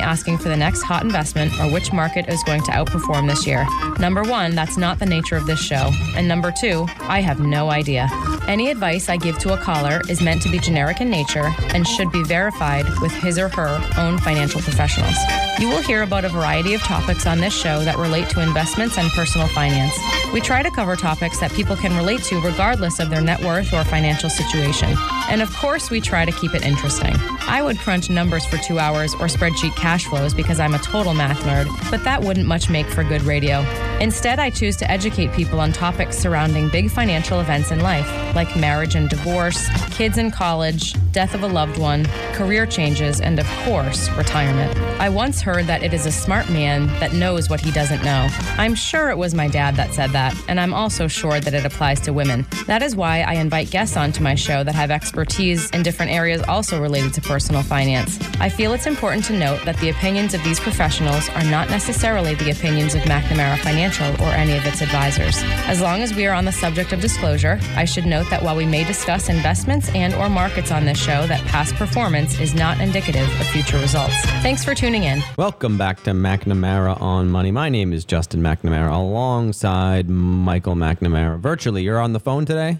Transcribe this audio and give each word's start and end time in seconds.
asking 0.00 0.38
for 0.38 0.48
the 0.48 0.56
next 0.56 0.82
hot 0.82 1.02
investment 1.02 1.52
or 1.60 1.70
which 1.70 1.92
market 1.92 2.28
is 2.28 2.42
going 2.44 2.62
to 2.64 2.70
outperform 2.72 3.28
this 3.28 3.46
year. 3.46 3.66
Number 3.98 4.22
one, 4.22 4.54
that's 4.54 4.76
not 4.76 4.98
the 4.98 5.06
nature 5.06 5.36
of 5.36 5.46
this 5.46 5.60
show. 5.60 5.90
And 6.16 6.26
number 6.26 6.52
two, 6.52 6.86
I 7.00 7.20
have 7.20 7.40
no 7.40 7.70
idea. 7.70 8.08
Any 8.48 8.70
advice 8.70 9.08
I 9.08 9.16
give 9.16 9.38
to 9.40 9.52
a 9.52 9.58
caller 9.58 10.00
is 10.08 10.20
meant 10.20 10.42
to 10.42 10.50
be 10.50 10.58
generic 10.58 11.00
in 11.00 11.10
nature 11.10 11.52
and 11.74 11.86
should 11.86 12.10
be 12.10 12.24
verified 12.24 12.86
with 13.00 13.12
his 13.12 13.38
or 13.38 13.48
her 13.50 13.80
own 13.98 14.18
financial 14.18 14.60
professionals. 14.60 15.16
You 15.60 15.68
will 15.68 15.82
hear 15.82 16.02
about 16.02 16.24
a 16.24 16.30
variety 16.30 16.74
of 16.74 16.80
topics 16.80 17.26
on 17.26 17.38
this 17.38 17.54
show 17.54 17.84
that 17.84 17.98
relate 17.98 18.28
to 18.30 18.40
investments 18.42 18.96
and 18.96 19.10
personal 19.10 19.46
finance. 19.48 19.94
We 20.32 20.40
try 20.40 20.62
to 20.62 20.70
cover 20.70 20.96
topics 20.96 21.38
that 21.40 21.52
people 21.52 21.76
can 21.76 21.96
relate 21.96 22.22
to 22.24 22.40
regardless 22.40 22.98
of 22.98 23.10
their 23.10 23.20
net 23.20 23.42
worth 23.42 23.72
or 23.72 23.84
financial 23.84 24.30
situation. 24.30 24.96
And 25.28 25.42
of 25.42 25.54
course, 25.54 25.90
we 25.90 26.00
try 26.00 26.24
to 26.24 26.32
keep 26.32 26.54
it 26.54 26.64
interesting. 26.64 27.14
I 27.42 27.62
would 27.62 27.78
crunch 27.78 28.08
numbers 28.10 28.46
for 28.46 28.56
two 28.58 28.78
hours 28.78 29.12
or 29.14 29.26
spreadsheet 29.26 29.76
cash 29.90 30.06
flows 30.06 30.32
because 30.32 30.60
I'm 30.60 30.74
a 30.74 30.78
total 30.78 31.14
math 31.14 31.40
nerd, 31.40 31.66
but 31.90 32.04
that 32.04 32.22
wouldn't 32.22 32.46
much 32.46 32.70
make 32.70 32.86
for 32.86 33.02
good 33.02 33.22
radio. 33.22 33.66
Instead, 34.00 34.38
I 34.38 34.48
choose 34.48 34.76
to 34.76 34.88
educate 34.88 35.32
people 35.32 35.58
on 35.60 35.72
topics 35.72 36.16
surrounding 36.16 36.68
big 36.68 36.92
financial 36.92 37.40
events 37.40 37.72
in 37.72 37.80
life, 37.80 38.08
like 38.36 38.54
marriage 38.54 38.94
and 38.94 39.08
divorce, 39.08 39.68
kids 39.90 40.16
in 40.16 40.30
college, 40.30 40.94
death 41.10 41.34
of 41.34 41.42
a 41.42 41.48
loved 41.48 41.76
one, 41.76 42.06
career 42.34 42.66
changes, 42.66 43.20
and 43.20 43.40
of 43.40 43.46
course, 43.64 44.08
retirement. 44.12 44.78
I 45.00 45.08
once 45.08 45.40
heard 45.40 45.66
that 45.66 45.82
it 45.82 45.92
is 45.92 46.06
a 46.06 46.12
smart 46.12 46.48
man 46.48 46.86
that 47.00 47.12
knows 47.12 47.50
what 47.50 47.60
he 47.60 47.72
doesn't 47.72 48.04
know. 48.04 48.28
I'm 48.58 48.76
sure 48.76 49.10
it 49.10 49.18
was 49.18 49.34
my 49.34 49.48
dad 49.48 49.74
that 49.74 49.92
said 49.92 50.10
that, 50.10 50.40
and 50.46 50.60
I'm 50.60 50.72
also 50.72 51.08
sure 51.08 51.40
that 51.40 51.52
it 51.52 51.64
applies 51.64 52.00
to 52.02 52.12
women. 52.12 52.46
That 52.66 52.82
is 52.82 52.94
why 52.94 53.22
I 53.22 53.34
invite 53.34 53.70
guests 53.70 53.96
onto 53.96 54.22
my 54.22 54.36
show 54.36 54.62
that 54.62 54.74
have 54.76 54.92
expertise 54.92 55.68
in 55.70 55.82
different 55.82 56.12
areas 56.12 56.42
also 56.42 56.80
related 56.80 57.12
to 57.14 57.20
personal 57.20 57.62
finance. 57.62 58.20
I 58.38 58.48
feel 58.48 58.72
it's 58.72 58.86
important 58.86 59.24
to 59.24 59.32
note 59.32 59.64
that 59.64 59.79
the 59.80 59.88
opinions 59.88 60.34
of 60.34 60.44
these 60.44 60.60
professionals 60.60 61.28
are 61.30 61.44
not 61.44 61.70
necessarily 61.70 62.34
the 62.34 62.50
opinions 62.50 62.94
of 62.94 63.00
McNamara 63.02 63.58
Financial 63.58 64.06
or 64.22 64.28
any 64.28 64.56
of 64.56 64.66
its 64.66 64.82
advisors. 64.82 65.42
As 65.66 65.80
long 65.80 66.02
as 66.02 66.14
we 66.14 66.26
are 66.26 66.34
on 66.34 66.44
the 66.44 66.52
subject 66.52 66.92
of 66.92 67.00
disclosure, 67.00 67.58
I 67.76 67.86
should 67.86 68.04
note 68.04 68.28
that 68.28 68.42
while 68.42 68.56
we 68.56 68.66
may 68.66 68.84
discuss 68.84 69.30
investments 69.30 69.88
and 69.94 70.12
or 70.14 70.28
markets 70.28 70.70
on 70.70 70.84
this 70.84 70.98
show, 70.98 71.26
that 71.26 71.44
past 71.46 71.74
performance 71.76 72.38
is 72.40 72.54
not 72.54 72.78
indicative 72.80 73.26
of 73.40 73.46
future 73.46 73.78
results. 73.78 74.14
Thanks 74.42 74.64
for 74.64 74.74
tuning 74.74 75.04
in. 75.04 75.22
Welcome 75.38 75.78
back 75.78 76.02
to 76.04 76.10
McNamara 76.10 77.00
on 77.00 77.30
Money. 77.30 77.50
My 77.50 77.70
name 77.70 77.94
is 77.94 78.04
Justin 78.04 78.42
McNamara 78.42 78.94
alongside 78.94 80.10
Michael 80.10 80.74
McNamara. 80.74 81.38
Virtually, 81.38 81.82
you're 81.82 82.00
on 82.00 82.12
the 82.12 82.20
phone 82.20 82.44
today? 82.44 82.78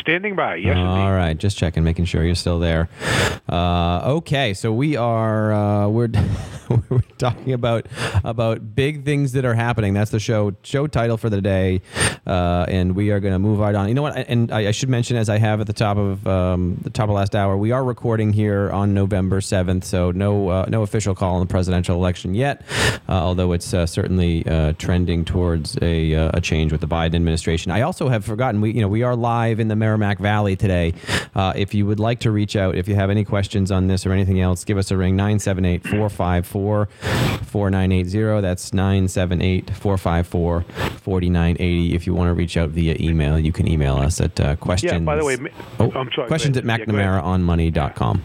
Standing 0.00 0.36
by, 0.36 0.56
yes. 0.56 0.76
All 0.76 1.12
right, 1.12 1.36
just 1.36 1.56
checking, 1.56 1.84
making 1.84 2.04
sure 2.04 2.24
you're 2.24 2.34
still 2.34 2.58
there. 2.58 2.88
Uh, 3.48 4.14
okay, 4.16 4.54
so 4.54 4.72
we 4.72 4.96
are 4.96 5.52
uh, 5.52 5.88
we're 5.88 6.08
we're 6.88 7.00
talking 7.18 7.52
about 7.52 7.86
about 8.24 8.74
big 8.74 9.04
things 9.04 9.32
that 9.32 9.44
are 9.44 9.54
happening. 9.54 9.94
That's 9.94 10.10
the 10.10 10.20
show 10.20 10.54
show 10.62 10.86
title 10.86 11.16
for 11.16 11.30
the 11.30 11.40
day, 11.40 11.80
uh, 12.26 12.66
and 12.68 12.96
we 12.96 13.10
are 13.10 13.20
going 13.20 13.32
to 13.32 13.38
move 13.38 13.60
right 13.60 13.74
on. 13.74 13.88
You 13.88 13.94
know 13.94 14.02
what? 14.02 14.16
And 14.16 14.50
I, 14.50 14.68
I, 14.68 14.70
should 14.72 14.88
mention, 14.88 15.16
as 15.16 15.28
I 15.28 15.38
have 15.38 15.60
at 15.60 15.66
the 15.66 15.72
top 15.72 15.96
of 15.96 16.26
um, 16.26 16.78
the 16.82 16.90
top 16.90 17.08
of 17.08 17.14
last 17.14 17.36
hour, 17.36 17.56
we 17.56 17.70
are 17.70 17.84
recording 17.84 18.32
here 18.32 18.70
on 18.70 18.94
November 18.94 19.40
seventh, 19.40 19.84
so 19.84 20.10
no 20.10 20.48
uh, 20.48 20.66
no 20.68 20.82
official 20.82 21.14
call 21.14 21.34
on 21.34 21.40
the 21.40 21.50
presidential 21.50 21.96
election 21.96 22.34
yet, 22.34 22.62
uh, 23.08 23.12
although 23.12 23.52
it's 23.52 23.72
uh, 23.72 23.86
certainly 23.86 24.44
trending 24.78 25.24
towards 25.24 25.78
a, 25.82 26.12
a 26.12 26.40
change 26.40 26.72
with 26.72 26.80
the 26.80 26.88
Biden 26.88 27.14
administration. 27.14 27.70
I 27.70 27.82
also 27.82 28.08
have 28.08 28.24
forgotten 28.24 28.60
we 28.60 28.72
you 28.72 28.80
know 28.80 28.88
we 28.88 29.02
are 29.02 29.14
live 29.14 29.60
in 29.60 29.68
the 29.68 29.76
Merrimack 29.86 30.18
Valley 30.18 30.56
today. 30.56 30.92
Uh, 31.36 31.52
if 31.54 31.72
you 31.72 31.86
would 31.86 32.00
like 32.00 32.18
to 32.18 32.32
reach 32.32 32.56
out, 32.56 32.74
if 32.74 32.88
you 32.88 32.96
have 32.96 33.08
any 33.08 33.24
questions 33.24 33.70
on 33.70 33.86
this 33.86 34.04
or 34.04 34.10
anything 34.10 34.40
else, 34.40 34.64
give 34.64 34.78
us 34.78 34.90
a 34.90 34.96
ring 34.96 35.14
978 35.14 35.84
454 35.84 36.86
4980. 36.86 38.40
That's 38.40 38.74
978 38.74 39.70
454 39.70 40.62
4980. 40.62 41.94
If 41.94 42.04
you 42.04 42.14
want 42.14 42.30
to 42.30 42.34
reach 42.34 42.56
out 42.56 42.70
via 42.70 42.96
email, 42.98 43.38
you 43.38 43.52
can 43.52 43.68
email 43.68 43.96
us 43.96 44.20
at 44.20 44.40
uh, 44.40 44.56
questions. 44.56 44.92
Yeah, 44.92 44.98
by 44.98 45.14
the 45.14 45.24
way, 45.24 45.36
oh, 45.78 45.92
I'm 45.92 46.10
sorry. 46.12 46.26
Questions 46.26 46.56
at 46.56 46.64
McNamaraonmoney.com. 46.64 48.22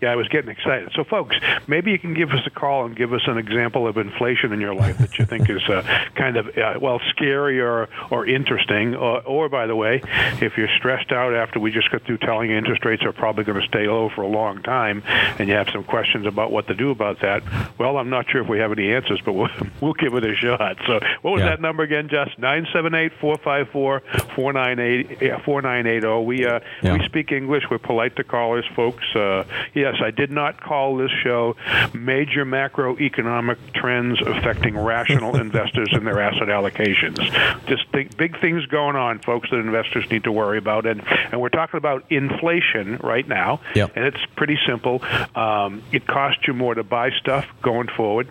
Yeah, 0.00 0.12
I 0.12 0.16
was 0.16 0.28
getting 0.28 0.50
excited. 0.50 0.92
So, 0.94 1.04
folks, 1.04 1.36
maybe 1.66 1.90
you 1.90 1.98
can 1.98 2.14
give 2.14 2.30
us 2.30 2.40
a 2.46 2.50
call 2.50 2.86
and 2.86 2.96
give 2.96 3.12
us 3.12 3.20
an 3.26 3.36
example 3.36 3.86
of 3.86 3.98
inflation 3.98 4.50
in 4.52 4.60
your 4.60 4.74
life 4.74 4.96
that 4.96 5.18
you 5.18 5.26
think 5.26 5.50
is 5.50 5.62
uh, 5.68 5.82
kind 6.14 6.38
of, 6.38 6.56
uh, 6.56 6.78
well, 6.80 7.00
scary 7.10 7.60
or, 7.60 7.86
or 8.10 8.26
interesting. 8.26 8.94
Or, 8.94 9.20
or, 9.22 9.48
by 9.50 9.66
the 9.66 9.76
way, 9.76 10.00
if 10.40 10.56
you're 10.56 10.70
stressed 10.80 11.12
out 11.12 11.34
after 11.34 11.60
we 11.60 11.70
just 11.70 11.90
got 11.90 12.02
through 12.04 12.16
telling 12.18 12.50
you 12.50 12.56
interest 12.56 12.84
rates 12.86 13.02
are 13.04 13.12
probably 13.12 13.44
going 13.44 13.60
to 13.60 13.66
stay 13.66 13.86
low 13.86 14.08
for 14.08 14.22
a 14.22 14.28
long 14.28 14.62
time 14.62 15.02
and 15.38 15.46
you 15.46 15.54
have 15.54 15.68
some 15.70 15.84
questions 15.84 16.26
about 16.26 16.50
what 16.50 16.66
to 16.68 16.74
do 16.74 16.90
about 16.90 17.20
that, 17.20 17.42
well, 17.78 17.98
I'm 17.98 18.08
not 18.08 18.30
sure 18.30 18.40
if 18.40 18.48
we 18.48 18.58
have 18.58 18.72
any 18.72 18.92
answers, 18.92 19.20
but 19.24 19.34
we'll, 19.34 19.50
we'll 19.80 19.92
give 19.92 20.14
it 20.14 20.24
a 20.24 20.34
shot. 20.34 20.78
So, 20.86 21.00
what 21.20 21.32
was 21.32 21.40
yeah. 21.40 21.50
that 21.50 21.60
number 21.60 21.82
again, 21.82 22.08
Just 22.08 22.38
978 22.38 23.12
454 23.20 24.00
4980. 24.34 26.24
We, 26.24 26.46
uh, 26.46 26.60
yeah. 26.82 26.94
we 26.94 27.04
speak 27.04 27.30
English. 27.32 27.64
We're 27.70 27.78
polite 27.78 28.16
to 28.16 28.24
callers, 28.24 28.64
folks. 28.74 29.04
Uh, 29.14 29.44
yes, 29.74 29.96
I 30.02 30.10
did 30.10 30.30
not 30.30 30.62
call 30.62 30.96
this 30.96 31.10
show 31.22 31.56
Major 31.92 32.46
Macroeconomic 32.46 33.58
Trends 33.74 34.20
Affecting 34.22 34.78
Rational 34.78 35.36
Investors 35.40 35.90
in 35.92 36.04
Their 36.04 36.20
Asset 36.20 36.48
Allocations. 36.48 37.18
Just 37.66 37.86
think, 37.90 38.16
big 38.16 38.40
things 38.40 38.64
going 38.66 38.96
on, 38.96 39.18
folks, 39.18 39.50
that 39.50 39.58
investors 39.58 40.10
need 40.10 40.24
to 40.24 40.32
worry 40.32 40.58
about. 40.58 40.69
And, 40.78 41.02
and 41.32 41.40
we're 41.40 41.48
talking 41.48 41.78
about 41.78 42.04
inflation 42.10 42.98
right 42.98 43.26
now. 43.26 43.60
Yep. 43.74 43.92
And 43.96 44.04
it's 44.04 44.24
pretty 44.36 44.58
simple. 44.66 45.02
Um, 45.34 45.82
it 45.92 46.06
costs 46.06 46.46
you 46.46 46.54
more 46.54 46.74
to 46.74 46.84
buy 46.84 47.10
stuff 47.20 47.46
going 47.62 47.88
forward, 47.88 48.28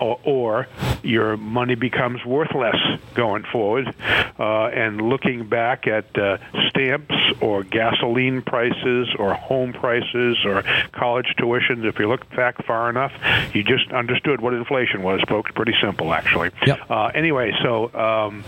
or, 0.00 0.20
or 0.24 0.68
your 1.02 1.36
money 1.36 1.74
becomes 1.74 2.24
worth 2.24 2.54
less 2.54 2.76
going 3.14 3.44
forward. 3.44 3.94
Uh, 4.38 4.66
and 4.66 5.00
looking 5.00 5.48
back 5.48 5.86
at 5.86 6.16
uh, 6.18 6.38
stamps 6.68 7.14
or 7.40 7.62
gasoline 7.62 8.42
prices 8.42 9.08
or 9.18 9.34
home 9.34 9.72
prices 9.72 10.38
or 10.44 10.62
college 10.92 11.34
tuitions, 11.38 11.84
if 11.84 11.98
you 11.98 12.08
look 12.08 12.28
back 12.34 12.64
far 12.64 12.90
enough, 12.90 13.12
you 13.54 13.62
just 13.62 13.90
understood 13.92 14.40
what 14.40 14.54
inflation 14.54 15.02
was, 15.02 15.20
folks. 15.28 15.50
Pretty 15.52 15.74
simple, 15.80 16.12
actually. 16.12 16.50
Yep. 16.66 16.90
Uh, 16.90 17.06
anyway, 17.14 17.52
so 17.62 17.92
um, 17.94 18.44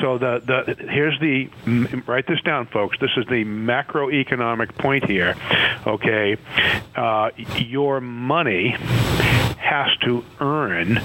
so 0.00 0.18
the 0.18 0.40
the 0.44 0.90
here's 0.90 1.18
the 1.20 1.48
write 2.06 2.26
this 2.26 2.40
down, 2.42 2.66
folks. 2.66 2.83
This 3.00 3.10
is 3.16 3.26
the 3.26 3.44
macroeconomic 3.44 4.76
point 4.76 5.04
here. 5.04 5.36
Okay, 5.86 6.36
uh, 6.94 7.30
your 7.58 8.00
money 8.00 8.70
has 9.58 9.96
to 10.04 10.24
earn 10.40 10.98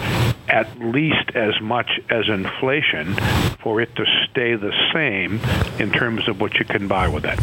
at 0.48 0.80
least 0.80 1.31
as 1.36 1.60
much 1.62 2.00
as 2.10 2.28
inflation 2.28 3.14
for 3.62 3.81
it 3.81 3.96
to 3.96 4.06
stay 4.30 4.56
the 4.56 4.74
same 4.94 5.40
in 5.80 5.92
terms 5.92 6.28
of 6.28 6.42
what 6.42 6.56
you 6.56 6.66
can 6.66 6.88
buy 6.88 7.08
with 7.08 7.26
it. 7.26 7.40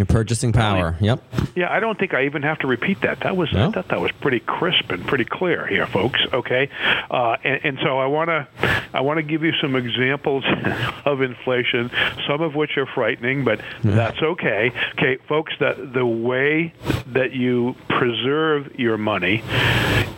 Your 0.00 0.06
purchasing 0.06 0.54
power. 0.54 0.96
Yep. 0.98 1.22
Yeah, 1.54 1.70
I 1.70 1.78
don't 1.78 1.98
think 1.98 2.14
I 2.14 2.24
even 2.24 2.40
have 2.40 2.60
to 2.60 2.66
repeat 2.66 3.02
that. 3.02 3.20
That 3.20 3.36
was 3.36 3.52
no? 3.52 3.68
I 3.68 3.70
thought 3.70 3.88
that 3.88 4.00
was 4.00 4.10
pretty 4.12 4.40
crisp 4.40 4.90
and 4.90 5.06
pretty 5.06 5.26
clear 5.26 5.66
here, 5.66 5.86
folks. 5.86 6.18
Okay, 6.32 6.70
uh, 7.10 7.36
and, 7.44 7.60
and, 7.64 7.78
so 7.82 7.98
I 7.98 8.06
want 8.06 8.30
to 8.30 8.48
I 8.94 9.02
want 9.02 9.18
to 9.18 9.22
give 9.22 9.42
you 9.42 9.52
some 9.60 9.76
examples 9.76 10.42
of 11.04 11.20
inflation, 11.20 11.90
some 12.26 12.40
of 12.40 12.54
which 12.54 12.78
are 12.78 12.86
frightening, 12.86 13.44
but 13.44 13.60
that's 13.84 14.22
okay. 14.22 14.72
Okay, 14.92 15.18
folks, 15.28 15.52
that 15.60 15.92
the 15.92 16.06
way 16.06 16.72
that 17.08 17.32
you 17.32 17.76
preserve 17.90 18.76
your 18.76 18.96
money 18.96 19.42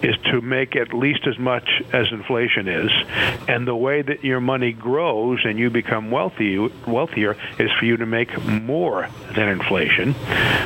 is 0.01 0.15
to 0.33 0.41
make 0.41 0.75
at 0.77 0.93
least 0.93 1.27
as 1.27 1.39
much 1.39 1.69
as 1.93 2.11
inflation 2.11 2.67
is, 2.67 2.91
and 3.47 3.67
the 3.69 3.77
way 3.77 4.03
that 4.03 4.25
your 4.25 4.41
money 4.41 4.73
grows 4.73 5.39
and 5.45 5.59
you 5.59 5.69
become 5.71 6.11
wealthy, 6.11 6.59
wealthier 6.87 7.37
is 7.59 7.71
for 7.79 7.85
you 7.85 7.97
to 7.99 8.07
make 8.07 8.31
more 8.45 9.09
than 9.37 9.49
inflation, 9.49 10.15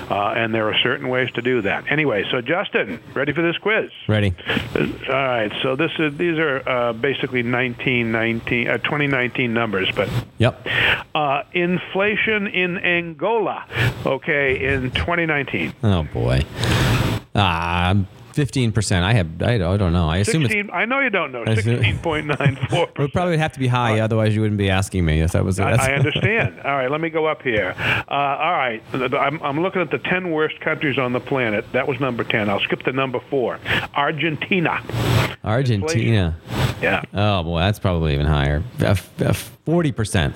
uh, 0.09 0.35
and 0.37 0.55
there 0.55 0.69
are 0.69 0.77
certain 0.83 1.09
ways 1.09 1.31
to 1.33 1.43
do 1.43 1.63
that. 1.63 1.91
Anyway, 1.91 2.25
so 2.31 2.41
Justin, 2.41 3.01
ready 3.13 3.33
for 3.33 3.43
this 3.43 3.59
quiz? 3.59 3.91
Ready. 4.09 4.35
All 4.77 4.87
right, 5.09 5.53
so 5.63 5.75
this 5.77 5.91
is 5.99 6.17
these 6.17 6.39
are 6.39 6.67
uh, 6.69 6.93
basically 6.93 7.43
1919, 7.43 8.69
uh, 8.69 8.79
2019 8.79 9.53
numbers, 9.53 9.91
but 9.95 10.09
Yep. 10.39 10.67
uh, 11.15 11.43
inflation 11.53 12.47
in 12.47 12.79
Angola, 12.79 13.65
okay, 14.07 14.75
in 14.75 14.93
2019. 14.93 15.73
Oh 15.83 16.05
boy. 16.13 16.41
Ah, 17.35 17.95
fifteen 18.37 18.71
percent. 18.71 19.05
I 19.05 19.15
have. 19.15 19.43
I 19.43 19.59
don't, 19.59 19.75
I 19.75 19.77
don't 19.77 19.93
know. 19.93 20.09
I 20.09 20.19
assume 20.19 20.45
it's. 20.45 20.55
I 20.73 20.85
know 20.85 21.01
you 21.01 21.11
don't 21.11 21.33
know. 21.33 21.43
I 21.47 21.53
assume- 21.53 21.81
16.94. 21.81 22.89
It 22.97 22.99
would 22.99 23.13
probably 23.13 23.39
have 23.39 23.53
to 23.53 23.59
be 23.59 23.67
high, 23.67 23.99
otherwise 24.01 24.35
you 24.35 24.41
wouldn't 24.43 24.59
be 24.59 24.71
asking 24.71 25.05
me. 25.05 25.19
Yes, 25.19 25.33
that 25.33 25.45
was. 25.45 25.59
I, 25.59 25.73
I 25.73 25.93
understand. 25.95 26.61
All 26.65 26.73
right, 26.77 26.91
let 26.91 27.01
me 27.01 27.11
go 27.11 27.27
up 27.27 27.43
here. 27.43 27.75
Uh, 27.77 28.13
all 28.15 28.53
right, 28.53 28.83
I'm, 28.93 29.43
I'm 29.43 29.61
looking 29.61 29.81
at 29.83 29.91
the 29.91 29.99
10 29.99 30.31
worst 30.31 30.61
countries 30.61 30.99
on 30.99 31.13
the 31.13 31.21
planet. 31.21 31.65
That 31.73 31.89
was 31.89 31.99
number 32.01 32.23
10. 32.25 32.49
I'll 32.49 32.61
skip 32.61 32.83
to 32.85 32.93
number 32.93 33.21
four. 33.31 33.59
Argentina. 33.95 34.81
Argentina. 35.43 36.37
Yeah, 36.83 37.03
Oh 37.15 37.43
boy, 37.43 37.61
that's 37.61 37.79
probably 37.79 38.13
even 38.15 38.27
higher. 38.27 38.63
Forty 39.65 39.93
percent. 39.93 40.35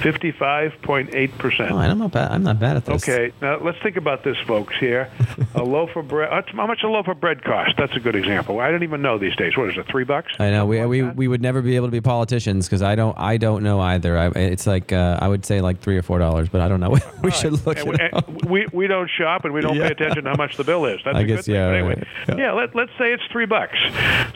55.8%. 0.00 1.70
Oh, 1.70 1.76
I'm 1.76 1.98
not 1.98 2.12
bad. 2.12 2.30
I'm 2.32 2.42
not 2.42 2.58
bad 2.58 2.78
at 2.78 2.84
this. 2.86 3.02
Okay, 3.06 3.32
now 3.42 3.58
let's 3.60 3.78
think 3.82 3.96
about 3.96 4.24
this, 4.24 4.36
folks. 4.46 4.74
Here, 4.78 5.10
a 5.54 5.62
loaf 5.62 5.94
of 5.96 6.08
bread. 6.08 6.32
uh, 6.32 6.42
How 6.54 6.66
much 6.66 6.82
a 6.82 6.88
loaf 6.88 7.06
of 7.08 7.17
bread 7.20 7.42
cost? 7.44 7.72
That's 7.76 7.94
a 7.96 8.00
good 8.00 8.16
example. 8.16 8.60
I 8.60 8.70
don't 8.70 8.82
even 8.82 9.02
know 9.02 9.18
these 9.18 9.36
days. 9.36 9.56
What 9.56 9.70
is 9.70 9.76
it? 9.76 9.86
Three 9.88 10.04
bucks? 10.04 10.32
I 10.38 10.50
know 10.50 10.66
we, 10.66 10.84
we, 10.86 11.02
like 11.02 11.10
that? 11.12 11.16
we 11.16 11.28
would 11.28 11.42
never 11.42 11.62
be 11.62 11.76
able 11.76 11.86
to 11.88 11.92
be 11.92 12.00
politicians 12.00 12.66
because 12.66 12.82
I 12.82 12.94
don't 12.94 13.16
I 13.18 13.36
don't 13.36 13.62
know 13.62 13.80
either. 13.80 14.16
I, 14.18 14.26
it's 14.28 14.66
like 14.66 14.92
uh, 14.92 15.18
I 15.20 15.28
would 15.28 15.44
say 15.44 15.60
like 15.60 15.80
three 15.80 15.96
or 15.96 16.02
four 16.02 16.18
dollars, 16.18 16.48
but 16.48 16.60
I 16.60 16.68
don't 16.68 16.80
know. 16.80 16.96
we 17.22 17.30
should 17.30 17.64
look 17.66 17.78
And 17.78 17.88
it 18.00 18.12
we, 18.14 18.32
and 18.32 18.50
we, 18.50 18.66
we 18.72 18.86
don't 18.86 19.10
shop 19.10 19.44
and 19.44 19.52
we 19.54 19.60
don't 19.60 19.76
Yeah. 19.76 19.88
pay 19.88 19.92
attention 19.92 20.24
to 20.24 20.30
how 20.30 20.36
much 20.36 20.56
the 20.56 20.64
bill 20.64 20.84
is. 20.86 21.00
That's 21.04 21.16
I 21.16 21.20
a 21.20 21.24
guess, 21.24 21.36
good 21.38 21.44
thing. 21.46 21.54
yeah, 21.54 21.68
But 21.68 21.74
anyway, 21.76 21.94
right. 22.28 22.38
Yeah. 22.38 22.44
yeah, 22.46 22.52
let, 22.52 22.74
let's 22.74 22.92
say 22.98 23.12
it's 23.12 23.22
three 23.30 23.46
bucks. 23.46 23.76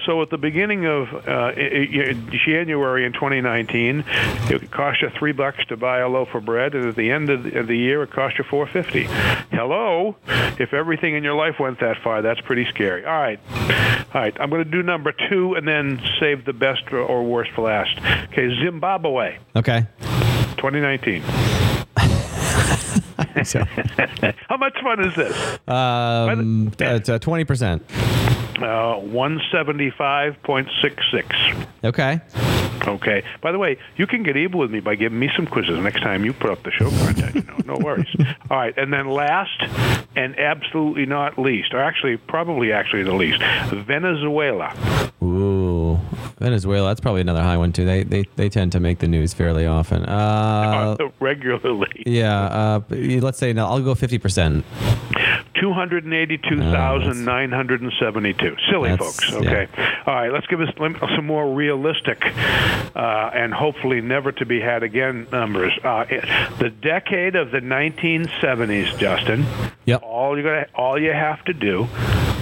So 0.07 0.21
at 0.23 0.31
the 0.31 0.39
beginning 0.39 0.87
of 0.87 1.09
uh, 1.29 1.53
January 2.45 3.05
in 3.05 3.13
2019, 3.13 4.05
it 4.51 4.71
cost 4.71 5.03
you 5.03 5.11
three 5.19 5.33
bucks 5.33 5.65
to 5.67 5.77
buy 5.77 5.99
a 5.99 6.09
loaf 6.09 6.35
of 6.35 6.45
bread, 6.45 6.75
and 6.75 6.87
at 6.87 6.97
the 6.97 7.11
end 7.11 7.31
of 7.31 7.45
the, 7.45 7.59
of 7.61 7.67
the 7.67 7.77
year, 7.77 8.03
it 8.03 8.11
cost 8.11 8.39
you 8.39 8.45
4.50. 8.45 9.07
Hello, 9.51 10.17
if 10.59 10.73
everything 10.73 11.15
in 11.15 11.23
your 11.23 11.35
life 11.35 11.57
went 11.59 11.81
that 11.81 11.97
far, 12.03 12.23
that's 12.23 12.41
pretty 12.41 12.65
scary. 12.75 13.05
All 13.05 13.21
right, 13.21 13.41
all 14.15 14.21
right. 14.21 14.37
I'm 14.41 14.51
going 14.51 14.65
to 14.65 14.71
do 14.71 14.83
number 14.83 15.13
two 15.31 15.55
and 15.55 15.67
then 15.67 16.01
save 16.21 16.45
the 16.45 16.53
best 16.53 16.83
or, 16.93 16.99
or 17.01 17.23
worst 17.25 17.51
for 17.53 17.63
last. 17.63 17.97
Okay, 18.33 18.55
Zimbabwe, 18.63 19.39
Okay. 19.57 19.87
2019. 20.57 21.23
So, 23.45 23.61
How 24.49 24.57
much 24.57 24.75
fun 24.83 25.05
is 25.05 25.15
this? 25.17 25.59
um, 25.67 26.73
it's 26.79 27.09
uh, 27.09 27.19
twenty 27.19 27.45
percent. 27.45 27.83
Uh, 28.59 29.01
175.66. 29.01 31.67
Okay. 31.85 32.21
Okay. 32.87 33.23
By 33.41 33.53
the 33.53 33.59
way, 33.59 33.79
you 33.97 34.07
can 34.07 34.23
get 34.23 34.37
evil 34.37 34.61
with 34.61 34.71
me 34.71 34.81
by 34.81 34.95
giving 34.97 35.19
me 35.19 35.31
some 35.37 35.47
quizzes 35.47 35.79
next 35.79 36.01
time 36.01 36.25
you 36.25 36.33
put 36.33 36.51
up 36.51 36.63
the 36.65 36.71
show 36.73 36.91
content. 36.91 37.35
You 37.37 37.43
know, 37.43 37.75
no 37.77 37.79
worries. 37.85 38.09
All 38.51 38.57
right. 38.59 38.77
And 38.77 38.93
then 38.93 39.09
last 39.09 39.61
and 40.17 40.39
absolutely 40.39 41.07
not 41.07 41.39
least, 41.39 41.73
or 41.75 41.81
actually, 41.81 42.17
probably 42.17 42.73
actually 42.73 43.03
the 43.05 43.15
least, 43.15 43.41
Venezuela. 43.71 44.75
Ooh, 45.23 45.99
Venezuela. 46.39 46.89
That's 46.89 47.01
probably 47.01 47.21
another 47.21 47.43
high 47.43 47.57
one 47.57 47.73
too. 47.73 47.85
They 47.85 48.03
they, 48.03 48.25
they 48.37 48.49
tend 48.49 48.73
to 48.73 48.81
make 48.81 48.99
the 48.99 49.09
news 49.09 49.33
fairly 49.33 49.67
often. 49.67 50.05
Uh, 50.05 50.97
Uh, 50.99 51.09
regularly. 51.21 52.03
yeah. 52.07 52.45
Uh, 52.45 52.81
let's 52.91 53.39
say 53.39 53.53
no. 53.53 53.67
I'll 53.67 53.81
go 53.81 53.95
fifty 53.95 54.19
percent. 54.19 54.65
282,972. 55.63 58.57
Silly 58.69 58.91
That's- 58.91 58.99
folks. 59.21 59.31
yeah. 59.31 59.39
Okay. 59.39 59.69
All 60.07 60.15
right. 60.15 60.33
Let's 60.33 60.49
give 60.49 60.61
us 60.61 60.71
some 60.77 61.25
more 61.27 61.55
realistic 61.55 62.21
uh, 62.97 63.31
and 63.33 63.55
hopefully 63.55 64.01
never 64.01 64.33
to 64.33 64.45
be 64.45 64.61
had 64.61 64.83
again 64.83 65.29
numbers. 65.31 65.73
Uh, 65.85 66.05
it- 66.11 66.25
the 66.59 66.71
decade 66.71 67.37
of 67.37 67.53
the 67.53 67.61
1970s, 67.61 68.99
Justin. 68.99 69.47
Yep. 69.85 70.03
All 70.03 70.37
you 70.37 70.43
got, 70.43 70.69
all 70.75 71.01
you 71.01 71.13
have 71.13 71.45
to 71.45 71.53
do 71.53 71.87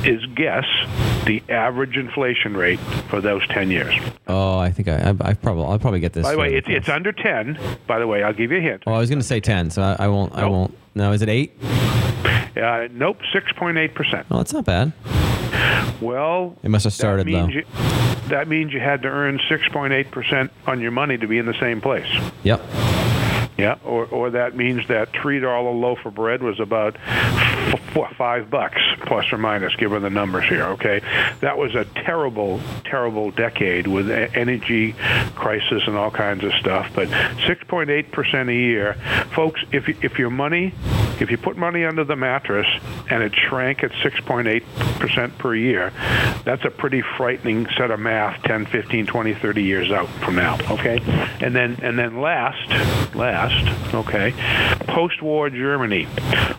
is 0.05 0.25
guess 0.35 0.65
the 1.27 1.43
average 1.51 1.99
inflation 1.99 2.57
rate 2.57 2.81
for 3.11 3.21
those 3.21 3.47
10 3.49 3.71
years. 3.71 3.95
Oh, 4.27 4.59
I 4.59 4.71
think 4.71 4.89
I 4.89 5.11
I, 5.11 5.15
I 5.31 5.35
probably 5.35 5.65
I'll 5.65 5.79
probably 5.79 6.01
get 6.01 6.15
this. 6.15 6.23
By 6.23 6.33
the 6.33 6.39
way, 6.39 6.55
it's, 6.55 6.69
it's 6.71 6.89
under 6.89 7.13
10. 7.13 7.59
By 7.87 7.99
the 7.99 8.07
way, 8.07 8.23
I'll 8.23 8.33
give 8.33 8.51
you 8.51 8.57
a 8.59 8.63
hint. 8.63 8.85
Oh, 8.87 8.95
I 8.95 8.99
was 8.99 9.11
going 9.11 9.21
to 9.21 9.27
say 9.27 9.41
ten, 9.41 9.69
so 9.71 9.83
I, 9.83 10.05
I 10.05 10.09
won't. 10.09 10.33
I 10.35 10.47
won't. 10.47 10.75
No, 10.95 11.13
is 11.13 11.21
it 11.21 11.29
eight? 11.29 11.53
Uh, 12.57 12.89
nope, 12.91 13.19
6.8%. 13.33 14.25
Oh, 14.31 14.41
it's 14.41 14.53
not 14.53 14.65
bad. 14.65 14.93
Well, 16.01 16.57
It 16.63 16.71
must 16.71 16.85
have 16.85 16.93
started 16.93 17.27
that 17.27 17.33
though. 17.33 17.49
You, 17.49 17.65
that 18.29 18.49
means 18.49 18.73
you 18.73 18.81
had 18.81 19.03
to 19.03 19.09
earn 19.09 19.39
6.8% 19.51 20.51
on 20.67 20.81
your 20.81 20.91
money 20.93 21.19
to 21.19 21.27
be 21.27 21.39
in 21.39 21.47
the 21.47 21.59
same 21.61 21.81
place. 21.81 22.07
Yep. 22.43 22.63
Yeah, 23.59 23.77
or, 23.85 24.07
or 24.07 24.31
that 24.31 24.57
means 24.57 24.89
that 24.89 25.13
$3 25.13 25.43
loaf 25.81 25.99
of 26.07 26.15
bread 26.15 26.43
was 26.43 26.59
about 26.61 26.97
five 28.17 28.51
bucks, 28.51 28.81
plus 29.07 29.33
or 29.33 29.39
minus, 29.39 29.75
given 29.77 30.03
the 30.03 30.11
numbers 30.11 30.45
here, 30.49 30.65
okay? 30.65 31.01
That 31.41 31.57
was 31.59 31.75
a 31.75 31.85
terrible, 31.85 32.61
terrible 32.85 33.31
decade 33.31 33.87
with 33.87 34.11
energy 34.11 34.93
crisis 35.35 35.83
and 35.87 35.97
all 35.97 36.11
kinds 36.11 36.45
of 36.45 36.53
stuff, 36.55 36.91
but 36.95 37.09
6.8% 37.09 38.49
a 38.49 38.53
year. 38.55 38.95
Folks, 39.35 39.61
if, 39.73 39.89
you- 39.89 39.97
if 40.03 40.19
your 40.19 40.31
money, 40.31 40.73
if 41.21 41.31
you 41.31 41.37
put 41.39 41.57
money 41.57 41.85
under 41.85 42.05
the 42.05 42.17
mattress 42.17 42.67
and 43.11 43.23
it 43.23 43.35
shrank 43.35 43.83
at 43.85 43.93
6.8% 43.93 45.39
per 45.39 45.55
year, 45.55 45.93
that's 46.45 46.65
a 46.65 46.71
pretty 46.71 47.03
frightening 47.17 47.67
set 47.77 47.91
of 47.91 48.01
math 48.01 48.43
10, 48.45 48.67
15, 48.67 49.07
20, 49.07 49.35
30 49.35 49.63
years 49.63 49.91
out 49.91 50.09
from 50.25 50.37
now, 50.37 50.59
okay? 50.71 50.99
And 51.41 51.55
then, 51.55 51.79
and 51.83 51.99
then 51.99 52.21
last, 52.21 53.15
last, 53.15 53.95
okay, 53.95 54.33
post-war 54.87 55.51
Germany, 55.51 56.07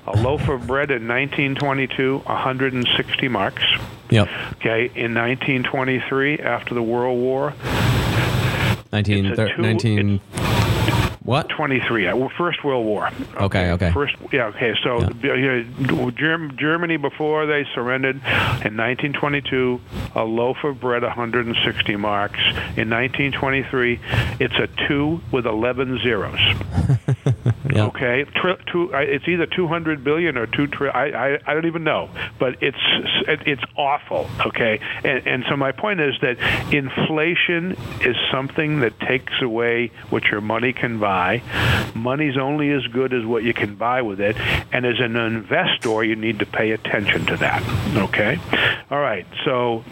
a 0.08 0.18
loaf 0.18 0.48
of 0.48 0.68
bread 0.68 0.92
in 1.02 1.08
1922, 1.08 2.20
160 2.20 3.28
marks. 3.28 3.64
Yep. 4.12 4.28
Okay, 4.58 4.86
in 4.94 5.16
1923, 5.16 6.40
after 6.40 6.76
the 6.76 6.84
World 6.84 7.18
War, 7.20 7.54
19, 8.94 9.26
It's 9.26 9.36
thir- 9.36 9.56
two- 9.56 9.62
19 9.64 10.20
what? 11.24 11.50
23, 11.50 12.08
uh, 12.08 12.28
First 12.38 12.64
World 12.64 12.86
War. 12.86 13.10
Okay, 13.38 13.72
okay. 13.72 13.92
First, 13.92 14.16
yeah, 14.32 14.48
okay. 14.48 14.74
So 14.84 15.00
yeah. 15.24 15.64
Germ- 16.12 16.56
Germany, 16.58 16.98
before 16.98 17.46
they 17.46 17.66
surrendered 17.74 18.18
in 18.18 18.76
1922, 18.76 19.80
a 20.16 20.24
loaf 20.24 20.58
of 20.64 20.80
bread, 20.80 21.04
160 21.04 21.96
marks. 21.96 22.40
In 22.76 22.90
1923, 22.90 24.00
it's 24.40 24.56
a 24.56 24.68
two 24.88 25.22
with 25.32 25.46
11 25.46 26.00
zeros. 26.00 26.40
Yeah. 27.74 27.86
Okay, 27.88 28.26
Tri- 28.36 28.58
two, 28.72 28.94
I- 28.94 29.02
it's 29.04 29.28
either 29.28 29.46
200 29.46 30.04
billion 30.04 30.38
or 30.38 30.48
two. 30.48 30.68
Tri- 30.68 30.90
I, 30.90 31.06
I 31.34 31.40
I 31.48 31.54
don't 31.54 31.66
even 31.66 31.84
know, 31.84 32.10
but 32.40 32.62
it's 32.62 32.78
it, 33.28 33.42
it's 33.48 33.64
awful. 33.78 34.30
Okay, 34.48 34.80
and 35.04 35.26
and 35.28 35.46
so 35.50 35.56
my 35.56 35.72
point 35.72 36.00
is 36.00 36.16
that 36.22 36.38
inflation 36.74 37.72
is 38.02 38.16
something 38.32 38.80
that 38.82 39.00
takes 39.00 39.34
away 39.42 39.92
what 40.10 40.26
your 40.26 40.42
money 40.42 40.74
can 40.74 41.00
buy. 41.00 41.42
Money's 41.96 42.38
only 42.38 42.72
as 42.72 42.86
good 42.88 43.14
as 43.14 43.26
what 43.26 43.44
you 43.44 43.54
can 43.54 43.76
buy 43.76 44.02
with 44.02 44.20
it, 44.20 44.36
and 44.72 44.86
as 44.86 45.00
an 45.00 45.16
investor, 45.16 46.04
you 46.04 46.16
need 46.16 46.40
to 46.40 46.46
pay 46.46 46.72
attention 46.72 47.26
to 47.28 47.38
that. 47.38 47.62
Okay, 47.96 48.38
all 48.90 49.00
right. 49.00 49.26
So 49.46 49.84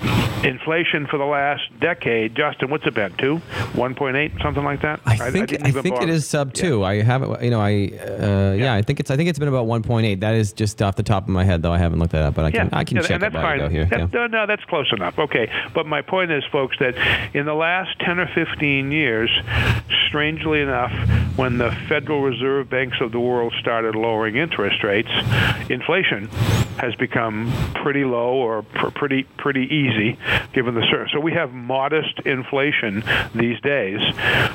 inflation 0.43 1.05
for 1.07 1.17
the 1.17 1.25
last 1.25 1.63
decade, 1.79 2.35
Justin, 2.35 2.69
what's 2.69 2.85
it 2.87 2.93
been? 2.93 3.11
Two, 3.17 3.41
1.8, 3.73 4.41
something 4.41 4.63
like 4.63 4.81
that. 4.81 4.99
I 5.05 5.31
think 5.31 5.49
didn't 5.49 5.67
I, 5.67 5.71
think 5.71 5.95
it 5.95 5.99
bother. 5.99 6.11
is 6.11 6.25
sub 6.27 6.49
Yeah. 6.55 6.61
two. 6.63 6.83
I 6.83 7.01
haven't. 7.01 7.41
You 7.43 7.49
know, 7.49 7.59
I 7.61 7.68
uh, 7.69 8.53
yeah. 8.57 8.73
I 8.73 8.81
think 8.81 8.99
it's 8.99 9.11
I 9.11 9.15
think 9.17 9.29
it's 9.29 9.39
been 9.39 9.47
about 9.47 9.65
1.8. 9.67 10.19
That 10.19 10.35
is 10.35 10.53
just 10.53 10.81
off 10.81 10.95
the 10.95 11.03
top 11.03 11.23
of 11.23 11.29
my 11.29 11.43
head, 11.43 11.61
though. 11.61 11.71
I 11.71 11.77
haven't 11.77 11.99
looked 11.99 12.11
that 12.11 12.23
up, 12.23 12.35
but 12.35 12.45
I 12.45 12.51
can 12.51 12.69
I 12.73 12.83
can 12.83 12.97
and, 12.97 13.07
check 13.07 13.17
it 13.17 13.19
that's 13.21 13.33
while 13.35 13.43
fine. 13.43 13.59
go 13.59 13.69
here. 13.69 13.85
That- 13.85 13.99
Yeah. 13.99 14.07
No, 14.13 14.27
no, 14.27 14.45
that's 14.47 14.63
close 14.65 14.91
enough. 14.91 15.17
Okay, 15.19 15.49
but 15.73 15.85
my 15.85 16.01
point 16.01 16.31
is, 16.31 16.43
folks, 16.51 16.77
that 16.79 16.95
in 17.33 17.45
the 17.45 17.53
last 17.53 17.97
ten 17.99 18.19
or 18.19 18.27
fifteen 18.27 18.91
years, 18.91 19.29
strangely 20.07 20.61
enough, 20.61 20.91
when 21.37 21.57
the 21.57 21.71
Federal 21.87 22.21
Reserve 22.21 22.69
banks 22.69 22.97
of 23.01 23.11
the 23.11 23.19
world 23.19 23.53
started 23.59 23.95
lowering 23.95 24.35
interest 24.35 24.83
rates, 24.83 25.09
inflation 25.69 26.29
has 26.79 26.95
become 26.95 27.51
pretty 27.75 28.03
low 28.05 28.33
or 28.35 28.63
pr- 28.63 28.89
pretty 28.89 29.23
pretty 29.37 29.65
easy 29.73 30.17
given 30.53 30.73
the 30.75 30.85
cir- 30.89 31.07
so 31.11 31.19
we 31.19 31.33
have 31.33 31.51
modest 31.53 32.19
inflation 32.25 33.03
these 33.35 33.59
days. 33.61 33.99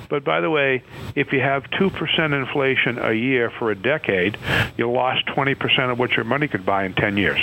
But 0.09 0.25
by 0.25 0.41
the 0.41 0.51
way, 0.51 0.83
if 1.15 1.33
you 1.33 1.41
have 1.41 1.69
two 1.79 1.91
percent 1.91 2.33
inflation 2.33 2.99
a 2.99 3.13
year 3.13 3.51
for 3.51 3.71
a 3.71 3.75
decade, 3.75 4.39
you 4.77 4.91
lost 4.91 5.27
twenty 5.27 5.55
percent 5.55 5.91
of 5.93 5.99
what 5.99 6.13
your 6.13 6.25
money 6.25 6.49
could 6.49 6.65
buy 6.65 6.85
in 6.85 6.95
ten 6.95 7.17
years, 7.17 7.41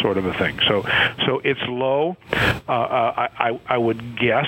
sort 0.00 0.16
of 0.16 0.26
a 0.26 0.34
thing. 0.34 0.58
So 0.68 0.82
so 1.26 1.40
it's 1.44 1.62
low. 1.68 2.16
Uh, 2.32 2.72
uh, 2.72 3.14
I, 3.16 3.50
I 3.50 3.60
I 3.66 3.78
would 3.78 4.18
guess 4.18 4.46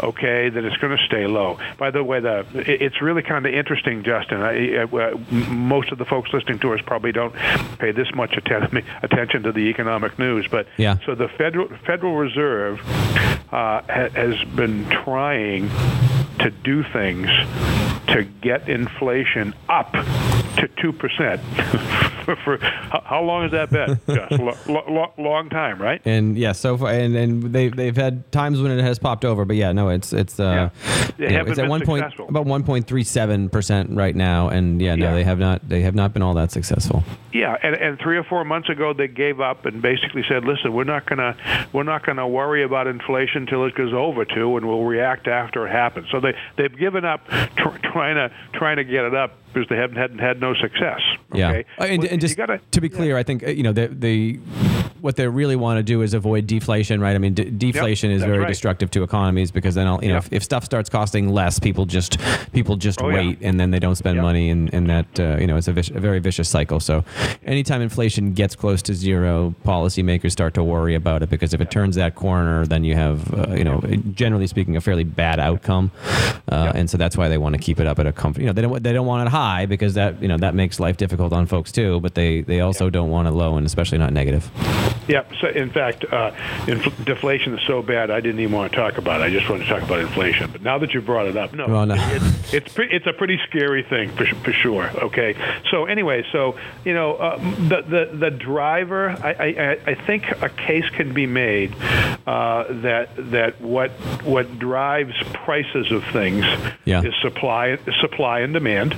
okay, 0.00 0.48
then 0.48 0.64
it's 0.64 0.76
going 0.76 0.96
to 0.96 1.02
stay 1.06 1.26
low. 1.26 1.58
By 1.78 1.90
the 1.90 2.02
way, 2.02 2.20
the 2.20 2.46
it's 2.54 3.00
really 3.00 3.22
kind 3.22 3.46
of 3.46 3.54
interesting, 3.54 4.02
Justin. 4.02 4.40
I, 4.40 4.76
uh, 4.76 5.16
most 5.50 5.92
of 5.92 5.98
the 5.98 6.04
folks 6.04 6.32
listening 6.32 6.58
to 6.60 6.74
us 6.74 6.80
probably 6.84 7.12
don't 7.12 7.34
pay 7.78 7.92
this 7.92 8.08
much 8.14 8.36
attention 8.36 9.42
to 9.42 9.52
the 9.52 9.70
economic 9.70 10.18
news, 10.18 10.46
but 10.50 10.66
yeah. 10.76 10.98
so 11.06 11.14
the 11.14 11.28
Federal 11.28 11.68
Federal 11.86 12.16
Reserve 12.16 12.80
uh, 13.52 13.82
ha- 13.82 14.08
has 14.14 14.42
been 14.56 14.88
trying 14.88 15.68
to 16.38 16.50
do 16.50 16.82
things 16.82 17.28
to 18.08 18.24
get 18.42 18.68
inflation 18.68 19.54
up 19.68 19.92
to 19.92 20.68
2% 20.68 22.13
for, 22.24 22.36
for 22.44 22.58
how 22.58 23.22
long 23.22 23.42
has 23.42 23.52
that 23.52 23.70
been? 23.70 24.00
Josh? 24.14 24.66
Lo- 24.68 25.12
long 25.18 25.48
time, 25.50 25.80
right? 25.80 26.00
And 26.04 26.36
yeah, 26.36 26.52
so 26.52 26.76
far, 26.76 26.90
and, 26.90 27.14
and 27.16 27.42
they 27.52 27.68
they've 27.68 27.96
had 27.96 28.30
times 28.32 28.60
when 28.60 28.70
it 28.72 28.82
has 28.82 28.98
popped 28.98 29.24
over, 29.24 29.44
but 29.44 29.56
yeah, 29.56 29.72
no, 29.72 29.88
it's 29.88 30.12
it's 30.12 30.40
uh, 30.40 30.70
yeah. 31.18 31.28
you 31.30 31.38
know, 31.38 31.44
it's 31.46 31.58
at 31.58 31.68
one 31.68 31.84
point 31.84 32.04
successful. 32.04 32.28
about 32.28 32.46
one 32.46 32.64
point 32.64 32.86
three 32.86 33.04
seven 33.04 33.48
percent 33.48 33.90
right 33.90 34.14
now, 34.14 34.48
and 34.48 34.80
yeah, 34.80 34.94
no, 34.94 35.06
yeah. 35.06 35.14
they 35.14 35.24
have 35.24 35.38
not 35.38 35.68
they 35.68 35.82
have 35.82 35.94
not 35.94 36.12
been 36.12 36.22
all 36.22 36.34
that 36.34 36.50
successful. 36.52 37.04
Yeah, 37.32 37.56
and, 37.62 37.74
and 37.74 37.98
three 37.98 38.16
or 38.16 38.24
four 38.24 38.44
months 38.44 38.68
ago 38.68 38.92
they 38.92 39.08
gave 39.08 39.40
up 39.40 39.66
and 39.66 39.82
basically 39.82 40.24
said, 40.28 40.44
listen, 40.44 40.72
we're 40.72 40.84
not 40.84 41.06
gonna 41.06 41.36
we're 41.72 41.82
not 41.82 42.06
gonna 42.06 42.28
worry 42.28 42.62
about 42.62 42.86
inflation 42.86 43.42
until 43.42 43.64
it 43.64 43.74
goes 43.74 43.92
over 43.92 44.24
two, 44.24 44.56
and 44.56 44.66
we'll 44.66 44.84
react 44.84 45.26
after 45.26 45.66
it 45.66 45.70
happens. 45.70 46.08
So 46.10 46.20
they 46.20 46.34
they've 46.56 46.76
given 46.76 47.04
up 47.04 47.26
tr- 47.28 47.78
trying 47.82 48.16
to 48.16 48.30
trying 48.52 48.76
to 48.76 48.84
get 48.84 49.04
it 49.04 49.14
up 49.14 49.36
because 49.54 49.68
they 49.68 49.76
haven't 49.76 49.96
had 49.96 50.18
had 50.20 50.40
no 50.40 50.52
success. 50.54 51.00
Yeah, 51.32 51.48
Okay? 51.50 51.64
Uh, 51.78 51.84
and, 51.84 52.04
and 52.04 52.20
just 52.20 52.36
gotta- 52.36 52.60
to 52.72 52.80
be 52.80 52.88
clear, 52.88 53.16
I 53.16 53.22
think 53.22 53.42
uh, 53.44 53.50
you 53.50 53.62
know 53.62 53.72
the 53.72 53.86
the 53.88 54.38
what 55.04 55.16
they 55.16 55.28
really 55.28 55.54
want 55.54 55.76
to 55.76 55.82
do 55.82 56.00
is 56.00 56.14
avoid 56.14 56.46
deflation, 56.46 56.98
right? 56.98 57.14
I 57.14 57.18
mean, 57.18 57.34
de- 57.34 57.50
deflation 57.50 58.10
is 58.10 58.22
very 58.22 58.38
right. 58.38 58.48
destructive 58.48 58.90
to 58.92 59.02
economies 59.02 59.50
because 59.50 59.74
then, 59.74 59.86
I'll, 59.86 60.02
you 60.02 60.08
know, 60.08 60.16
if, 60.16 60.32
if 60.32 60.42
stuff 60.42 60.64
starts 60.64 60.88
costing 60.88 61.28
less, 61.28 61.58
people 61.58 61.84
just 61.84 62.16
people 62.54 62.76
just 62.76 63.02
Oh, 63.02 63.10
yeah. 63.10 63.16
wait 63.16 63.38
and 63.42 63.60
then 63.60 63.70
they 63.70 63.78
don't 63.78 63.96
spend 63.96 64.16
Yep. 64.16 64.22
money, 64.22 64.48
and, 64.48 64.72
and 64.72 64.88
that 64.88 65.20
uh, 65.20 65.36
you 65.38 65.46
know 65.46 65.58
it's 65.58 65.68
a, 65.68 65.72
a 65.72 66.00
very 66.00 66.20
vicious 66.20 66.48
cycle. 66.48 66.80
So, 66.80 67.04
anytime 67.44 67.82
inflation 67.82 68.32
gets 68.32 68.56
close 68.56 68.80
to 68.82 68.94
zero, 68.94 69.54
policymakers 69.66 70.32
start 70.32 70.54
to 70.54 70.64
worry 70.64 70.94
about 70.94 71.22
it 71.22 71.28
because 71.28 71.52
if 71.52 71.60
it 71.60 71.70
turns 71.70 71.96
that 71.96 72.14
corner, 72.14 72.64
then 72.64 72.82
you 72.82 72.94
have 72.94 73.34
uh, 73.34 73.52
you 73.54 73.64
know, 73.64 73.82
generally 74.12 74.46
speaking, 74.46 74.74
a 74.74 74.80
fairly 74.80 75.04
bad 75.04 75.38
outcome, 75.38 75.90
uh, 76.50 76.72
and 76.74 76.88
so 76.88 76.96
that's 76.96 77.14
why 77.18 77.28
they 77.28 77.36
want 77.36 77.54
to 77.54 77.60
keep 77.60 77.78
it 77.78 77.86
up 77.86 77.98
at 77.98 78.06
a 78.06 78.12
comfort. 78.12 78.40
You 78.40 78.46
know, 78.46 78.52
they 78.54 78.62
don't 78.62 78.82
they 78.82 78.94
don't 78.94 79.06
want 79.06 79.26
it 79.26 79.30
high 79.30 79.66
because 79.66 79.92
that 79.94 80.22
you 80.22 80.28
know 80.28 80.38
that 80.38 80.54
makes 80.54 80.80
life 80.80 80.96
difficult 80.96 81.34
on 81.34 81.44
folks 81.44 81.72
too, 81.72 82.00
but 82.00 82.14
they 82.14 82.40
they 82.40 82.60
also 82.60 82.88
don't 82.88 83.10
want 83.10 83.28
it 83.28 83.32
low 83.32 83.58
and 83.58 83.66
especially 83.66 83.98
not 83.98 84.14
negative. 84.14 84.50
Yeah. 85.08 85.24
So 85.40 85.48
in 85.48 85.70
fact, 85.70 86.04
uh, 86.10 86.32
inf- 86.66 87.04
deflation 87.04 87.54
is 87.58 87.66
so 87.66 87.82
bad 87.82 88.10
I 88.10 88.20
didn't 88.20 88.40
even 88.40 88.54
want 88.54 88.72
to 88.72 88.76
talk 88.76 88.98
about 88.98 89.20
it. 89.20 89.24
I 89.24 89.30
just 89.30 89.48
wanted 89.48 89.64
to 89.64 89.70
talk 89.70 89.82
about 89.82 90.00
inflation. 90.00 90.50
But 90.50 90.62
now 90.62 90.78
that 90.78 90.94
you 90.94 91.00
brought 91.02 91.26
it 91.26 91.36
up, 91.36 91.52
no, 91.52 91.66
Well, 91.66 91.86
no. 91.86 91.94
it's 91.96 92.54
it's, 92.54 92.72
pre- 92.72 92.90
it's 92.90 93.06
a 93.06 93.12
pretty 93.12 93.38
scary 93.48 93.82
thing 93.82 94.10
for, 94.16 94.26
for 94.26 94.52
sure. 94.52 94.90
Okay. 95.04 95.34
So 95.70 95.84
anyway, 95.86 96.24
so 96.32 96.56
you 96.84 96.94
know 96.94 97.14
uh, 97.16 97.36
the 97.68 97.82
the 97.82 98.16
the 98.16 98.30
driver, 98.30 99.10
I, 99.10 99.32
I 99.32 99.78
I 99.90 99.94
think 100.06 100.24
a 100.42 100.48
case 100.48 100.88
can 100.90 101.12
be 101.12 101.26
made 101.26 101.74
uh, 102.26 102.64
that 102.82 103.10
that 103.30 103.60
what 103.60 103.90
what 104.24 104.58
drives 104.58 105.14
prices 105.44 105.90
of 105.92 106.04
things 106.12 106.44
Yeah. 106.84 107.02
is 107.02 107.14
supply 107.22 107.78
supply 108.00 108.40
and 108.40 108.52
demand. 108.54 108.94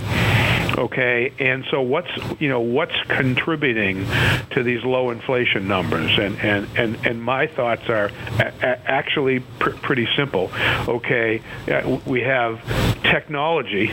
Okay, 0.76 1.32
and 1.38 1.64
so 1.70 1.80
what's 1.80 2.10
you 2.40 2.48
know 2.48 2.60
what's 2.60 2.96
contributing 3.08 4.06
to 4.50 4.62
these 4.62 4.84
low 4.84 5.10
inflation 5.10 5.66
numbers? 5.66 6.18
And 6.18 6.38
and 6.40 6.68
and, 6.76 7.06
and 7.06 7.22
my 7.22 7.46
thoughts 7.46 7.88
are 7.88 8.10
actually 8.38 9.40
pr- 9.58 9.70
pretty 9.70 10.06
simple. 10.16 10.50
Okay, 10.86 11.42
uh, 11.68 11.98
we 12.06 12.20
have 12.22 12.60
technology 13.02 13.92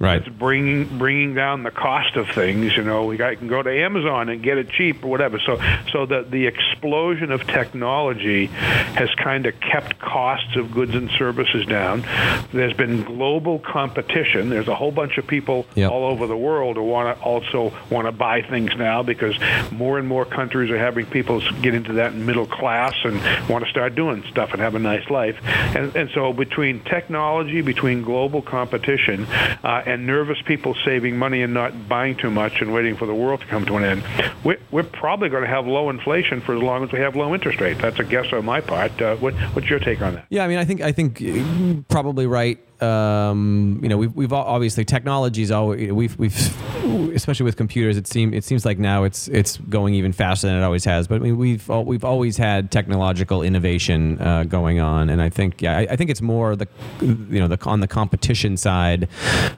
Right. 0.00 0.20
It's 0.24 0.28
bringing 0.28 0.96
bringing 0.96 1.34
down 1.34 1.64
the 1.64 1.72
cost 1.72 2.14
of 2.14 2.28
things. 2.30 2.76
You 2.76 2.84
know, 2.84 3.06
we 3.06 3.16
got, 3.16 3.36
can 3.38 3.48
go 3.48 3.60
to 3.60 3.70
Amazon 3.82 4.28
and 4.28 4.40
get 4.40 4.56
it 4.56 4.70
cheap 4.70 5.02
or 5.04 5.08
whatever. 5.08 5.40
So 5.40 5.60
so 5.90 6.06
the 6.06 6.22
the 6.22 6.46
explosion 6.46 7.32
of 7.32 7.44
technology 7.48 8.46
has 8.46 9.12
kind 9.16 9.46
of 9.46 9.58
kept 9.58 9.98
costs 9.98 10.54
of 10.54 10.70
goods 10.72 10.94
and 10.94 11.10
services 11.18 11.66
down. 11.66 12.04
There's 12.52 12.74
been 12.74 13.02
global 13.02 13.58
competition. 13.58 14.50
There's 14.50 14.68
a 14.68 14.74
whole 14.76 14.92
bunch 14.92 15.18
of 15.18 15.26
people 15.26 15.66
Yep. 15.74 15.90
all 15.90 16.04
over 16.04 16.26
the 16.28 16.36
world 16.36 16.76
who 16.76 16.84
want 16.84 17.16
to 17.18 17.24
also 17.24 17.72
want 17.90 18.06
to 18.06 18.12
buy 18.12 18.42
things 18.42 18.70
now 18.76 19.02
because 19.02 19.34
more 19.72 19.98
and 19.98 20.06
more 20.06 20.24
countries 20.24 20.70
are 20.70 20.78
having 20.78 21.06
people 21.06 21.40
get 21.60 21.74
into 21.74 21.94
that 21.94 22.14
middle 22.14 22.46
class 22.46 22.94
and 23.04 23.20
want 23.48 23.64
to 23.64 23.70
start 23.70 23.96
doing 23.96 24.22
stuff 24.30 24.52
and 24.52 24.60
have 24.60 24.76
a 24.76 24.78
nice 24.78 25.08
life. 25.10 25.36
And, 25.44 25.94
and 25.96 26.10
so 26.14 26.32
between 26.32 26.80
technology, 26.84 27.60
between 27.62 28.02
global 28.02 28.42
competition, 28.42 29.24
uh, 29.64 29.82
and 29.88 30.06
nervous 30.06 30.36
people 30.44 30.76
saving 30.84 31.16
money 31.16 31.40
and 31.42 31.54
not 31.54 31.88
buying 31.88 32.14
too 32.14 32.30
much 32.30 32.60
and 32.60 32.74
waiting 32.74 32.94
for 32.94 33.06
the 33.06 33.14
world 33.14 33.40
to 33.40 33.46
come 33.46 33.64
to 33.64 33.76
an 33.76 33.84
end, 33.84 34.04
we're, 34.44 34.58
we're 34.70 34.82
probably 34.82 35.30
going 35.30 35.42
to 35.42 35.48
have 35.48 35.66
low 35.66 35.88
inflation 35.88 36.42
for 36.42 36.54
as 36.54 36.62
long 36.62 36.84
as 36.84 36.92
we 36.92 36.98
have 36.98 37.16
low 37.16 37.34
interest 37.34 37.58
rates. 37.58 37.80
That's 37.80 37.98
a 37.98 38.04
guess 38.04 38.30
on 38.32 38.44
my 38.44 38.60
part. 38.60 39.00
Uh, 39.00 39.16
what, 39.16 39.34
what's 39.54 39.70
your 39.70 39.78
take 39.78 40.02
on 40.02 40.14
that? 40.14 40.26
Yeah, 40.28 40.44
I 40.44 40.48
mean, 40.48 40.58
I 40.58 40.66
think 40.66 40.82
I 40.82 40.92
think 40.92 41.22
uh, 41.22 41.82
probably 41.88 42.26
right. 42.26 42.58
Um, 42.82 43.80
you 43.82 43.88
know, 43.88 43.96
we've, 43.96 44.14
we've 44.14 44.32
obviously 44.32 44.84
technology's 44.84 45.50
always 45.50 45.92
we've 45.92 46.18
we've 46.18 47.14
especially 47.14 47.44
with 47.44 47.56
computers. 47.56 47.96
It 47.96 48.06
seems 48.06 48.34
it 48.34 48.44
seems 48.44 48.64
like 48.64 48.78
now 48.78 49.04
it's 49.04 49.28
it's 49.28 49.56
going 49.56 49.94
even 49.94 50.12
faster 50.12 50.46
than 50.46 50.56
it 50.56 50.62
always 50.62 50.84
has. 50.84 51.08
But 51.08 51.16
I 51.16 51.18
mean, 51.18 51.36
we've 51.36 51.68
we've 51.68 52.04
always 52.04 52.36
had 52.36 52.70
technological 52.70 53.42
innovation 53.42 54.20
uh, 54.20 54.44
going 54.44 54.80
on, 54.80 55.10
and 55.10 55.20
I 55.20 55.28
think 55.28 55.60
yeah, 55.62 55.78
I, 55.78 55.88
I 55.90 55.96
think 55.96 56.10
it's 56.10 56.22
more 56.22 56.56
the 56.56 56.68
you 57.00 57.40
know 57.40 57.48
the 57.48 57.58
on 57.66 57.80
the 57.80 57.88
competition 57.88 58.56
side. 58.56 59.08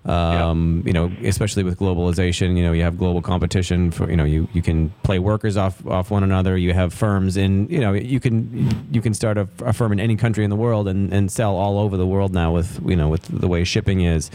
Um, 0.04 0.82
You 0.86 0.92
know, 0.92 1.12
especially 1.24 1.62
with 1.62 1.78
globalization, 1.78 2.56
you 2.56 2.62
know, 2.62 2.72
you 2.72 2.82
have 2.82 2.98
global 2.98 3.22
competition 3.22 3.90
for 3.90 4.10
you 4.10 4.16
know 4.16 4.24
you 4.24 4.48
you 4.52 4.62
can 4.62 4.90
play 5.02 5.18
workers 5.18 5.56
off 5.56 5.84
off 5.86 6.10
one 6.10 6.22
another. 6.22 6.56
You 6.56 6.72
have 6.72 6.92
firms 6.94 7.36
in 7.36 7.68
you 7.68 7.80
know 7.80 7.92
you 7.92 8.20
can 8.20 8.86
you 8.90 9.00
can 9.02 9.14
start 9.14 9.36
a, 9.38 9.46
a 9.64 9.72
firm 9.72 9.92
in 9.92 10.00
any 10.00 10.16
country 10.16 10.44
in 10.44 10.50
the 10.50 10.56
world 10.56 10.88
and, 10.88 11.12
and 11.12 11.30
sell 11.30 11.56
all 11.56 11.78
over 11.78 11.96
the 11.96 12.06
world 12.06 12.32
now 12.32 12.52
with 12.52 12.80
you 12.86 12.96
know 12.96 13.09
with 13.10 13.22
the 13.24 13.48
way 13.48 13.64
shipping 13.64 14.00
is. 14.00 14.30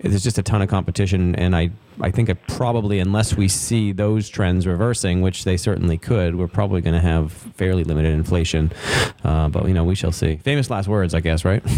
There's 0.00 0.24
just 0.24 0.38
a 0.38 0.42
ton 0.42 0.62
of 0.62 0.68
competition, 0.68 1.34
and 1.36 1.54
I 1.54 1.70
I 2.00 2.10
think 2.10 2.28
it 2.28 2.38
probably 2.48 2.98
unless 2.98 3.36
we 3.36 3.48
see 3.48 3.92
those 3.92 4.28
trends 4.28 4.66
reversing, 4.66 5.20
which 5.22 5.44
they 5.44 5.56
certainly 5.56 5.98
could, 5.98 6.34
we're 6.36 6.48
probably 6.48 6.80
going 6.80 6.94
to 6.94 7.00
have 7.00 7.32
fairly 7.32 7.84
limited 7.84 8.12
inflation. 8.12 8.72
Uh, 9.22 9.48
but 9.48 9.66
you 9.68 9.74
know 9.74 9.84
we 9.84 9.94
shall 9.94 10.12
see. 10.12 10.36
Famous 10.38 10.70
last 10.70 10.88
words, 10.88 11.14
I 11.14 11.20
guess, 11.20 11.44
right? 11.44 11.62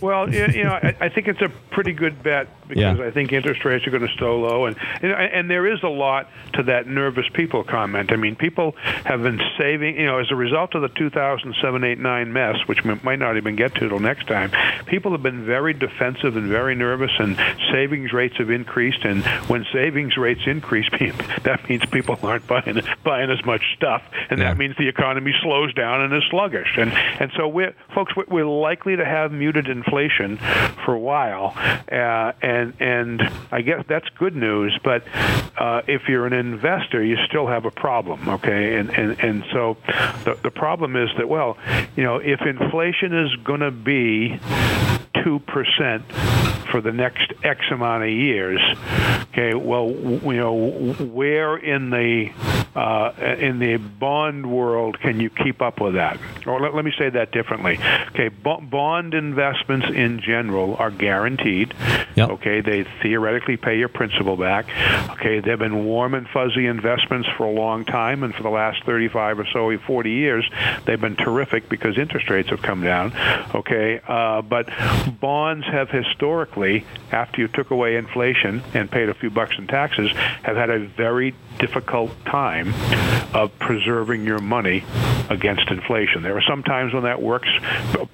Well, 0.00 0.32
you 0.32 0.46
you 0.46 0.62
know, 0.62 0.74
I, 0.74 0.94
I 1.00 1.08
think 1.08 1.26
it's 1.26 1.40
a 1.42 1.48
pretty 1.72 1.92
good 1.92 2.22
bet 2.22 2.46
because 2.68 2.98
Yeah. 2.98 3.04
I 3.04 3.10
think 3.10 3.32
interest 3.32 3.64
rates 3.64 3.84
are 3.84 3.90
going 3.90 4.06
to 4.06 4.12
stay 4.14 4.24
low, 4.24 4.66
and 4.66 4.76
you 5.02 5.08
know, 5.08 5.16
and 5.16 5.50
there 5.50 5.66
is 5.66 5.82
a 5.82 5.88
lot 5.88 6.30
to 6.52 6.62
that 6.64 6.86
nervous 6.86 7.26
people 7.32 7.64
comment. 7.64 8.12
I 8.12 8.16
mean, 8.16 8.36
people 8.36 8.76
have 9.04 9.24
been 9.24 9.40
saving, 9.58 9.96
you 9.96 10.06
know, 10.06 10.18
as 10.18 10.30
a 10.30 10.36
result 10.36 10.76
of 10.76 10.82
the 10.82 10.88
2007, 10.90 11.82
8, 11.82 11.98
9 11.98 12.32
mess, 12.32 12.56
which 12.66 12.84
we 12.84 12.94
might 13.02 13.18
not 13.18 13.36
even 13.36 13.56
get 13.56 13.74
to 13.76 13.88
till 13.88 13.98
next 13.98 14.28
time. 14.28 14.52
People 14.86 15.10
have 15.10 15.22
been 15.24 15.44
very 15.44 15.74
defensive 15.74 16.36
and 16.36 16.46
very 16.48 16.76
nervous, 16.76 17.10
and 17.18 17.36
savings 17.72 18.12
rates 18.12 18.36
have 18.36 18.50
increased. 18.50 19.04
And 19.04 19.24
when 19.48 19.57
savings 19.72 20.16
rates 20.16 20.42
increase, 20.46 20.88
people 20.90 21.24
that 21.44 21.68
means 21.68 21.84
people 21.86 22.18
aren't 22.22 22.46
buying 22.46 22.80
buying 23.04 23.30
as 23.30 23.44
much 23.44 23.62
stuff, 23.76 24.02
and 24.30 24.38
Yeah. 24.40 24.48
that 24.48 24.58
means 24.58 24.76
the 24.78 24.88
economy 24.88 25.32
slows 25.42 25.72
down 25.74 26.00
and 26.02 26.12
is 26.14 26.22
sluggish. 26.30 26.76
And 26.76 26.92
and 26.92 27.30
so 27.36 27.48
we're 27.48 27.74
folks, 27.94 28.14
we're- 28.16 28.28
we're 28.30 28.44
likely 28.46 28.96
to 28.96 29.04
have 29.04 29.32
muted 29.32 29.68
inflation 29.68 30.36
for 30.84 30.94
a 30.94 30.98
while, 30.98 31.54
uh, 31.90 32.32
and 32.42 32.74
and 32.80 33.22
I 33.52 33.62
guess 33.62 33.84
that's 33.88 34.08
good 34.18 34.36
news. 34.36 34.78
But 34.82 35.04
uh, 35.58 35.82
if 35.86 36.08
you're 36.08 36.26
an 36.26 36.32
investor, 36.32 37.02
you 37.02 37.16
still 37.26 37.46
have 37.46 37.64
a 37.64 37.70
problem, 37.70 38.28
okay? 38.28 38.76
And 38.76 38.90
and 38.90 39.18
and 39.20 39.44
so 39.52 39.76
the 40.24 40.38
the 40.42 40.50
problem 40.50 40.96
is 40.96 41.08
that 41.16 41.28
well, 41.28 41.56
you 41.96 42.04
know, 42.04 42.16
if 42.16 42.40
inflation 42.42 43.12
is 43.18 43.34
going 43.44 43.60
to 43.60 43.70
be 43.70 44.38
two 45.24 45.38
percent 45.40 46.04
for 46.70 46.80
the 46.80 46.92
next 46.92 47.32
X 47.42 47.60
amount 47.70 48.04
of 48.04 48.10
years. 48.10 48.60
Okay, 49.32 49.54
well, 49.54 49.90
you 49.90 50.36
know, 50.36 50.92
where 50.92 51.56
in 51.56 51.90
the 51.90 52.30
uh, 52.78 53.12
in 53.38 53.58
the 53.58 53.76
bond 53.76 54.50
world, 54.50 55.00
can 55.00 55.20
you 55.20 55.30
keep 55.30 55.60
up 55.60 55.80
with 55.80 55.94
that? 55.94 56.18
Or 56.46 56.60
let, 56.60 56.74
let 56.74 56.84
me 56.84 56.92
say 56.96 57.10
that 57.10 57.32
differently. 57.32 57.78
Okay, 58.08 58.28
bond 58.28 59.14
investments 59.14 59.86
in 59.88 60.20
general 60.20 60.76
are 60.76 60.90
guaranteed. 60.90 61.74
Yep. 62.14 62.30
Okay, 62.30 62.60
they 62.60 62.84
theoretically 63.02 63.56
pay 63.56 63.78
your 63.78 63.88
principal 63.88 64.36
back. 64.36 64.66
Okay, 65.10 65.40
they've 65.40 65.58
been 65.58 65.84
warm 65.84 66.14
and 66.14 66.28
fuzzy 66.28 66.66
investments 66.66 67.28
for 67.36 67.46
a 67.46 67.50
long 67.50 67.84
time, 67.84 68.22
and 68.22 68.34
for 68.34 68.42
the 68.42 68.50
last 68.50 68.84
35 68.84 69.40
or 69.40 69.46
so, 69.52 69.76
40 69.78 70.10
years, 70.10 70.48
they've 70.84 71.00
been 71.00 71.16
terrific 71.16 71.68
because 71.68 71.98
interest 71.98 72.30
rates 72.30 72.50
have 72.50 72.62
come 72.62 72.82
down. 72.82 73.12
Okay, 73.54 74.00
uh, 74.06 74.42
but 74.42 74.68
bonds 75.10 75.66
have 75.66 75.90
historically, 75.90 76.84
after 77.12 77.40
you 77.40 77.48
took 77.48 77.70
away 77.70 77.96
inflation 77.96 78.62
and 78.74 78.90
paid 78.90 79.08
a 79.08 79.14
few 79.14 79.30
bucks 79.30 79.56
in 79.58 79.66
taxes, 79.66 80.10
have 80.42 80.56
had 80.56 80.70
a 80.70 80.78
very 80.78 81.34
difficult 81.58 82.10
time 82.24 82.72
of 83.34 83.56
preserving 83.58 84.24
your 84.24 84.38
money 84.38 84.84
against 85.30 85.68
inflation. 85.70 86.22
There 86.22 86.36
are 86.36 86.42
some 86.42 86.62
times 86.62 86.94
when 86.94 87.02
that 87.04 87.20
works 87.20 87.48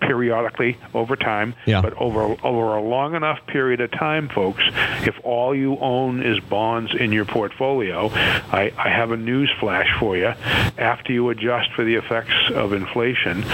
periodically 0.01 0.79
over 0.93 1.17
time, 1.17 1.55
yeah. 1.67 1.81
but 1.81 1.95
over 1.95 2.37
over 2.43 2.75
a 2.75 2.83
long 2.83 3.15
enough 3.15 3.47
period 3.47 3.81
of 3.81 3.91
time, 3.93 4.29
folks, 4.29 4.63
if 5.07 5.15
all 5.23 5.55
you 5.55 5.79
own 5.79 6.23
is 6.23 6.41
bonds 6.41 6.93
in 6.95 7.13
your 7.13 7.25
portfolio, 7.25 8.11
I, 8.13 8.73
I 8.77 8.89
have 8.89 9.13
a 9.13 9.17
news 9.17 9.51
flash 9.61 9.89
for 9.99 10.17
you. 10.17 10.35
After 10.77 11.13
you 11.13 11.29
adjust 11.31 11.73
for 11.73 11.85
the 11.85 11.95
effects 11.95 12.35
of 12.53 12.73
inflation 12.73 13.45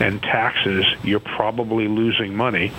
and 0.00 0.22
taxes, 0.22 0.84
you're 1.02 1.20
probably 1.20 1.88
losing 1.88 2.36
money, 2.36 2.72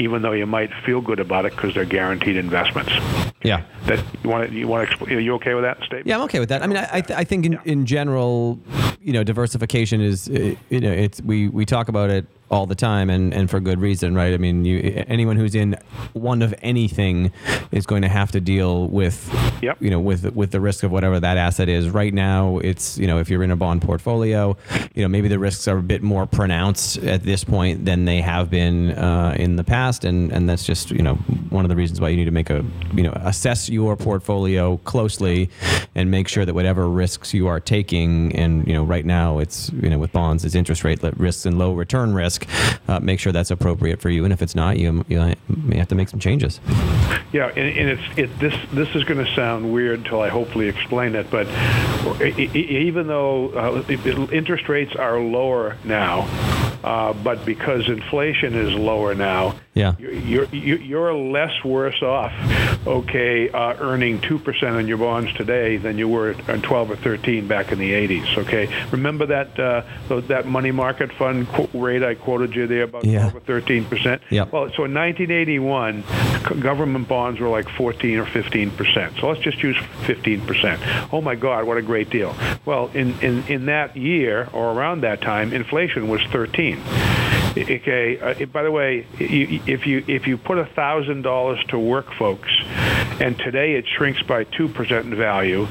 even 0.00 0.22
though 0.22 0.32
you 0.32 0.46
might 0.46 0.72
feel 0.84 1.00
good 1.00 1.20
about 1.20 1.44
it 1.44 1.54
because 1.54 1.74
they're 1.74 1.84
guaranteed 1.84 2.36
investments. 2.36 2.90
Yeah. 3.42 3.62
That 3.84 4.02
you 4.24 4.30
want 4.30 4.48
to 4.48 4.54
you 4.54 4.66
want 4.66 4.86
to 4.86 4.92
explain? 4.92 5.16
Are 5.16 5.20
you 5.20 5.34
okay 5.34 5.54
with 5.54 5.64
that 5.64 5.76
statement? 5.78 6.06
Yeah, 6.06 6.16
I'm 6.16 6.22
okay 6.22 6.40
with 6.40 6.48
that. 6.48 6.62
I 6.62 6.66
mean, 6.66 6.78
I 6.78 6.88
I, 6.92 7.00
th- 7.00 7.18
I 7.18 7.24
think 7.24 7.46
in, 7.46 7.58
in 7.64 7.86
general, 7.86 8.58
you 9.00 9.12
know, 9.12 9.22
diversification 9.22 10.00
is 10.00 10.28
you 10.28 10.80
know 10.80 10.90
it's 10.90 11.20
we 11.22 11.48
we 11.48 11.64
talk 11.64 11.88
about 11.88 12.10
it 12.10 12.26
all 12.50 12.66
the 12.66 12.74
time 12.74 13.08
and, 13.10 13.32
and 13.32 13.48
for 13.48 13.60
good 13.60 13.80
reason, 13.80 14.14
right? 14.14 14.34
I 14.34 14.36
mean, 14.36 14.64
you, 14.64 15.04
anyone 15.06 15.36
who's 15.36 15.54
in 15.54 15.76
one 16.14 16.42
of 16.42 16.52
anything 16.62 17.32
is 17.70 17.86
going 17.86 18.02
to 18.02 18.08
have 18.08 18.32
to 18.32 18.40
deal 18.40 18.88
with, 18.88 19.32
yep. 19.62 19.76
you 19.80 19.88
know, 19.88 20.00
with 20.00 20.34
with 20.34 20.50
the 20.50 20.60
risk 20.60 20.82
of 20.82 20.90
whatever 20.90 21.20
that 21.20 21.36
asset 21.36 21.68
is. 21.68 21.88
Right 21.88 22.12
now, 22.12 22.58
it's 22.58 22.98
you 22.98 23.06
know, 23.06 23.18
if 23.18 23.30
you're 23.30 23.44
in 23.44 23.52
a 23.52 23.56
bond 23.56 23.82
portfolio, 23.82 24.56
you 24.94 25.02
know, 25.02 25.08
maybe 25.08 25.28
the 25.28 25.38
risks 25.38 25.68
are 25.68 25.78
a 25.78 25.82
bit 25.82 26.02
more 26.02 26.26
pronounced 26.26 26.98
at 26.98 27.22
this 27.22 27.44
point 27.44 27.84
than 27.84 28.04
they 28.04 28.20
have 28.20 28.50
been 28.50 28.90
uh, 28.92 29.34
in 29.38 29.56
the 29.56 29.64
past, 29.64 30.04
and 30.04 30.32
and 30.32 30.48
that's 30.48 30.64
just 30.64 30.90
you 30.90 31.02
know 31.02 31.14
one 31.50 31.64
of 31.64 31.68
the 31.68 31.76
reasons 31.76 32.00
why 32.00 32.08
you 32.08 32.16
need 32.16 32.24
to 32.24 32.30
make 32.32 32.50
a 32.50 32.64
you 32.94 33.04
know 33.04 33.12
assess 33.16 33.68
your 33.68 33.96
portfolio 33.96 34.76
closely 34.78 35.50
and 35.94 36.10
make 36.10 36.26
sure 36.26 36.44
that 36.44 36.54
whatever 36.54 36.88
risks 36.88 37.32
you 37.32 37.46
are 37.46 37.60
taking, 37.60 38.34
and 38.34 38.66
you 38.66 38.74
know, 38.74 38.82
right 38.82 39.06
now 39.06 39.38
it's 39.38 39.70
you 39.74 39.88
know 39.88 39.98
with 39.98 40.10
bonds, 40.10 40.44
it's 40.44 40.56
interest 40.56 40.82
rate 40.82 41.00
risks 41.16 41.46
and 41.46 41.56
low 41.56 41.72
return 41.72 42.12
risk 42.12 42.39
risk, 42.40 42.88
uh, 42.88 43.00
make 43.00 43.20
sure 43.20 43.32
that's 43.32 43.50
appropriate 43.50 44.00
for 44.00 44.10
you. 44.10 44.24
And 44.24 44.32
if 44.32 44.42
it's 44.42 44.54
not, 44.54 44.78
you, 44.78 45.04
you 45.08 45.34
may 45.48 45.76
have 45.76 45.88
to 45.88 45.94
make 45.94 46.08
some 46.08 46.20
changes. 46.20 46.60
Yeah, 47.32 47.46
and, 47.48 47.78
and 47.78 47.90
it's 47.90 48.18
it, 48.18 48.38
this 48.38 48.54
this 48.72 48.88
is 48.94 49.04
going 49.04 49.24
to 49.24 49.34
sound 49.34 49.72
weird 49.72 50.00
until 50.00 50.20
I 50.20 50.28
hopefully 50.28 50.68
explain 50.68 51.14
it. 51.14 51.30
But 51.30 51.46
even 52.26 53.06
though 53.06 53.50
uh, 53.50 53.84
interest 54.32 54.68
rates 54.68 54.96
are 54.96 55.20
lower 55.20 55.76
now, 55.84 56.28
uh, 56.82 57.12
but 57.12 57.44
because 57.44 57.88
inflation 57.88 58.54
is 58.54 58.72
lower 58.72 59.14
now, 59.14 59.54
yeah, 59.72 59.94
you're, 59.98 60.46
you're, 60.46 60.78
you're 60.78 61.14
less 61.14 61.62
worse 61.64 62.02
off, 62.02 62.32
okay, 62.88 63.48
uh, 63.50 63.76
earning 63.78 64.20
two 64.20 64.38
percent 64.38 64.74
on 64.74 64.88
your 64.88 64.98
bonds 64.98 65.32
today 65.34 65.76
than 65.76 65.96
you 65.96 66.08
were 66.08 66.34
on 66.48 66.60
12 66.60 66.90
or 66.90 66.96
13 66.96 67.46
back 67.46 67.70
in 67.70 67.78
the 67.78 67.92
80s. 67.92 68.38
Okay, 68.38 68.66
remember 68.90 69.26
that 69.26 69.58
uh, 69.60 69.82
that 70.22 70.46
money 70.46 70.72
market 70.72 71.12
fund 71.12 71.46
rate 71.72 72.02
I 72.02 72.16
quoted 72.16 72.56
you 72.56 72.66
there 72.66 72.82
about 72.82 73.04
yeah. 73.04 73.30
12 73.30 73.36
or 73.36 73.40
13 73.40 73.84
percent. 73.84 74.22
Yeah. 74.28 74.42
Well, 74.50 74.70
so 74.74 74.84
in 74.84 74.94
1981, 74.94 76.02
government 76.60 77.06
bonds 77.06 77.38
were 77.38 77.48
like 77.48 77.68
14 77.68 78.18
or 78.18 78.26
15 78.26 78.72
percent. 78.72 79.18
So 79.20 79.28
let's 79.28 79.40
just 79.40 79.62
use 79.62 79.76
15 80.06 80.46
percent. 80.46 80.82
Oh 81.12 81.20
my 81.20 81.36
God, 81.36 81.64
what 81.64 81.76
a 81.76 81.82
great 81.82 82.10
deal. 82.10 82.34
Well, 82.64 82.88
in 82.88 83.16
in 83.20 83.46
in 83.46 83.66
that 83.66 83.96
year 83.96 84.48
or 84.52 84.72
around 84.72 85.02
that 85.02 85.20
time, 85.20 85.52
inflation 85.52 86.08
was 86.08 86.22
13. 86.32 86.82
Okay. 87.56 88.18
Uh, 88.18 88.46
by 88.46 88.62
the 88.62 88.70
way, 88.70 89.06
you, 89.18 89.60
if 89.66 89.86
you 89.86 90.04
if 90.06 90.26
you 90.26 90.38
put 90.38 90.58
thousand 90.66 91.22
dollars 91.22 91.62
to 91.68 91.78
work, 91.78 92.12
folks, 92.14 92.50
and 93.20 93.36
today 93.38 93.74
it 93.74 93.86
shrinks 93.88 94.22
by 94.22 94.44
two 94.44 94.68
percent 94.68 95.06
in 95.06 95.16
value, 95.16 95.66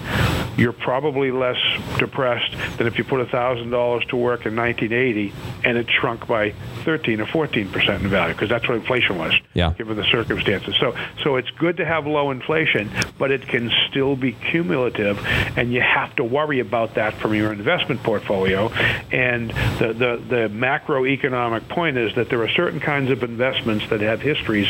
you're 0.59 0.73
probably 0.73 1.31
less 1.31 1.57
depressed 1.97 2.51
than 2.77 2.85
if 2.85 2.97
you 2.97 3.03
put 3.03 3.25
$1,000 3.25 4.09
to 4.09 4.15
work 4.15 4.45
in 4.45 4.55
1980 4.55 5.33
and 5.63 5.77
it 5.77 5.87
shrunk 5.89 6.27
by 6.27 6.51
13 6.83 7.21
or 7.21 7.25
14 7.25 7.69
percent 7.69 8.03
in 8.03 8.09
value 8.09 8.33
because 8.33 8.49
that's 8.49 8.67
what 8.67 8.75
inflation 8.75 9.17
was, 9.17 9.33
yeah. 9.53 9.73
given 9.77 9.95
the 9.95 10.03
circumstances. 10.03 10.75
So, 10.79 10.95
so 11.23 11.37
it's 11.37 11.49
good 11.51 11.77
to 11.77 11.85
have 11.85 12.05
low 12.05 12.31
inflation, 12.31 12.91
but 13.17 13.31
it 13.31 13.47
can 13.47 13.71
still 13.89 14.15
be 14.15 14.33
cumulative, 14.33 15.25
and 15.57 15.71
you 15.71 15.81
have 15.81 16.15
to 16.17 16.23
worry 16.23 16.59
about 16.59 16.95
that 16.95 17.13
from 17.15 17.33
your 17.33 17.53
investment 17.53 18.03
portfolio. 18.03 18.69
And 19.11 19.51
the, 19.79 19.93
the, 19.93 20.23
the 20.27 20.49
macroeconomic 20.49 21.69
point 21.69 21.97
is 21.97 22.15
that 22.15 22.29
there 22.29 22.41
are 22.43 22.49
certain 22.49 22.79
kinds 22.79 23.11
of 23.11 23.23
investments 23.23 23.87
that 23.89 24.01
have 24.01 24.21
histories 24.21 24.67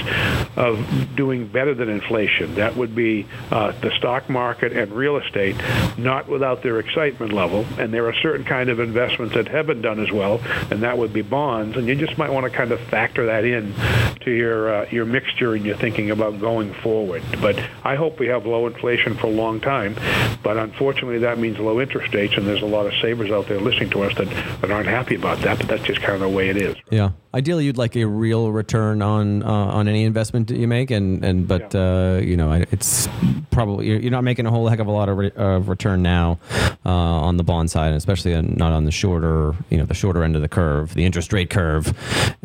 of 0.56 1.16
doing 1.16 1.48
better 1.48 1.74
than 1.74 1.90
inflation. 1.90 2.56
That 2.56 2.76
would 2.76 2.96
be 2.96 3.28
uh, 3.52 3.72
the 3.82 3.92
stock 3.98 4.30
market 4.30 4.74
and 4.74 4.92
real 4.92 5.18
estate 5.18 5.56
not 5.98 6.28
without 6.28 6.64
their 6.64 6.80
excitement 6.80 7.34
level. 7.34 7.66
And 7.78 7.94
there 7.94 8.08
are 8.08 8.14
certain 8.14 8.46
kind 8.46 8.70
of 8.70 8.80
investments 8.80 9.36
that 9.36 9.48
haven't 9.48 9.82
done 9.82 10.00
as 10.00 10.12
well, 10.12 10.42
and 10.72 10.84
that 10.84 10.98
would 10.98 11.14
be 11.14 11.22
bonds. 11.22 11.78
And 11.78 11.88
you 11.88 11.96
just 11.96 12.18
might 12.18 12.32
want 12.32 12.46
to 12.46 12.50
kind 12.50 12.72
of 12.72 12.80
factor 12.82 13.26
that 13.28 13.46
in 13.46 13.74
to 14.22 14.32
your 14.32 14.74
uh, 14.74 14.88
your 14.92 15.06
mixture 15.06 15.54
and 15.54 15.66
your 15.66 15.76
thinking 15.78 16.12
about 16.12 16.40
going 16.40 16.74
forward. 16.74 17.24
But 17.42 17.60
I 17.84 17.96
hope 17.96 18.20
we 18.20 18.28
have 18.28 18.46
low 18.46 18.68
inflation 18.68 19.16
for 19.16 19.28
a 19.28 19.32
long 19.32 19.60
time. 19.60 19.96
But 20.42 20.58
unfortunately, 20.58 21.20
that 21.20 21.38
means 21.38 21.60
low 21.60 21.82
interest 21.82 22.14
rates, 22.14 22.36
and 22.38 22.48
there's 22.48 22.62
a 22.62 22.68
lot 22.68 22.86
of 22.86 22.94
savers 23.02 23.32
out 23.32 23.48
there 23.48 23.60
listening 23.60 23.90
to 23.92 24.04
us 24.04 24.16
that, 24.16 24.30
that 24.62 24.72
aren't 24.72 24.88
happy 24.88 25.16
about 25.16 25.40
that. 25.40 25.58
But 25.58 25.68
that's 25.68 25.84
just 25.84 26.02
kind 26.02 26.14
of 26.14 26.22
the 26.22 26.30
way 26.30 26.50
it 26.50 26.58
is. 26.58 26.76
Yeah. 26.90 27.12
Ideally, 27.32 27.66
you'd 27.66 27.78
like 27.78 27.96
a 27.96 28.06
real 28.06 28.52
return 28.52 29.04
on 29.04 29.44
uh, 29.44 29.48
on 29.48 29.88
any 29.88 30.04
investment 30.04 30.48
that 30.48 30.58
you 30.58 30.68
make, 30.68 30.90
and 30.90 31.24
and 31.24 31.48
but 31.48 31.76
yeah. 31.76 32.16
uh, 32.16 32.18
you 32.18 32.36
know 32.36 32.52
it's 32.54 33.08
probably 33.52 33.88
you're 33.88 34.10
not 34.10 34.24
making 34.24 34.48
a 34.48 34.50
whole 34.50 34.68
heck 34.68 34.80
of 34.80 34.88
a 34.88 34.92
lot 34.92 35.10
of, 35.10 35.18
re- 35.18 35.32
of 35.36 35.70
return 35.70 36.02
now 36.02 36.40
uh, 36.86 36.90
on 36.90 37.38
the 37.38 37.44
bond 37.44 37.70
side, 37.70 37.94
especially 37.94 38.40
not 38.42 38.74
on 38.74 38.86
the 38.86 38.92
shorter 38.92 39.54
you 39.70 39.78
know 39.78 39.86
the 39.86 39.94
shorter 39.94 40.24
end 40.24 40.36
of 40.36 40.42
the 40.42 40.50
curve, 40.50 40.96
the 40.96 41.06
interest 41.06 41.32
rate 41.32 41.52
curve, 41.52 41.94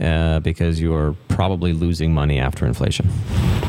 uh, 0.03 0.41
because 0.41 0.83
you're 0.83 1.17
probably 1.29 1.73
losing 1.73 2.13
money 2.13 2.39
after 2.39 2.67
inflation. 2.67 3.09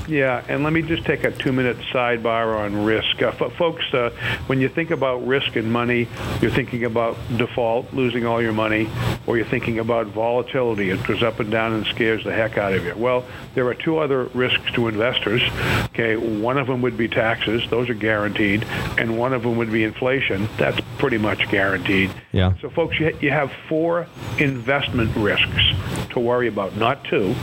Yeah, 0.08 0.44
and 0.48 0.64
let 0.64 0.72
me 0.72 0.84
just 0.84 1.04
take 1.06 1.24
a 1.24 1.32
two-minute 1.32 1.78
sidebar 1.92 2.56
on 2.58 2.84
risk, 2.84 3.22
uh, 3.24 3.30
f- 3.40 3.54
folks. 3.54 3.84
Uh, 3.92 4.12
when 4.46 4.62
you 4.62 4.70
think 4.70 4.92
about 4.92 5.26
risk 5.26 5.56
and 5.56 5.72
money, 5.72 6.08
you're 6.42 6.52
thinking 6.52 6.84
about 6.84 7.18
default, 7.38 7.92
losing 7.92 8.26
all 8.26 8.40
your 8.40 8.54
money, 8.54 8.88
or 9.26 9.38
you're 9.38 9.48
thinking 9.48 9.80
about 9.80 10.08
volatility. 10.08 10.92
Goes 11.08 11.22
up 11.22 11.40
and 11.40 11.52
down 11.52 11.74
and 11.74 11.86
scares 11.86 12.24
the 12.24 12.34
heck 12.34 12.58
out 12.58 12.74
of 12.74 12.84
you. 12.84 12.96
Well, 12.96 13.26
there 13.54 13.68
are 13.68 13.76
two 13.76 14.00
other 14.00 14.24
risks 14.34 14.72
to 14.74 14.88
investors. 14.88 15.42
Okay, 15.86 16.16
one 16.16 16.58
of 16.58 16.66
them 16.66 16.82
would 16.82 16.98
be 16.98 17.08
taxes; 17.08 17.62
those 17.70 17.90
are 17.90 17.94
guaranteed, 17.94 18.64
and 18.98 19.18
one 19.18 19.32
of 19.34 19.44
them 19.44 19.58
would 19.58 19.72
be 19.72 19.84
inflation. 19.84 20.50
That's 20.58 20.80
pretty 20.98 21.20
much 21.20 21.48
guaranteed. 21.50 22.12
Yeah. 22.32 22.54
So, 22.60 22.70
folks, 22.72 23.00
you, 23.00 23.16
you 23.22 23.30
have 23.30 23.52
four 23.70 24.08
investment 24.40 25.16
risks 25.16 25.64
to 26.10 26.20
worry 26.20 26.48
about, 26.48 26.76
not 26.76 27.04
two 27.04 27.36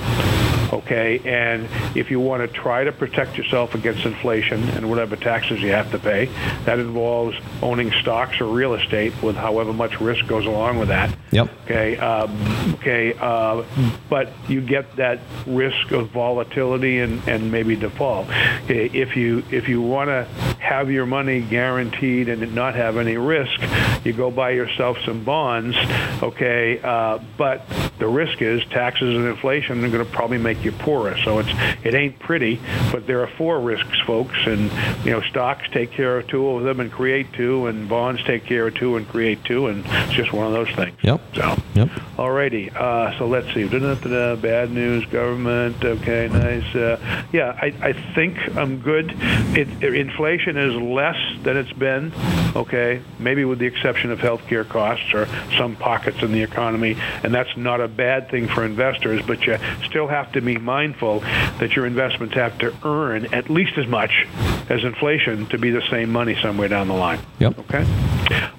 okay? 0.73 1.21
And 1.25 1.69
if 1.97 2.11
you 2.11 2.21
want 2.21 2.43
to 2.43 2.49
try 2.49 2.85
to 2.85 2.93
protect 2.93 3.37
yourself 3.37 3.75
against 3.75 4.05
inflation 4.05 4.63
and 4.71 4.89
whatever 4.89 5.17
taxes 5.17 5.61
you 5.61 5.71
have 5.71 5.91
to 5.93 5.99
pay, 5.99 6.27
that 6.65 6.79
involves 6.79 7.37
owning 7.63 7.93
stocks 7.93 8.41
or 8.41 8.47
real 8.47 8.75
estate 8.75 9.13
with 9.23 9.37
however 9.37 9.73
much 9.73 10.01
risk 10.01 10.27
goes 10.27 10.47
along 10.47 10.79
with 10.79 10.89
that. 10.89 11.15
Yep. 11.31 11.49
Okay. 11.65 11.97
Um, 11.99 12.75
okay. 12.75 13.15
Uh, 13.19 13.65
but 14.09 14.31
you 14.49 14.61
get 14.61 14.97
that 14.97 15.21
risk 15.47 15.93
of 15.93 16.09
volatility 16.11 16.99
and, 16.99 17.27
and 17.29 17.51
maybe 17.51 17.77
default. 17.77 18.29
Okay, 18.65 18.87
if 18.87 19.17
you 19.17 19.43
if 19.51 19.69
you 19.69 19.83
want 19.83 20.09
to 20.09 20.25
have 20.59 20.91
your 20.91 21.07
money 21.07 21.41
guaranteed 21.41 22.29
and 22.29 22.55
not 22.55 22.75
have 22.75 22.97
any 22.97 23.17
risk, 23.17 23.61
you 24.05 24.13
go 24.13 24.31
buy 24.31 24.51
yourself 24.51 24.99
some 25.05 25.25
bonds, 25.25 25.77
okay, 26.23 26.81
uh, 26.83 27.19
but 27.37 27.63
the 27.99 28.09
risk 28.09 28.43
is 28.43 28.65
taxes 28.67 29.17
and 29.17 29.27
inflation 29.27 29.85
are 29.85 29.91
going 29.91 30.05
to 30.05 30.11
probably 30.11 30.39
make 30.39 30.65
you 30.65 30.73
poorer. 30.73 31.17
So 31.25 31.39
it's 31.39 31.51
it 31.85 31.95
ain't 31.95 32.19
pretty, 32.19 32.61
but 32.91 33.07
there 33.07 33.23
are 33.23 33.29
four 33.29 33.61
risks, 33.61 34.01
folks, 34.01 34.37
and 34.47 34.71
you 35.05 35.13
know 35.13 35.21
stocks 35.23 35.69
take 35.71 35.93
care 35.93 36.19
of 36.19 36.27
two 36.27 36.49
of 36.49 36.65
them 36.65 36.81
and 36.81 36.91
create 36.91 37.33
two, 37.33 37.67
and 37.67 37.89
bonds 37.89 38.23
take 38.25 38.45
care 38.45 38.67
of 38.67 38.75
two 38.75 38.97
and 38.97 39.07
create 39.09 39.45
two, 39.45 39.69
and 39.69 39.85
it's 39.87 40.15
just 40.15 40.33
one 40.33 40.47
of 40.47 40.53
those 40.53 40.75
things. 40.75 40.97
Yep. 41.03 41.21
So. 41.35 41.57
Yep. 41.75 41.89
Alrighty, 42.17 42.75
uh, 42.75 43.17
so 43.19 43.27
let's 43.27 43.53
see. 43.55 43.67
Da-da-da-da, 43.67 44.37
Bad 44.37 44.71
news, 44.71 45.05
government. 45.07 45.83
Okay, 45.85 46.29
nice. 46.29 46.75
Uh, 46.75 47.25
yeah, 47.33 47.59
I, 47.61 47.75
I 47.81 47.93
think 48.15 48.37
I'm 48.57 48.81
good. 48.81 49.15
It, 49.57 49.83
inflation 49.83 50.57
is 50.57 50.75
less 50.75 51.17
than 51.43 51.57
it's 51.57 51.73
been. 51.73 52.13
Okay, 52.55 53.01
maybe 53.19 53.45
with 53.45 53.59
the 53.59 53.67
exception 53.67 53.92
of 53.93 54.19
healthcare 54.21 54.69
costs 54.69 55.13
or 55.15 55.29
some 55.57 55.77
pockets 55.77 56.23
in 56.23 56.33
the 56.33 56.43
economy, 56.43 56.97
and 57.23 57.35
that's 57.35 57.57
not 57.57 57.81
a 57.81 57.89
bad 57.89 58.31
thing 58.31 58.49
for 58.49 58.65
investors. 58.65 59.23
But 59.27 59.47
you 59.47 59.59
still 59.85 60.09
have 60.09 60.33
to 60.33 60.41
be 60.41 60.57
mindful 60.59 61.21
that 61.21 61.77
your 61.77 61.87
investments 61.87 62.35
have 62.35 62.59
to 62.59 62.75
earn 62.85 63.27
at 63.35 63.51
least 63.51 63.79
as 63.79 63.87
much 63.87 64.27
as 64.69 64.85
inflation 64.85 65.47
to 65.47 65.59
be 65.59 65.71
the 65.71 65.83
same 65.91 66.11
money 66.11 66.37
somewhere 66.41 66.69
down 66.69 66.89
the 66.89 66.95
line. 66.95 67.21
Yep. 67.39 67.59
Okay. 67.61 67.87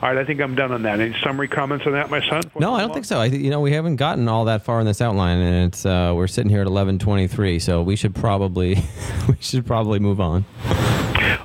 All 0.02 0.10
right, 0.10 0.18
I 0.18 0.26
think 0.26 0.42
I'm 0.42 0.56
done 0.56 0.72
on 0.72 0.84
that. 0.84 1.00
Any 1.00 1.16
summary 1.24 1.48
comments 1.48 1.86
on 1.86 1.94
that, 1.94 2.10
my 2.10 2.22
son? 2.28 2.44
No, 2.60 2.74
I 2.74 2.82
don't 2.82 2.94
think 2.94 3.06
so. 3.06 3.20
I, 3.20 3.26
you 3.26 3.50
know, 3.50 3.62
we 3.62 3.72
haven't 3.72 3.96
gotten 3.96 4.28
all 4.28 4.46
that 4.46 4.64
far 4.64 4.80
in 4.80 4.86
this 4.86 5.02
outline, 5.02 5.40
and 5.40 5.68
it's 5.68 5.86
uh, 5.86 6.14
we're 6.16 6.28
sitting 6.28 6.50
here 6.50 6.62
at 6.62 6.68
11:23, 6.68 7.62
so 7.62 7.82
we 7.82 7.96
should 7.96 8.14
probably 8.14 8.76
we 9.28 9.38
should 9.40 9.66
probably 9.66 10.00
move 10.00 10.20
on. 10.20 10.46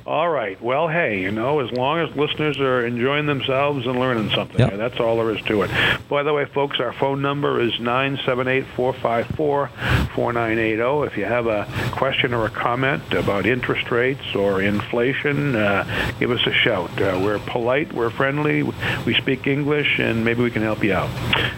All 0.05 0.29
right. 0.29 0.61
Well, 0.61 0.87
hey, 0.87 1.21
you 1.21 1.31
know, 1.31 1.59
as 1.59 1.71
long 1.71 1.99
as 1.99 2.15
listeners 2.15 2.59
are 2.59 2.85
enjoying 2.85 3.25
themselves 3.25 3.85
and 3.85 3.99
learning 3.99 4.31
something, 4.31 4.59
Yep. 4.59 4.77
that's 4.77 4.99
all 4.99 5.17
there 5.17 5.31
is 5.35 5.41
to 5.43 5.63
it. 5.63 5.71
By 6.09 6.23
the 6.23 6.33
way, 6.33 6.45
folks, 6.45 6.79
our 6.79 6.93
phone 6.93 7.21
number 7.21 7.59
is 7.61 7.73
978-454-4980. 7.79 10.79
oh. 10.81 11.03
If 11.03 11.17
you 11.17 11.25
have 11.25 11.47
a 11.47 11.67
question 11.91 12.33
or 12.33 12.45
a 12.45 12.49
comment 12.49 13.13
about 13.13 13.45
interest 13.45 13.91
rates 13.91 14.35
or 14.35 14.61
inflation, 14.61 15.55
uh, 15.55 15.85
give 16.19 16.31
us 16.31 16.45
a 16.45 16.53
shout. 16.53 16.89
Uh, 17.01 17.19
we're 17.23 17.39
polite, 17.39 17.93
we're 17.93 18.09
friendly, 18.09 18.63
we 18.63 19.13
speak 19.15 19.47
English, 19.47 19.99
and 19.99 20.23
maybe 20.25 20.41
we 20.43 20.51
can 20.51 20.61
help 20.61 20.83
you 20.83 20.93
out. 20.93 21.09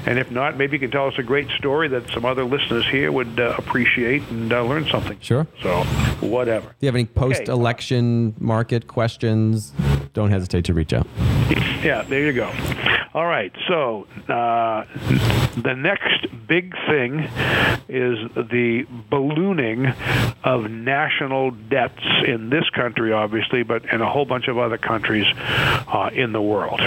And 0.06 0.17
if 0.20 0.32
not, 0.32 0.58
maybe 0.58 0.78
you 0.78 0.80
can 0.80 0.91
tell 0.91 1.08
us 1.08 1.13
a 1.17 1.24
great 1.24 1.50
story 1.58 1.88
that 1.89 2.10
some 2.10 2.26
other 2.26 2.44
listeners 2.44 2.86
here 2.89 3.12
would 3.12 3.39
uh, 3.39 3.56
appreciate 3.58 4.24
and 4.30 4.52
uh, 4.52 4.63
learn 4.63 4.88
something. 4.88 5.17
Sure. 5.22 5.48
So, 5.62 5.84
whatever. 6.22 6.67
Do 6.70 6.76
you 6.82 6.88
have 6.88 6.96
any 6.96 7.06
post-election 7.06 8.21
market 8.40 8.88
questions? 8.88 9.72
Don't 10.14 10.30
hesitate 10.32 10.66
to 10.66 10.74
reach 10.74 10.94
out. 10.94 11.08
Yeah, 11.84 12.04
there 12.08 12.22
you 12.26 12.34
go. 12.34 12.52
All 13.14 13.26
right, 13.26 13.52
so 13.68 14.08
uh, 14.30 14.86
the 15.58 15.74
next 15.76 16.28
big 16.48 16.74
thing 16.88 17.20
is 17.90 18.18
the 18.36 18.86
ballooning 19.10 19.86
of 20.46 20.72
national 20.72 21.52
debts 21.52 22.00
in 22.26 22.50
this 22.50 22.70
country, 22.70 23.12
obviously, 23.12 23.64
but 23.64 23.84
in 23.92 24.00
a 24.02 24.10
whole 24.10 24.24
bunch 24.26 24.48
of 24.48 24.58
other 24.58 24.78
countries 24.78 25.26
uh, 25.38 26.10
in 26.14 26.32
the 26.32 26.42
world. 26.42 26.80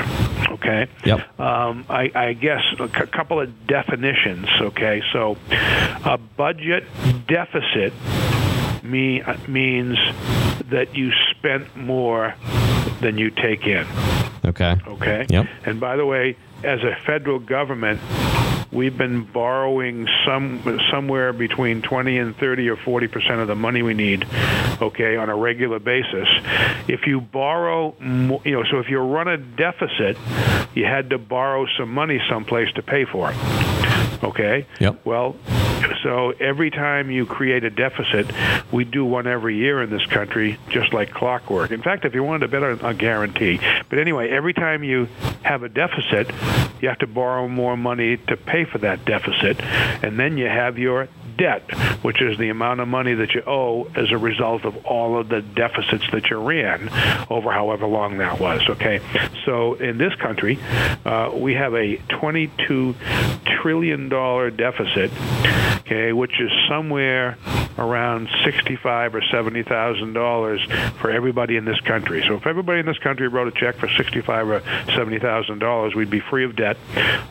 Okay. 0.51 0.87
Yep. 1.05 1.41
Um, 1.41 1.85
I, 1.91 2.11
I 2.15 2.33
guess 2.33 2.63
a 2.79 2.89
c- 2.89 3.07
couple 3.13 3.41
of 3.41 3.67
definitions. 3.67 4.47
Okay, 4.63 5.03
so 5.13 5.37
a 5.51 6.17
budget 6.37 6.85
deficit 7.29 7.93
me, 8.85 9.23
uh, 9.23 9.37
means 9.49 9.99
that 10.71 10.95
you 10.95 11.13
spent 11.31 11.77
more 11.77 12.35
than 13.01 13.19
you 13.19 13.31
take 13.31 13.67
in. 13.67 13.87
Okay. 14.45 14.77
Okay. 14.87 15.27
Yep. 15.29 15.47
And 15.65 15.81
by 15.81 15.97
the 15.97 16.07
way, 16.07 16.37
as 16.63 16.81
a 16.83 16.97
federal 17.07 17.39
government, 17.39 18.01
we've 18.73 18.97
been 18.97 19.25
borrowing 19.25 20.09
some 20.27 20.81
somewhere 20.91 21.33
between 21.33 21.81
20 21.81 22.19
and 22.19 22.37
30 22.37 22.69
or 22.69 22.77
40 22.77 23.07
percent 23.09 23.41
of 23.41 23.49
the 23.49 23.55
money 23.55 23.83
we 23.83 23.95
need, 23.95 24.27
okay, 24.83 25.17
on 25.17 25.31
a 25.31 25.37
regular 25.37 25.79
basis. 25.79 26.29
If 26.89 27.07
you 27.07 27.21
borrow, 27.21 27.95
you 28.01 28.53
know, 28.53 28.65
so 28.71 28.79
if 28.81 28.89
you 28.91 28.99
run 28.99 29.29
a 29.29 29.37
deficit, 29.37 30.19
you 30.75 30.85
had 30.85 31.11
to 31.11 31.19
borrow 31.19 31.67
some 31.79 31.93
money 31.93 32.21
someplace 32.29 32.71
to 32.75 32.83
pay 32.83 33.05
for 33.05 33.31
it. 33.31 33.84
Okay. 34.25 34.67
Yep. 34.81 35.05
Well, 35.05 35.37
so 36.03 36.31
every 36.41 36.71
time 36.71 37.11
you 37.11 37.27
create 37.27 37.65
a 37.65 37.71
deficit, 37.71 38.31
we 38.73 38.85
do 38.85 39.05
one 39.05 39.27
every 39.27 39.57
year 39.57 39.83
in 39.83 39.91
this 39.91 40.05
country, 40.07 40.59
just 40.71 40.93
like 40.93 41.13
clockwork. 41.13 41.71
In 41.71 41.83
fact, 41.83 42.05
if 42.05 42.15
you 42.15 42.23
wanted 42.23 42.41
to 42.41 42.49
better 42.49 42.71
a 42.71 42.95
guarantee. 42.95 43.61
But 43.89 43.99
anyway, 43.99 44.31
every 44.31 44.55
time 44.55 44.83
you 44.83 45.09
have 45.43 45.63
a 45.63 45.69
deficit, 45.69 46.31
you 46.81 46.89
have 46.89 46.99
to 46.99 47.07
borrow 47.07 47.49
more 47.49 47.77
money 47.77 48.17
to 48.17 48.37
pay 48.37 48.65
for 48.65 48.79
that 48.79 49.05
deficit, 49.05 49.61
and 50.03 50.19
then 50.19 50.39
you 50.39 50.47
have 50.47 50.79
your 50.79 51.09
debt, 51.37 51.63
which 52.03 52.21
is 52.21 52.39
the 52.39 52.49
amount 52.49 52.81
of 52.81 52.89
money 52.89 53.15
that 53.15 53.35
you 53.35 53.43
owe 53.47 53.85
as 53.95 54.11
a 54.11 54.19
result 54.19 54.65
of 54.65 54.87
all 54.87 55.19
of 55.19 55.29
the 55.29 55.43
deficits 55.43 56.05
that 56.13 56.31
you 56.31 56.39
ran 56.39 56.89
over 57.31 57.51
however 57.51 57.87
long 57.87 58.19
that 58.19 58.41
was. 58.41 58.63
Okay, 58.69 59.01
so 59.45 59.75
in 59.75 59.99
this 59.99 60.15
country, 60.17 60.59
uh, 61.05 61.31
we 61.35 61.55
have 61.55 61.75
a 61.75 61.97
22 62.09 62.95
trillion 63.61 64.09
dollar 64.09 64.51
deficit. 64.51 65.11
Okay, 65.81 66.13
which 66.13 66.41
is 66.41 66.51
somewhere 66.69 67.37
around 67.79 68.29
sixty-five 68.45 69.15
or 69.15 69.23
seventy 69.31 69.63
thousand 69.63 70.13
dollars 70.13 70.61
for 71.01 71.11
everybody 71.11 71.57
in 71.57 71.65
this 71.65 71.81
country. 71.81 72.25
So 72.27 72.35
if 72.35 72.47
everybody 72.47 72.81
in 72.81 72.87
this 72.87 72.99
country 72.99 73.29
wrote 73.29 73.49
a 73.49 73.59
check 73.59 73.77
for 73.77 73.89
sixty-five 73.89 74.49
or 74.49 74.63
seventy 74.95 75.19
thousand 75.19 75.59
dollars, 75.59 75.95
we'd 75.95 76.11
be 76.11 76.21
free 76.21 76.45
of 76.45 76.57
debt, 76.57 76.77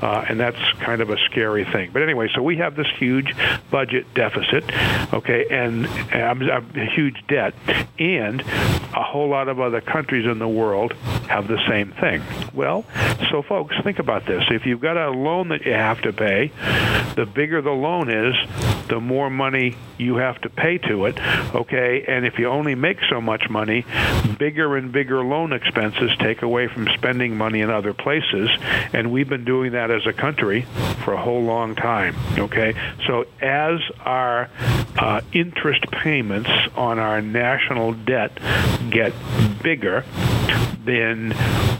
uh, 0.01 0.25
and 0.27 0.39
that's 0.39 0.59
kind 0.79 1.01
of 1.01 1.09
a 1.09 1.17
scary 1.25 1.65
thing. 1.65 1.91
But 1.91 2.01
anyway, 2.01 2.29
so 2.33 2.41
we 2.41 2.57
have 2.57 2.75
this 2.75 2.87
huge 2.97 3.33
budget 3.71 4.13
deficit, 4.13 4.65
okay, 5.13 5.47
and 5.49 5.87
um, 6.13 6.41
a 6.75 6.85
huge 6.85 7.25
debt, 7.27 7.53
and 7.97 8.41
a 8.41 9.03
whole 9.03 9.29
lot 9.29 9.47
of 9.47 9.59
other 9.59 9.81
countries 9.81 10.25
in 10.25 10.39
the 10.39 10.47
world 10.47 10.93
have 11.27 11.47
the 11.47 11.59
same 11.67 11.91
thing. 11.93 12.21
Well, 12.53 12.85
so 13.31 13.41
folks, 13.41 13.75
think 13.83 13.99
about 13.99 14.25
this: 14.25 14.43
if 14.51 14.65
you've 14.65 14.81
got 14.81 14.97
a 14.97 15.09
loan 15.09 15.49
that 15.49 15.65
you 15.65 15.73
have 15.73 16.01
to 16.01 16.13
pay, 16.13 16.51
the 17.15 17.25
bigger 17.25 17.61
the 17.61 17.71
loan 17.71 18.09
is, 18.09 18.35
the 18.87 18.99
more 18.99 19.29
money 19.29 19.75
you 19.97 20.17
have 20.17 20.32
to 20.41 20.49
pay 20.49 20.77
to 20.79 21.05
it, 21.05 21.17
okay? 21.55 22.03
And 22.07 22.25
if 22.25 22.39
you 22.39 22.47
only 22.47 22.75
make 22.75 22.97
so 23.09 23.21
much 23.21 23.49
money, 23.49 23.85
bigger 24.37 24.75
and 24.77 24.91
bigger 24.91 25.23
loan 25.23 25.53
expenses 25.53 26.11
take 26.19 26.41
away 26.41 26.67
from 26.67 26.87
spending 26.95 27.37
money 27.37 27.61
in 27.61 27.69
other 27.69 27.93
places, 27.93 28.49
and 28.93 29.11
we've 29.11 29.29
been 29.29 29.45
doing 29.45 29.73
that 29.73 29.91
as 29.91 30.05
a 30.05 30.13
country 30.13 30.61
for 31.03 31.13
a 31.13 31.21
whole 31.21 31.43
long 31.43 31.75
time, 31.75 32.15
okay? 32.37 32.73
So 33.07 33.25
as 33.41 33.79
our 34.01 34.49
uh, 34.97 35.21
interest 35.31 35.89
payments 35.91 36.49
on 36.75 36.99
our 36.99 37.21
national 37.21 37.93
debt 37.93 38.37
get 38.89 39.13
bigger, 39.61 40.05
then 40.85 41.29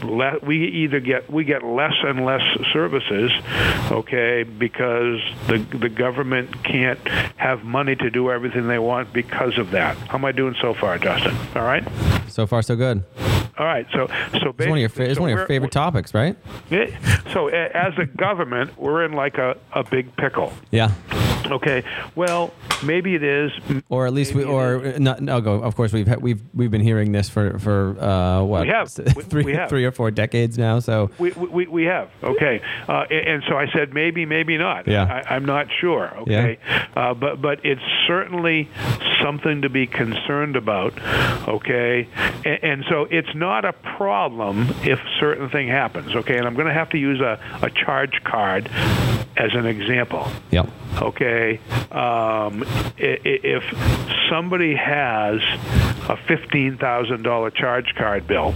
le- 0.02 0.38
we 0.42 0.66
either 0.66 1.00
get 1.00 1.30
we 1.30 1.44
get 1.44 1.62
less 1.62 1.92
and 2.02 2.24
less 2.24 2.42
services, 2.72 3.30
okay, 3.90 4.42
because 4.44 5.20
the 5.46 5.58
the 5.58 5.88
government 5.88 6.64
can't 6.64 6.98
have 7.36 7.64
money 7.64 7.94
to 7.96 8.10
do 8.10 8.30
everything 8.30 8.43
they 8.52 8.78
want 8.78 9.12
because 9.12 9.56
of 9.58 9.70
that. 9.72 9.96
How 9.96 10.18
am 10.18 10.24
I 10.24 10.32
doing 10.32 10.54
so 10.60 10.74
far, 10.74 10.98
Justin? 10.98 11.34
All 11.56 11.62
right. 11.62 11.84
So 12.28 12.46
far, 12.46 12.62
so 12.62 12.76
good. 12.76 13.02
All 13.56 13.66
right. 13.66 13.86
So 13.92 14.08
so 14.32 14.54
It's 14.58 14.66
one 14.66 14.72
of 14.72 14.78
your 14.78 14.88
fa- 14.88 15.14
so 15.14 15.20
one 15.20 15.30
of 15.30 15.36
your 15.38 15.46
favorite 15.46 15.72
topics, 15.72 16.12
right? 16.12 16.36
Yeah. 16.70 16.86
So 17.32 17.48
as 17.48 17.94
a 17.98 18.06
government, 18.06 18.76
we're 18.78 19.04
in 19.04 19.12
like 19.12 19.38
a, 19.38 19.56
a 19.72 19.84
big 19.84 20.14
pickle. 20.16 20.52
Yeah. 20.70 20.92
Okay. 21.46 21.82
Well, 22.14 22.54
maybe 22.82 23.14
it 23.14 23.22
is. 23.22 23.52
Or 23.90 24.06
at 24.06 24.14
least 24.14 24.32
we, 24.32 24.44
Maybe 24.44 24.50
it 24.50 24.54
or 24.54 24.98
not. 24.98 25.20
No, 25.20 25.40
go. 25.42 25.62
Of 25.62 25.76
course, 25.76 25.92
we've 25.92 26.08
we've 26.22 26.40
we've 26.54 26.70
been 26.70 26.80
hearing 26.80 27.12
this 27.12 27.28
for 27.28 27.58
for 27.58 27.96
uh, 28.00 28.42
what 28.42 28.62
We 28.62 28.68
have. 28.68 28.90
three 28.90 29.44
we 29.44 29.54
have. 29.54 29.68
three 29.68 29.84
or 29.84 29.92
four 29.92 30.10
decades 30.10 30.56
now. 30.56 30.78
So 30.80 31.10
We, 31.18 31.32
we, 31.32 31.66
we 31.66 31.84
have 31.84 32.08
okay, 32.22 32.62
uh, 32.88 33.02
and, 33.10 33.42
so 33.46 33.58
I 33.58 33.66
said 33.72 33.92
maybe 33.92 34.24
maybe 34.24 34.56
not. 34.56 34.88
Yeah. 34.88 35.04
I, 35.26 35.34
I'm 35.34 35.44
not 35.44 35.66
sure. 35.80 36.16
Okay, 36.20 36.58
uh, 36.96 37.12
but 37.12 37.42
but 37.42 37.60
it's 37.64 37.82
certainly 38.06 38.33
something 39.22 39.62
to 39.62 39.68
be 39.68 39.86
concerned 39.86 40.56
about. 40.56 40.94
Okay, 41.48 42.08
and, 42.44 42.64
and 42.64 42.84
so 42.88 43.06
it's 43.10 43.34
not 43.34 43.64
a 43.64 43.72
problem 43.72 44.68
if 44.82 45.00
certain 45.20 45.48
thing 45.50 45.68
happens. 45.68 46.14
Okay, 46.14 46.36
and 46.36 46.46
I'm 46.46 46.54
going 46.54 46.66
to 46.66 46.72
have 46.74 46.90
to 46.90 46.98
use 46.98 47.20
a, 47.20 47.38
a 47.62 47.70
charge 47.70 48.22
card 48.24 48.68
as 49.36 49.54
an 49.54 49.66
example. 49.66 50.28
yep. 50.50 50.68
Okay, 51.00 51.58
um, 51.90 52.64
if 52.96 53.64
somebody 54.30 54.74
has 54.76 55.40
a 56.08 56.16
fifteen 56.28 56.76
thousand 56.78 57.22
dollar 57.22 57.50
charge 57.50 57.94
card 57.96 58.26
bill, 58.26 58.54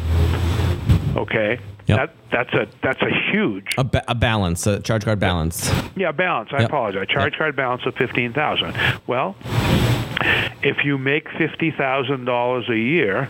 okay, 1.16 1.58
Yep. 1.88 1.96
that 1.98 2.14
that's 2.30 2.52
a 2.54 2.66
that's 2.82 3.02
a 3.02 3.10
huge 3.32 3.66
A, 3.78 3.84
ba- 3.84 4.04
a 4.08 4.14
balance, 4.14 4.66
a 4.66 4.80
charge 4.80 5.04
card 5.04 5.18
balance. 5.18 5.72
yeah 5.96 6.12
balance. 6.12 6.50
I 6.52 6.60
Yep. 6.60 6.68
apologize. 6.68 7.06
Charge 7.08 7.32
Yep. 7.32 7.38
card 7.38 7.56
balance 7.56 7.82
of 7.86 7.94
fifteen 7.96 8.32
thousand. 8.32 8.74
Well, 9.06 9.36
if 10.62 10.84
you 10.84 10.98
make 10.98 11.28
fifty 11.38 11.70
thousand 11.70 12.24
dollars 12.24 12.68
a 12.68 12.76
year, 12.76 13.28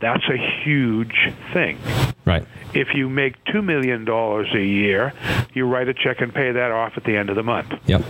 that's 0.00 0.24
a 0.28 0.36
huge 0.64 1.14
thing. 1.52 1.78
Right. 2.24 2.44
If 2.74 2.88
you 2.94 3.08
make 3.08 3.42
$2 3.44 3.62
million 3.64 4.06
a 4.08 4.58
year, 4.58 5.12
you 5.54 5.64
write 5.66 5.88
a 5.88 5.94
check 5.94 6.20
and 6.20 6.34
pay 6.34 6.50
that 6.50 6.72
off 6.72 6.94
at 6.96 7.04
the 7.04 7.16
end 7.16 7.30
of 7.30 7.36
the 7.36 7.44
month. 7.44 7.72
Yep. 7.86 8.02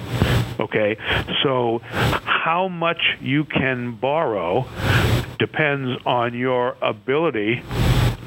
Okay, 0.59 0.97
so 1.43 1.81
how 2.25 2.67
much 2.67 3.03
you 3.21 3.45
can 3.45 3.93
borrow 3.97 4.67
depends 5.39 6.01
on 6.07 6.33
your 6.33 6.77
ability 6.81 7.61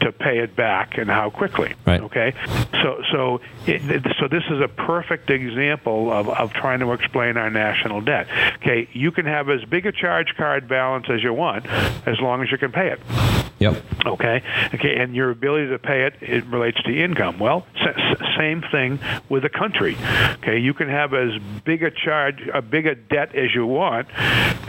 to 0.02 0.12
pay 0.12 0.40
it 0.40 0.56
back 0.56 0.98
and 0.98 1.10
how 1.10 1.30
quickly. 1.30 1.74
Right. 1.86 2.02
Okay. 2.02 2.34
So 2.82 3.02
so 3.12 3.42
it, 3.66 3.82
so 4.20 4.28
this 4.28 4.44
is 4.50 4.62
a 4.62 4.68
perfect 4.68 5.30
example 5.30 6.12
of, 6.12 6.30
of 6.30 6.54
trying 6.54 6.80
to 6.80 6.92
explain 6.94 7.38
our 7.38 7.50
national 7.50 8.02
debt. 8.02 8.28
Okay, 8.62 8.88
you 8.94 9.12
can 9.12 9.26
have 9.26 9.50
as 9.50 9.64
big 9.66 9.86
a 9.86 9.92
charge 9.92 10.36
card 10.38 10.68
balance 10.68 11.08
as 11.10 11.24
you 11.24 11.34
want 11.34 11.66
as 11.66 12.20
long 12.20 12.42
as 12.42 12.52
you 12.52 12.58
can 12.58 12.72
pay 12.72 12.90
it. 12.90 13.49
Yep. 13.60 13.84
Okay. 14.06 14.42
Okay. 14.74 14.96
And 14.98 15.14
your 15.16 15.30
ability 15.32 15.68
to 15.70 15.80
pay 15.80 16.06
it 16.06 16.16
it 16.22 16.46
relates 16.46 16.82
to 16.84 16.92
income. 16.98 17.40
Well, 17.40 17.66
s- 17.76 18.18
same 18.38 18.64
thing 18.72 19.00
with 19.28 19.44
a 19.44 19.50
country. 19.50 19.98
Okay. 20.36 20.60
You 20.60 20.74
can 20.74 20.88
have 20.90 21.14
as 21.14 21.32
big 21.66 21.84
a 21.84 21.92
charge, 21.92 22.40
a 22.54 22.62
big 22.62 22.88
a 22.88 22.96
debt 22.96 23.36
as 23.36 23.54
you 23.54 23.66
want, 23.66 24.08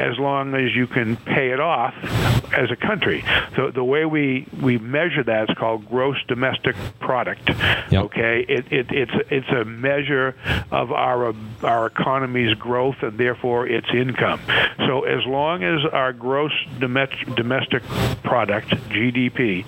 as 0.00 0.18
long 0.18 0.54
as 0.54 0.74
you 0.74 0.86
can 0.88 1.16
pay 1.16 1.50
it 1.52 1.60
off 1.60 1.94
as 2.52 2.70
a 2.72 2.76
country. 2.76 3.24
So 3.54 3.70
the 3.70 3.84
way 3.84 4.04
we 4.06 4.46
we 4.60 4.78
measure 4.78 5.22
that 5.22 5.50
is 5.50 5.56
called 5.56 5.88
gross 5.88 6.16
domestic 6.26 6.74
product. 6.98 7.48
Yep. 7.90 8.04
Okay. 8.06 8.44
It, 8.48 8.72
it 8.72 8.86
it's 8.90 9.12
it's 9.30 9.48
a 9.50 9.64
measure 9.64 10.34
of 10.72 10.90
our 10.90 11.32
our 11.62 11.86
economy's 11.86 12.54
growth 12.54 12.96
and 13.02 13.16
therefore 13.16 13.68
its 13.68 13.86
income. 13.94 14.40
So 14.78 15.04
as 15.04 15.24
long 15.26 15.62
as 15.62 15.84
our 15.92 16.12
gross 16.12 16.52
domestic 16.80 17.84
product 18.24 18.74
GDP, 18.88 19.64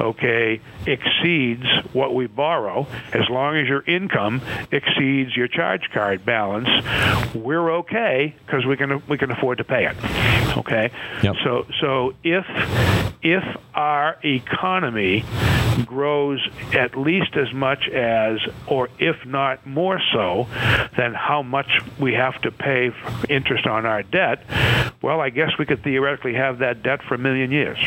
okay, 0.00 0.60
exceeds 0.86 1.66
what 1.92 2.14
we 2.14 2.26
borrow, 2.26 2.86
as 3.12 3.28
long 3.28 3.56
as 3.56 3.68
your 3.68 3.82
income 3.82 4.42
exceeds 4.70 5.36
your 5.36 5.48
charge 5.48 5.88
card 5.92 6.24
balance, 6.24 6.68
we're 7.34 7.76
okay 7.76 8.34
because 8.44 8.64
we 8.66 8.76
can 8.76 9.02
we 9.08 9.18
can 9.18 9.30
afford 9.30 9.58
to 9.58 9.64
pay 9.64 9.86
it. 9.86 9.96
Okay. 10.56 10.90
Yep. 11.22 11.34
So 11.44 11.66
so 11.80 12.14
if 12.22 12.44
if 13.22 13.44
our 13.74 14.18
economy 14.24 15.24
grows 15.86 16.40
at 16.72 16.96
least 16.96 17.36
as 17.36 17.52
much 17.52 17.88
as, 17.88 18.38
or 18.66 18.88
if 18.98 19.16
not 19.26 19.66
more 19.66 20.00
so, 20.12 20.46
than 20.96 21.14
how 21.14 21.42
much 21.42 21.80
we 21.98 22.14
have 22.14 22.40
to 22.42 22.50
pay 22.52 22.90
for 22.90 23.32
interest 23.32 23.66
on 23.66 23.86
our 23.86 24.02
debt, 24.02 24.44
well, 25.02 25.20
I 25.20 25.30
guess 25.30 25.50
we 25.58 25.66
could 25.66 25.82
theoretically 25.82 26.34
have 26.34 26.58
that 26.58 26.82
debt 26.82 27.00
for 27.02 27.14
a 27.14 27.18
million 27.18 27.50
years. 27.50 27.78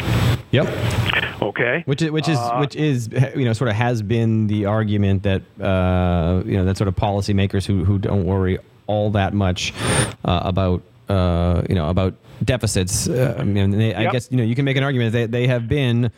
Yep. 0.57 1.41
Okay. 1.41 1.83
Which 1.85 2.01
is 2.01 2.09
which 2.09 2.27
is 2.27 2.39
which 2.59 2.75
is 2.75 3.09
you 3.35 3.45
know 3.45 3.53
sort 3.53 3.69
of 3.69 3.75
has 3.75 4.01
been 4.01 4.47
the 4.47 4.65
argument 4.65 5.21
that 5.23 5.43
uh, 5.61 6.41
you 6.45 6.57
know 6.57 6.65
that 6.65 6.77
sort 6.77 6.87
of 6.87 6.95
policymakers 6.95 7.65
who 7.65 7.85
who 7.85 7.99
don't 7.99 8.25
worry 8.25 8.57
all 8.87 9.11
that 9.11 9.35
much 9.35 9.71
uh, 10.25 10.41
about 10.43 10.81
uh, 11.09 11.63
you 11.69 11.75
know 11.75 11.89
about 11.89 12.15
deficits. 12.43 13.07
Uh, 13.07 13.35
I 13.39 13.43
mean, 13.43 13.71
they, 13.71 13.95
I 13.95 14.11
guess 14.11 14.29
you 14.31 14.37
know 14.37 14.43
you 14.43 14.55
can 14.55 14.65
make 14.65 14.77
an 14.77 14.83
argument 14.83 15.13
that 15.13 15.31
they, 15.31 15.41
they 15.41 15.47
have 15.47 15.67
been 15.67 16.11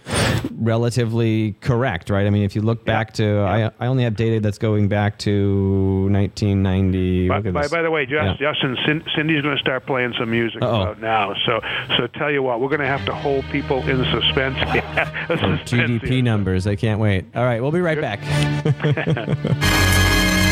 relatively 0.51 1.53
correct, 1.61 2.09
right? 2.09 2.25
I 2.25 2.29
mean, 2.29 2.43
if 2.43 2.55
you 2.55 2.61
look 2.61 2.85
back 2.85 3.13
to 3.13 3.39
I 3.39 3.71
I 3.79 3.87
only 3.87 4.03
have 4.03 4.15
data 4.15 4.39
that's 4.39 4.57
going 4.57 4.87
back 4.87 5.17
to 5.19 6.07
1990. 6.11 7.29
By, 7.29 7.41
by, 7.41 7.67
by 7.67 7.81
the 7.81 7.91
way, 7.91 8.05
Just, 8.05 8.39
Yeah. 8.39 8.51
Justin, 8.51 8.77
Cindy's 9.15 9.41
going 9.41 9.55
to 9.55 9.61
start 9.61 9.85
playing 9.85 10.13
some 10.17 10.31
music 10.31 10.61
now. 10.61 11.33
So, 11.45 11.61
so 11.97 12.07
tell 12.07 12.31
you 12.31 12.43
what, 12.43 12.59
we're 12.59 12.69
going 12.69 12.81
to 12.81 12.87
have 12.87 13.05
to 13.05 13.13
hold 13.13 13.45
people 13.45 13.87
in 13.87 14.03
suspense. 14.05 14.57
For 15.27 15.37
Suspense 15.37 15.69
GDP 15.69 16.07
here. 16.07 16.23
numbers. 16.23 16.67
I 16.67 16.75
can't 16.75 16.99
wait. 16.99 17.25
All 17.35 17.43
right, 17.43 17.61
we'll 17.61 17.71
be 17.71 17.81
right 17.81 17.99
back. 17.99 18.19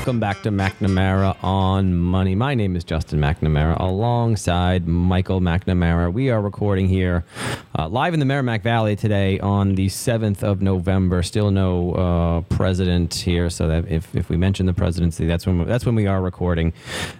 Welcome 0.00 0.18
back 0.18 0.42
to 0.44 0.48
McNamara 0.50 1.36
on 1.44 1.94
Money. 1.94 2.34
My 2.34 2.54
name 2.54 2.74
is 2.74 2.84
Justin 2.84 3.20
McNamara 3.20 3.78
alongside 3.78 4.88
Michael 4.88 5.42
McNamara. 5.42 6.10
We 6.10 6.30
are 6.30 6.40
recording 6.40 6.88
here 6.88 7.26
uh, 7.78 7.86
live 7.86 8.14
in 8.14 8.20
the 8.20 8.26
Merrimack 8.26 8.62
Valley 8.62 8.96
today 8.96 9.38
on 9.40 9.74
the 9.74 9.86
7th 9.86 10.42
of 10.42 10.62
November. 10.62 11.22
Still 11.22 11.50
no 11.50 11.92
uh, 11.92 12.40
president 12.54 13.14
here, 13.14 13.50
so 13.50 13.68
that 13.68 13.88
if, 13.88 14.14
if 14.16 14.30
we 14.30 14.38
mention 14.38 14.64
the 14.64 14.72
presidency, 14.72 15.26
that's 15.26 15.46
when 15.46 15.58
we, 15.58 15.64
that's 15.66 15.84
when 15.84 15.94
we 15.94 16.06
are 16.06 16.22
recording. 16.22 16.72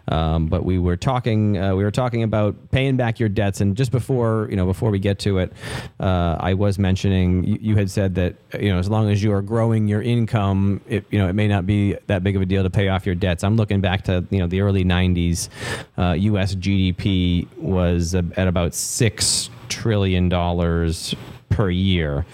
Um, 0.08 0.46
but 0.46 0.64
we 0.64 0.78
were 0.78 0.96
talking 0.96 1.58
uh, 1.58 1.76
we 1.76 1.84
were 1.84 1.90
talking 1.90 2.22
about 2.22 2.70
paying 2.70 2.96
back 2.96 3.20
your 3.20 3.28
debts, 3.28 3.60
and 3.60 3.76
just 3.76 3.92
before 3.92 4.48
you 4.50 4.56
know 4.56 4.64
before 4.64 4.90
we 4.90 4.98
get 4.98 5.18
to 5.20 5.38
it, 5.38 5.52
uh, 6.00 6.36
I 6.40 6.54
was 6.54 6.78
mentioning 6.78 7.44
you, 7.44 7.58
you 7.60 7.76
had 7.76 7.90
said 7.90 8.14
that 8.14 8.36
you 8.58 8.72
know 8.72 8.78
as 8.78 8.88
long 8.88 9.10
as 9.10 9.22
you 9.22 9.32
are 9.32 9.42
growing 9.42 9.86
your 9.86 10.02
income, 10.02 10.80
it 10.88 11.04
you 11.10 11.18
know 11.18 11.28
it 11.28 11.34
may 11.34 11.46
not 11.46 11.66
be 11.66 11.94
that 12.06 12.24
big 12.24 12.36
of 12.36 12.42
a 12.42 12.46
deal 12.46 12.62
to 12.70 12.76
pay 12.76 12.88
off 12.88 13.06
your 13.06 13.14
debts. 13.14 13.44
I'm 13.44 13.56
looking 13.56 13.80
back 13.80 14.04
to 14.04 14.24
you 14.30 14.38
know 14.38 14.46
the 14.46 14.61
early 14.61 14.85
'90s. 14.85 15.48
Uh, 15.96 16.12
U.S. 16.12 16.54
GDP 16.54 17.46
was 17.56 18.14
uh, 18.14 18.22
at 18.37 18.48
about 18.48 18.74
six 18.74 19.50
trillion 19.68 20.28
dollars 20.28 21.14
per 21.50 21.68
year. 21.68 22.24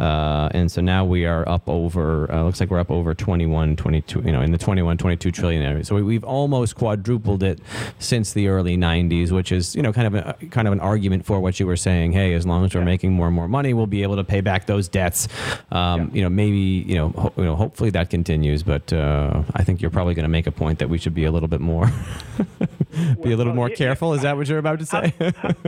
Uh, 0.00 0.48
and 0.52 0.70
so 0.72 0.80
now 0.80 1.04
we 1.04 1.24
are 1.26 1.48
up 1.48 1.68
over, 1.68 2.30
uh, 2.32 2.42
looks 2.42 2.58
like 2.58 2.70
we're 2.70 2.80
up 2.80 2.90
over 2.90 3.14
21, 3.14 3.76
22, 3.76 4.22
you 4.22 4.32
know, 4.32 4.40
in 4.42 4.50
the 4.50 4.58
21, 4.58 4.98
22 4.98 5.30
trillion 5.30 5.62
area. 5.62 5.84
So 5.84 5.94
we, 5.94 6.02
we've 6.02 6.24
almost 6.24 6.74
quadrupled 6.74 7.42
it 7.42 7.60
since 8.00 8.32
the 8.32 8.48
early 8.48 8.76
90s, 8.76 9.30
which 9.30 9.52
is, 9.52 9.76
you 9.76 9.82
know, 9.82 9.92
kind 9.92 10.08
of 10.08 10.14
a, 10.14 10.46
kind 10.50 10.66
of 10.66 10.72
an 10.72 10.80
argument 10.80 11.24
for 11.24 11.38
what 11.38 11.60
you 11.60 11.66
were 11.66 11.76
saying. 11.76 12.12
Hey, 12.12 12.34
as 12.34 12.44
long 12.46 12.64
as 12.64 12.74
we're 12.74 12.84
making 12.84 13.12
more 13.12 13.26
and 13.28 13.36
more 13.36 13.46
money, 13.48 13.74
we'll 13.74 13.86
be 13.86 14.02
able 14.02 14.16
to 14.16 14.24
pay 14.24 14.40
back 14.40 14.66
those 14.66 14.88
debts. 14.88 15.28
Um, 15.70 16.10
You 16.12 16.22
know, 16.22 16.28
maybe, 16.30 16.84
you 16.88 16.94
know, 16.96 17.10
ho- 17.10 17.32
you 17.36 17.44
know, 17.44 17.54
hopefully 17.54 17.90
that 17.90 18.10
continues, 18.10 18.62
but 18.62 18.92
uh, 18.92 19.42
I 19.54 19.62
think 19.64 19.80
you're 19.82 19.90
probably 19.90 20.14
going 20.14 20.24
to 20.24 20.28
make 20.28 20.46
a 20.46 20.52
point 20.52 20.78
that 20.80 20.88
we 20.88 20.98
should 20.98 21.14
be 21.14 21.24
a 21.24 21.30
little 21.30 21.48
bit 21.48 21.60
more, 21.60 21.86
be 23.22 23.32
a 23.32 23.36
little 23.36 23.46
Well, 23.52 23.54
more 23.54 23.68
yeah, 23.70 23.76
careful. 23.76 24.14
Is 24.14 24.22
that 24.22 24.36
what 24.36 24.48
you're 24.48 24.58
about 24.58 24.78
to 24.80 24.86
say? 24.86 25.12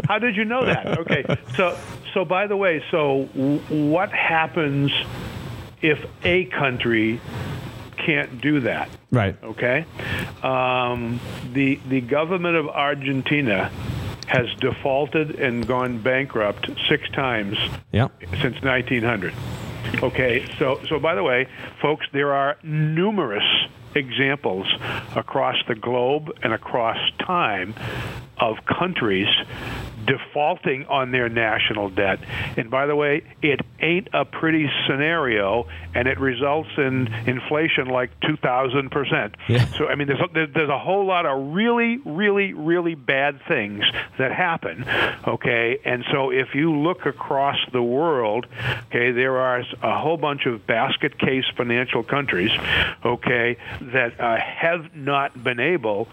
How 0.09 0.19
did 0.19 0.37
you 0.37 0.45
know 0.45 0.65
that? 0.65 0.99
Okay, 1.05 1.25
so 1.57 1.77
so 2.15 2.25
by 2.25 2.47
the 2.47 2.57
way, 2.57 2.83
so 2.95 3.25
w- 3.35 3.59
what 3.91 4.11
happens 4.13 4.93
if 5.83 5.99
a 6.23 6.45
country 6.45 7.21
can't 7.97 8.41
do 8.41 8.61
that? 8.61 8.89
right. 9.11 9.37
Okay, 9.43 9.85
um, 10.45 11.19
the 11.53 11.81
the 11.89 12.01
government 12.01 12.57
of 12.57 12.69
Argentina 12.69 13.71
has 14.29 14.47
defaulted 14.61 15.41
and 15.41 15.67
gone 15.67 15.99
bankrupt 16.01 16.71
six 16.89 17.09
times 17.11 17.59
Yeah. 17.93 18.09
since 18.41 18.63
1900. 18.63 19.35
Okay, 20.03 20.47
so 20.59 20.81
so 20.89 20.99
by 21.01 21.15
the 21.17 21.23
way, 21.25 21.49
folks, 21.83 22.07
there 22.13 22.33
are 22.33 22.57
numerous 22.63 23.45
examples 23.97 24.67
across 25.17 25.57
the 25.69 25.75
globe 25.75 26.31
and 26.43 26.53
across 26.53 26.99
time 27.19 27.75
of 28.39 28.57
countries 28.67 29.29
defaulting 30.07 30.85
on 30.87 31.11
their 31.11 31.29
national 31.29 31.91
debt. 31.91 32.21
And 32.57 32.71
by 32.71 32.87
the 32.87 32.97
way, 32.97 33.23
it 33.43 33.61
ain't 33.81 34.09
a 34.13 34.25
pretty 34.25 34.71
scenario, 34.87 35.67
and 35.95 36.09
it 36.09 36.19
results 36.19 36.71
in 36.77 37.09
inflation 37.27 37.89
like 37.89 38.11
2,000 38.21 38.91
percent. 38.91 39.35
Yeah. 39.49 39.65
So 39.79 39.87
I 39.87 39.95
mean, 39.95 40.09
there's 40.09 40.21
a, 40.21 40.47
there's 40.53 40.69
a 40.69 40.79
whole 40.79 41.07
lot 41.07 41.27
of 41.27 41.55
really, 41.55 41.99
really, 42.05 42.53
really 42.53 42.95
bad 42.95 43.41
things 43.49 43.85
that 44.19 44.33
happen. 44.33 44.85
Okay, 45.27 45.79
and 45.85 46.05
so 46.13 46.31
if 46.31 46.55
you 46.55 46.73
look 46.73 47.07
across 47.07 47.59
the 47.73 47.83
world, 47.83 48.47
okay, 48.89 49.13
there 49.13 49.39
are 49.39 49.63
a 49.83 49.99
whole 49.99 50.17
bunch 50.17 50.47
of 50.47 50.67
basket 50.67 51.19
case 51.19 51.45
financial 51.57 52.03
countries, 52.03 52.51
okay, 53.05 53.57
that 53.81 54.21
uh, 54.21 54.37
have 54.37 54.95
not 54.95 55.43
been 55.43 55.61
able 55.61 56.09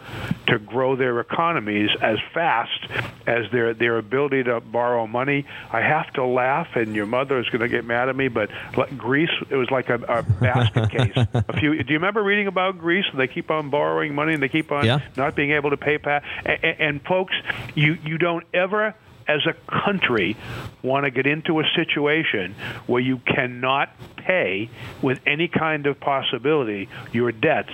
to 0.48 0.60
grow 0.60 0.96
their 0.96 1.20
economies 1.20 1.90
as 2.12 2.20
fast 2.34 2.88
as 3.28 3.46
their 3.52 3.74
their 3.74 3.98
ability 3.98 4.44
to 4.44 4.60
borrow 4.60 5.08
money. 5.08 5.46
I 5.72 5.82
have 5.82 6.12
to 6.14 6.26
laugh, 6.26 6.68
and 6.76 6.96
your 6.96 7.06
mother 7.06 7.40
is 7.40 7.48
going 7.50 7.62
to 7.62 7.68
get 7.70 7.86
mad 7.86 8.10
at 8.10 8.16
me, 8.16 8.28
but 8.28 8.50
Greece, 8.98 9.30
it 9.50 9.56
was 9.56 9.70
like 9.72 9.90
a, 9.90 9.96
a 9.96 10.24
basket 10.24 10.90
case. 10.98 11.14
A 11.34 11.54
few. 11.60 11.72
Do 11.84 11.94
you 11.94 12.00
remember 12.00 12.24
reading 12.24 12.48
about 12.48 12.78
Greece? 12.78 13.06
They 13.14 13.28
keep 13.28 13.50
on 13.52 13.70
borrowing 13.70 14.14
money, 14.16 14.34
and 14.34 14.42
they 14.44 14.50
keep 14.50 14.72
on 14.72 14.86
Yeah. 14.86 15.00
not 15.16 15.36
being 15.36 15.52
able 15.52 15.70
to 15.72 15.78
pay 15.78 15.98
back. 15.98 16.24
And, 16.46 16.64
and 16.64 17.02
folks, 17.04 17.34
you 17.76 17.98
you 18.06 18.18
don't 18.18 18.46
ever. 18.54 18.96
As 19.28 19.42
a 19.46 19.54
country, 19.84 20.36
want 20.84 21.06
to 21.06 21.12
get 21.12 21.26
into 21.28 21.60
a 21.60 21.64
situation 21.76 22.56
where 22.88 23.02
you 23.02 23.18
cannot 23.20 23.90
pay 24.18 24.70
with 25.02 25.20
any 25.26 25.48
kind 25.48 25.88
of 25.88 26.00
possibility 26.00 26.90
your 27.12 27.32
debts, 27.32 27.72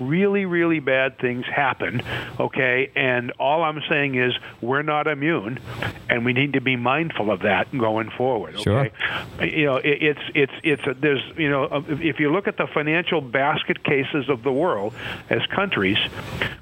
really, 0.00 0.44
really 0.44 0.80
bad 0.80 1.18
things 1.18 1.44
happen. 1.46 2.02
Okay, 2.40 2.90
and 2.96 3.32
all 3.38 3.62
I'm 3.62 3.82
saying 3.88 4.14
is 4.14 4.32
we're 4.60 4.82
not 4.82 5.06
immune, 5.06 5.60
and 6.08 6.24
we 6.24 6.32
need 6.32 6.54
to 6.54 6.60
be 6.60 6.76
mindful 6.76 7.30
of 7.30 7.40
that 7.40 7.70
going 7.76 8.10
forward. 8.10 8.54
Okay, 8.56 8.62
Sure. 8.62 9.46
you 9.46 9.64
know, 9.66 9.76
it, 9.76 10.02
it's 10.02 10.20
it's 10.34 10.52
it's 10.62 10.86
a, 10.86 10.94
there's 10.94 11.22
you 11.36 11.50
know 11.50 11.64
uh, 11.64 11.82
if 11.88 12.20
you 12.20 12.32
look 12.32 12.48
at 12.48 12.56
the 12.56 12.66
financial 12.66 13.20
basket 13.20 13.82
cases 13.84 14.28
of 14.28 14.42
the 14.42 14.52
world 14.52 14.94
as 15.30 15.44
countries, 15.46 15.98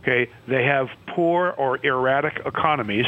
okay, 0.03 0.31
they 0.49 0.65
have 0.65 0.89
poor 1.15 1.51
or 1.51 1.85
erratic 1.85 2.41
economies. 2.47 3.07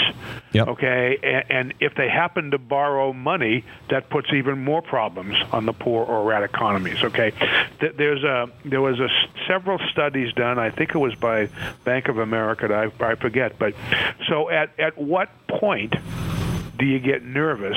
Yep. 0.53 0.69
Okay, 0.69 1.19
and, 1.23 1.45
and 1.51 1.75
if 1.81 1.95
they 1.95 2.09
happen 2.09 2.51
to 2.51 2.59
borrow 2.59 3.13
money, 3.13 3.65
that 3.91 4.11
puts 4.11 4.33
even 4.33 4.63
more 4.63 4.83
problems 4.83 5.37
on 5.53 5.67
the 5.67 5.73
poor 5.73 6.05
or 6.05 6.23
erratic 6.23 6.51
economies. 6.51 7.03
Okay, 7.03 7.33
there's 7.81 8.23
a 8.25 8.51
there 8.65 8.81
was 8.81 9.01
a 9.01 9.09
several 9.47 9.79
studies 9.91 10.33
done. 10.35 10.59
I 10.59 10.71
think 10.71 10.91
it 10.95 10.99
was 10.99 11.15
by 11.15 11.49
Bank 11.85 12.09
of 12.09 12.19
America. 12.19 12.73
I, 12.73 13.05
I 13.05 13.15
forget, 13.15 13.59
but 13.59 13.75
so 14.29 14.51
at 14.51 14.79
at 14.79 14.99
what 14.99 15.29
point 15.49 15.95
do 16.79 16.87
you 16.87 16.99
get 16.99 17.23
nervous 17.25 17.77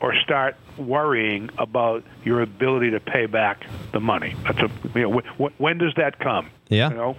or 0.00 0.14
start 0.16 0.56
worrying 0.76 1.48
about 1.58 2.04
your 2.24 2.42
ability 2.42 2.90
to 2.90 3.00
pay 3.00 3.26
back 3.26 3.64
the 3.92 4.00
money? 4.00 4.34
That's 4.44 4.58
a 4.58 4.70
you 4.94 5.02
know 5.02 5.20
wh- 5.20 5.42
wh- 5.42 5.60
when 5.60 5.78
does 5.78 5.94
that 5.96 6.18
come? 6.18 6.50
Yeah. 6.68 6.90
You 6.90 6.96
know. 6.96 7.16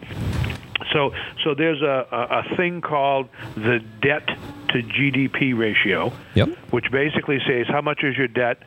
So 0.92 1.13
so 1.44 1.54
there's 1.56 1.82
a, 1.82 2.08
a, 2.12 2.44
a 2.52 2.56
thing 2.56 2.82
called 2.82 3.30
the 3.56 3.80
debt 4.02 4.28
to 4.70 4.84
GDP 4.84 5.58
ratio, 5.58 6.12
Yep. 6.36 6.50
which 6.72 6.92
basically 6.92 7.40
says 7.48 7.68
how 7.68 7.82
much 7.82 8.04
is 8.04 8.18
your 8.18 8.28
debt. 8.28 8.63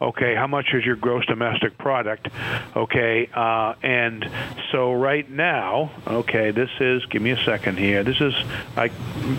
Okay, 0.00 0.34
how 0.34 0.48
much 0.48 0.74
is 0.74 0.84
your 0.84 0.96
gross 0.96 1.24
domestic 1.26 1.78
product? 1.78 2.28
Okay, 2.74 3.28
uh, 3.32 3.74
and 3.84 4.28
so 4.72 4.92
right 4.92 5.30
now, 5.30 5.92
okay, 6.08 6.50
this 6.50 6.70
is, 6.80 7.06
give 7.06 7.22
me 7.22 7.30
a 7.30 7.44
second 7.44 7.78
here. 7.78 8.02
This 8.02 8.20
is 8.20 8.34
like 8.76 8.90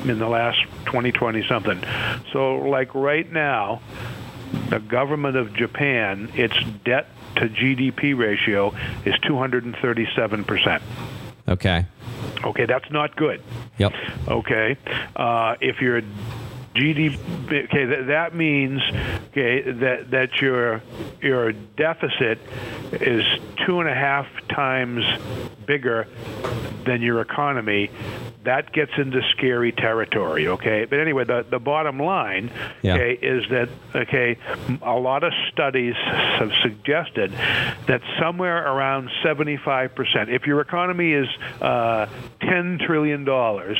in 0.05 0.19
the 0.19 0.29
last 0.29 0.61
2020 0.85 1.45
something. 1.49 1.83
So, 2.31 2.59
like 2.59 2.95
right 2.95 3.29
now, 3.29 3.81
the 4.69 4.79
government 4.79 5.35
of 5.35 5.53
Japan, 5.53 6.31
its 6.33 6.55
debt 6.85 7.07
to 7.35 7.49
GDP 7.49 8.17
ratio 8.17 8.73
is 9.03 9.15
237%. 9.15 10.81
Okay. 11.49 11.85
Okay, 12.43 12.65
that's 12.65 12.89
not 12.91 13.15
good. 13.15 13.41
Yep. 13.77 13.93
Okay, 14.27 14.77
uh, 15.15 15.55
if 15.61 15.81
your 15.81 16.01
GDP, 16.75 17.65
okay, 17.65 17.85
that, 17.85 18.07
that 18.07 18.35
means 18.35 18.81
okay 19.29 19.61
that 19.71 20.11
that 20.11 20.41
your 20.41 20.81
your 21.21 21.51
deficit 21.51 22.39
is 22.93 23.23
two 23.65 23.79
and 23.79 23.89
a 23.89 23.93
half 23.93 24.25
times 24.49 25.03
bigger 25.65 26.07
than 26.85 27.01
your 27.01 27.21
economy. 27.21 27.89
That 28.43 28.73
gets 28.73 28.91
into 28.97 29.21
scary 29.37 29.71
territory. 29.71 30.49
Okay, 30.49 30.83
but 30.83 30.99
anyway, 30.99 31.23
the 31.23 31.45
the 31.49 31.59
bottom 31.59 31.97
line, 31.97 32.51
Yeah. 32.81 32.95
okay, 32.95 33.13
is 33.13 33.45
that 33.51 33.69
okay, 33.95 34.37
a 34.81 34.99
lot 34.99 35.23
of 35.23 35.31
studies 35.53 35.93
have 35.95 36.51
suggested 36.61 37.31
that 37.87 38.01
somewhere 38.19 38.57
around 38.67 39.09
75 39.23 39.95
percent, 39.95 40.29
if 40.29 40.45
your 40.45 40.59
economy 40.59 41.13
is 41.13 41.27
uh, 41.61 42.07
10 42.41 42.79
trillion 42.85 43.23
dollars, 43.23 43.77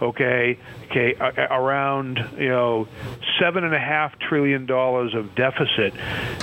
okay, 0.00 0.58
okay, 0.90 1.14
around 1.50 2.18
you 2.38 2.48
know 2.48 2.88
seven 3.40 3.64
and 3.64 3.74
a 3.74 3.78
half 3.78 4.18
trillion 4.18 4.66
dollars 4.66 5.14
of 5.14 5.34
deficit, 5.34 5.94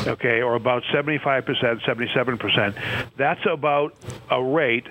okay, 0.08 0.41
or 0.41 0.55
about 0.55 0.84
75 0.93 1.45
percent, 1.45 1.81
77 1.86 2.38
percent, 2.38 2.75
that's 3.17 3.45
about 3.45 3.95
a 4.29 4.43
rate 4.43 4.88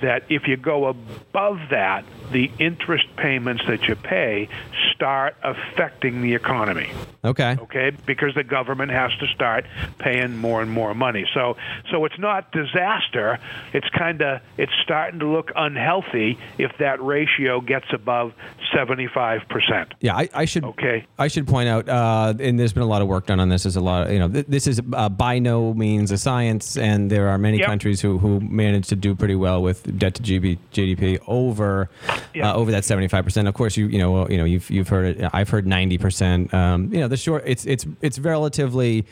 that 0.00 0.24
if 0.28 0.46
you 0.46 0.56
go 0.56 0.86
above 0.86 1.58
that, 1.70 2.04
the 2.30 2.50
interest 2.58 3.04
payments 3.16 3.62
that 3.66 3.82
you 3.88 3.94
pay 3.94 4.48
start 4.94 5.36
affecting 5.42 6.22
the 6.22 6.34
economy 6.34 6.90
Okay. 7.24 7.56
okay 7.60 7.90
because 8.06 8.34
the 8.34 8.44
government 8.44 8.90
has 8.90 9.10
to 9.20 9.26
start 9.28 9.64
paying 9.98 10.36
more 10.36 10.62
and 10.62 10.70
more 10.70 10.94
money 10.94 11.26
so 11.34 11.56
so 11.90 12.04
it's 12.04 12.18
not 12.18 12.52
disaster 12.52 13.38
it's 13.72 13.88
kind 13.90 14.20
of 14.22 14.40
it's 14.58 14.72
starting 14.82 15.20
to 15.20 15.26
look 15.26 15.50
unhealthy 15.56 16.38
if 16.58 16.72
that 16.78 17.02
ratio 17.02 17.60
gets 17.60 17.86
above 17.92 18.32
75% 18.74 19.92
Yeah, 20.00 20.16
I, 20.16 20.28
I 20.34 20.44
should. 20.44 20.64
Okay. 20.64 21.06
I 21.18 21.28
should 21.28 21.46
point 21.46 21.68
out, 21.68 21.88
uh, 21.88 22.34
and 22.38 22.58
there's 22.58 22.72
been 22.72 22.82
a 22.82 22.86
lot 22.86 23.02
of 23.02 23.08
work 23.08 23.26
done 23.26 23.38
on 23.40 23.48
this. 23.48 23.62
There's 23.62 23.76
a 23.76 23.80
lot 23.80 24.06
of, 24.06 24.12
you 24.12 24.18
know, 24.18 24.28
th- 24.28 24.46
this 24.48 24.66
is 24.66 24.80
uh, 24.92 25.08
by 25.08 25.38
no 25.38 25.72
means 25.74 26.10
a 26.10 26.18
science, 26.18 26.76
and 26.76 27.10
there 27.10 27.28
are 27.28 27.38
many 27.38 27.58
Yep. 27.58 27.66
countries 27.68 28.00
who, 28.00 28.18
who 28.18 28.40
manage 28.40 28.88
to 28.88 28.96
do 28.96 29.14
pretty 29.14 29.36
well 29.36 29.62
with 29.62 29.96
debt 29.98 30.14
to 30.16 30.22
GB, 30.22 30.58
GDP 30.72 31.18
over 31.28 31.88
Yeah. 32.34 32.50
uh, 32.50 32.54
over 32.56 32.70
that 32.72 32.84
75 32.84 33.24
percent. 33.24 33.46
Of 33.48 33.54
course, 33.54 33.76
you 33.76 33.86
you 33.86 33.98
know 33.98 34.28
you 34.28 34.36
know 34.36 34.44
you've 34.44 34.68
you've 34.70 34.83
heard 34.88 35.18
it. 35.18 35.30
I've 35.32 35.48
heard 35.48 35.66
90 35.66 35.98
percent. 35.98 36.54
Um, 36.54 36.92
you 36.92 37.00
know, 37.00 37.08
the 37.08 37.16
short 37.16 37.44
it's 37.46 37.64
it's 37.66 37.86
it's 38.00 38.18
relatively. 38.18 39.06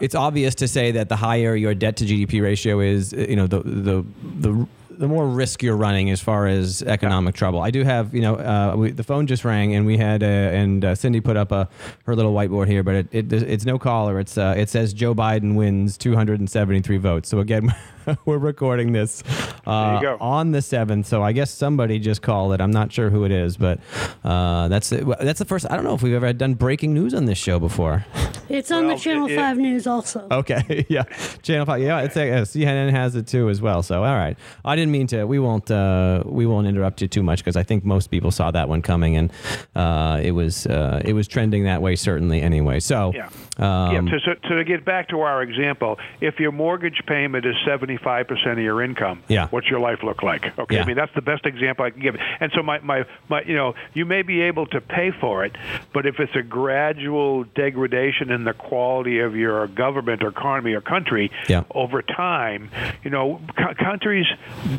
It's 0.00 0.14
obvious 0.14 0.54
to 0.56 0.68
say 0.68 0.92
that 0.92 1.08
the 1.08 1.16
higher 1.16 1.56
your 1.56 1.74
debt 1.74 1.96
to 1.96 2.04
GDP 2.04 2.42
ratio 2.42 2.80
is, 2.80 3.14
uh, 3.14 3.26
you 3.28 3.36
know, 3.36 3.46
the 3.46 3.60
the 3.60 4.04
the 4.40 4.66
the 4.98 5.08
more 5.08 5.26
risk 5.26 5.62
you're 5.62 5.76
running 5.76 6.10
as 6.10 6.20
far 6.20 6.46
as 6.46 6.82
economic 6.82 7.34
trouble. 7.34 7.60
I 7.60 7.70
do 7.70 7.84
have, 7.84 8.14
you 8.14 8.22
know, 8.22 8.36
uh, 8.36 8.74
we, 8.76 8.90
the 8.90 9.04
phone 9.04 9.26
just 9.26 9.44
rang 9.44 9.74
and 9.74 9.86
we 9.86 9.98
had, 9.98 10.22
uh, 10.22 10.26
and 10.26 10.84
uh, 10.84 10.94
Cindy 10.94 11.20
put 11.20 11.36
up 11.36 11.52
a 11.52 11.68
her 12.04 12.16
little 12.16 12.32
whiteboard 12.32 12.66
here, 12.68 12.82
but 12.82 12.94
it, 12.94 13.08
it 13.12 13.32
it's 13.32 13.64
no 13.64 13.78
caller. 13.78 14.18
It's 14.18 14.38
uh, 14.38 14.54
it 14.56 14.68
says 14.68 14.92
Joe 14.92 15.14
Biden 15.14 15.54
wins 15.54 15.98
273 15.98 16.96
votes. 16.96 17.28
So 17.28 17.40
again, 17.40 17.74
we're 18.24 18.38
recording 18.38 18.92
this 18.92 19.22
uh, 19.66 20.00
There 20.00 20.10
you 20.12 20.18
go. 20.18 20.24
on 20.24 20.52
the 20.52 20.62
seventh. 20.62 21.06
So 21.06 21.22
I 21.22 21.32
guess 21.32 21.50
somebody 21.50 21.98
just 21.98 22.22
called 22.22 22.52
it. 22.52 22.60
I'm 22.60 22.70
not 22.70 22.92
sure 22.92 23.10
who 23.10 23.24
it 23.24 23.32
is, 23.32 23.56
but 23.56 23.80
uh, 24.24 24.68
that's 24.68 24.92
it. 24.92 25.04
That's 25.20 25.38
the 25.38 25.44
first. 25.44 25.66
I 25.70 25.74
don't 25.76 25.84
know 25.84 25.94
if 25.94 26.02
we've 26.02 26.14
ever 26.14 26.32
done 26.32 26.54
breaking 26.54 26.94
news 26.94 27.14
on 27.14 27.24
this 27.24 27.38
show 27.38 27.58
before. 27.58 28.04
It's 28.48 28.70
on 28.70 28.86
Well, 28.86 28.96
the 28.96 29.02
Channel 29.02 29.26
it- 29.26 29.32
it- 29.32 29.36
5 29.36 29.58
News 29.58 29.86
also. 29.86 30.26
Okay, 30.30 30.86
yeah, 30.88 31.02
Channel 31.42 31.66
Five, 31.66 31.82
yeah, 31.82 32.00
it's 32.02 32.16
uh, 32.16 32.20
CNN 32.44 32.90
has 32.92 33.16
it 33.16 33.26
too 33.26 33.48
as 33.48 33.60
well. 33.60 33.82
So, 33.82 34.04
all 34.04 34.14
right, 34.14 34.36
I 34.64 34.76
didn't 34.76 34.92
mean 34.92 35.06
to. 35.08 35.24
We 35.24 35.38
won't. 35.38 35.70
Uh, 35.70 36.22
we 36.26 36.46
won't 36.46 36.66
interrupt 36.66 37.02
you 37.02 37.08
too 37.08 37.22
much 37.22 37.40
because 37.40 37.56
I 37.56 37.62
think 37.64 37.84
most 37.84 38.08
people 38.10 38.30
saw 38.30 38.50
that 38.52 38.68
one 38.68 38.82
coming, 38.82 39.16
and 39.16 39.32
uh, 39.74 40.20
it 40.22 40.30
was 40.32 40.66
uh, 40.66 41.02
it 41.04 41.12
was 41.12 41.26
trending 41.26 41.64
that 41.64 41.82
way 41.82 41.96
certainly 41.96 42.40
anyway. 42.40 42.78
So, 42.80 43.12
Yeah. 43.14 43.26
um, 43.58 44.06
yeah, 44.06 44.12
to, 44.12 44.20
so, 44.24 44.54
to 44.56 44.64
get 44.64 44.84
back 44.84 45.08
to 45.08 45.20
our 45.20 45.42
example, 45.42 45.98
if 46.20 46.38
your 46.38 46.52
mortgage 46.52 47.02
payment 47.06 47.44
is 47.46 47.56
75% 47.96 48.52
of 48.52 48.58
your 48.58 48.82
income, 48.82 49.22
Yeah. 49.28 49.48
what's 49.48 49.68
your 49.68 49.80
life 49.80 50.02
look 50.02 50.22
like? 50.22 50.44
Okay, 50.58 50.76
Yeah. 50.76 50.82
I 50.82 50.86
mean 50.86 50.96
that's 50.96 51.14
the 51.14 51.22
best 51.22 51.46
example 51.46 51.84
I 51.84 51.90
can 51.90 52.00
give. 52.00 52.16
And 52.40 52.52
so 52.54 52.62
my, 52.62 52.78
my, 52.80 53.04
my 53.28 53.42
you 53.42 53.54
know, 53.54 53.74
you 53.94 54.04
may 54.04 54.22
be 54.22 54.42
able 54.42 54.66
to 54.66 54.80
pay 54.80 55.10
for 55.20 55.44
it, 55.44 55.52
but 55.92 56.06
if 56.06 56.18
it's 56.20 56.34
a 56.34 56.42
gradual 56.42 57.44
degradation 57.44 58.30
in 58.30 58.44
the 58.44 58.52
quality 58.52 59.20
of 59.20 59.36
your 59.36 59.66
government 59.68 60.22
or 60.22 60.28
economy 60.28 60.72
or 60.74 60.80
country 60.80 61.30
Yeah. 61.48 61.64
over 61.74 62.02
time, 62.02 62.70
you 63.02 63.10
know, 63.10 63.40
co- 63.56 63.74
countries 63.74 64.26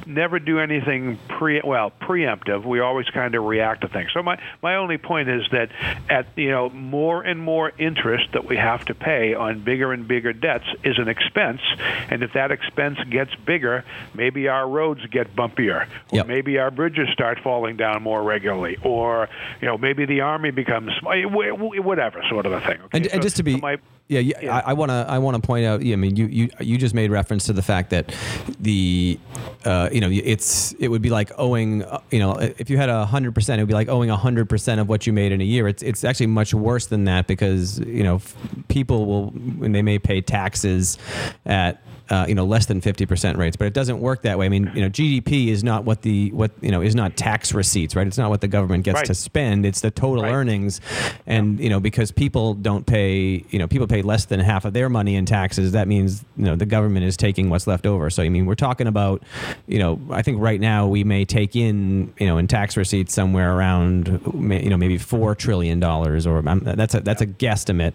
never 0.06 0.40
do 0.40 0.60
anything 0.60 1.18
pre 1.28 1.62
well 1.64 1.92
preemptive. 2.02 2.66
We 2.66 2.80
always 2.80 3.08
kind 3.10 3.36
of 3.36 3.44
react 3.46 3.82
to 3.82 3.88
things. 3.88 4.10
So 4.14 4.22
my 4.24 4.38
my 4.62 4.76
only 4.76 4.98
point 4.98 5.30
is 5.30 5.44
that 5.52 5.70
at 6.10 6.28
you 6.36 6.50
know 6.52 6.70
more 6.70 7.22
and 7.22 7.40
more 7.40 7.72
interest 7.78 8.26
that 8.34 8.46
we 8.46 8.58
have 8.58 8.86
to 8.86 8.94
pay 8.94 9.34
on 9.34 9.64
bigger 9.64 9.94
and 9.94 10.08
bigger 10.08 10.34
debts 10.34 10.66
is 10.84 10.98
an 11.00 11.08
expense, 11.08 11.62
and 12.10 12.24
if 12.24 12.34
that 12.34 12.52
expense 12.52 12.98
gets 13.10 13.34
bigger, 13.46 13.84
maybe 14.13 14.48
our 14.48 14.67
roads 14.67 15.06
get 15.08 15.36
bumpier, 15.36 15.84
or 16.12 16.17
Yep. 16.17 16.28
maybe 16.28 16.58
our 16.60 16.72
bridges 16.72 17.10
start 17.13 17.39
falling 17.43 17.78
down 17.78 18.04
more 18.04 18.24
regularly, 18.24 18.78
or 18.84 19.30
you 19.62 19.67
know 19.67 19.78
maybe 19.78 20.06
the 20.06 20.22
army 20.22 20.52
becomes 20.52 20.91
wh- 21.02 21.86
whatever 21.86 22.24
sort 22.30 22.46
of 22.46 22.52
a 22.52 22.62
thing. 22.62 22.78
Okay? 22.86 22.89
and, 22.98 23.06
and 23.08 23.13
So- 23.15 23.20
just 23.20 23.38
to 23.38 23.43
be 23.43 23.58
my, 23.58 23.78
yeah, 24.10 24.22
yeah. 24.22 24.56
I, 24.56 24.70
I 24.72 24.74
want 24.74 24.89
to 24.89 25.06
I 25.10 25.17
want 25.20 25.36
to 25.36 25.46
point 25.46 25.65
out. 25.65 25.82
Yeah, 25.84 25.93
I 25.93 25.98
mean, 25.98 26.15
you, 26.15 26.28
you 26.28 26.50
you 26.62 26.78
just 26.78 26.96
made 26.96 27.12
reference 27.12 27.46
to 27.48 27.54
the 27.54 27.62
fact 27.62 27.89
that 27.89 28.15
the 28.60 29.20
uh, 29.65 29.89
you 29.91 30.00
know 30.00 30.10
it's 30.10 30.72
it 30.80 30.88
would 30.88 31.02
be 31.02 31.10
like 31.10 31.32
owing 31.38 31.84
uh, 31.84 32.00
you 32.10 32.20
know 32.20 32.34
if 32.36 32.70
you 32.70 32.78
had 32.78 32.88
a 32.88 33.06
hundred 33.06 33.36
percent, 33.36 33.60
it 33.60 33.63
would 33.63 33.67
be 33.67 33.74
like 33.74 33.89
owing 33.89 34.10
a 34.10 34.15
hundred 34.15 34.48
percent 34.48 34.80
of 34.80 34.88
what 34.88 35.06
you 35.08 35.12
made 35.12 35.34
in 35.34 35.41
a 35.41 35.43
year. 35.43 35.67
It's 35.67 35.84
it's 35.84 36.06
actually 36.06 36.28
much 36.28 36.54
worse 36.54 36.86
than 36.86 37.04
that 37.04 37.28
because 37.28 37.80
you 37.80 38.04
know 38.04 38.15
f- 38.15 38.34
people 38.70 39.06
will 39.06 39.28
when 39.32 39.74
they 39.74 39.82
may 39.82 40.00
pay 40.00 40.22
taxes 40.22 40.98
at 41.46 41.82
uh, 42.10 42.26
you 42.28 42.36
know 42.36 42.46
less 42.46 42.65
than 42.67 42.82
50% 42.82 43.38
rates 43.38 43.56
but 43.56 43.67
it 43.67 43.74
doesn't 43.74 44.00
work 44.00 44.22
that 44.24 44.38
way. 44.38 44.46
I 44.46 44.50
mean 44.50 44.72
you 44.76 44.82
know 44.82 44.89
gdp 44.89 45.48
is 45.50 45.63
not 45.63 45.84
what 45.84 46.02
the 46.02 46.32
what 46.32 46.52
you 46.62 46.72
know 46.72 46.82
is 46.82 46.96
not 46.96 47.17
tax 47.17 47.54
receipts 47.54 47.96
right? 47.96 48.08
It's 48.08 48.17
not 48.17 48.30
what 48.30 48.41
the 48.41 48.48
government 48.48 48.84
gets 48.84 48.98
Right. 48.98 49.06
to 49.06 49.13
spend. 49.15 49.65
It's 49.65 49.82
the 49.82 49.91
total 49.91 50.24
Right. 50.24 50.34
earnings. 50.34 50.82
And 51.26 51.60
you 51.60 51.70
know 51.70 51.80
because 51.80 52.12
people 52.12 52.54
don't 52.54 52.86
pay 52.86 53.43
you 53.50 53.60
know 53.60 53.67
people 53.67 53.88
pay 53.88 54.02
less 54.02 54.26
than 54.26 54.39
half 54.39 54.65
of 54.65 54.74
their 54.74 54.89
money 54.89 55.15
in 55.15 55.26
taxes 55.26 55.72
that 55.74 55.88
means 55.88 56.24
you 56.38 56.46
know 56.46 56.56
the 56.56 56.65
government 56.65 57.06
is 57.06 57.17
taking 57.17 57.50
what's 57.50 57.67
left 57.67 57.86
over. 57.86 58.10
So 58.10 58.24
i 58.24 58.30
mean 58.30 58.46
we're 58.46 58.56
talking 58.56 58.88
about 58.88 59.24
you 59.67 59.80
know 59.80 60.00
i 60.12 60.22
think 60.22 60.39
right 60.41 60.60
now 60.62 60.88
we 60.88 61.04
may 61.04 61.26
take 61.26 61.56
in 61.56 62.13
you 62.20 62.28
know 62.28 62.38
in 62.38 62.48
tax 62.48 62.78
receipts 62.78 63.13
somewhere 63.13 63.56
around 63.56 64.08
you 64.36 64.70
know 64.70 64.78
maybe 64.78 64.98
4 64.98 65.36
trillion 65.36 65.80
dollars 65.80 66.26
or 66.28 66.48
um, 66.48 66.62
that's 66.63 66.96
a 66.96 67.00
that's 67.02 67.22
a 67.22 67.28
guesstimate. 67.28 67.93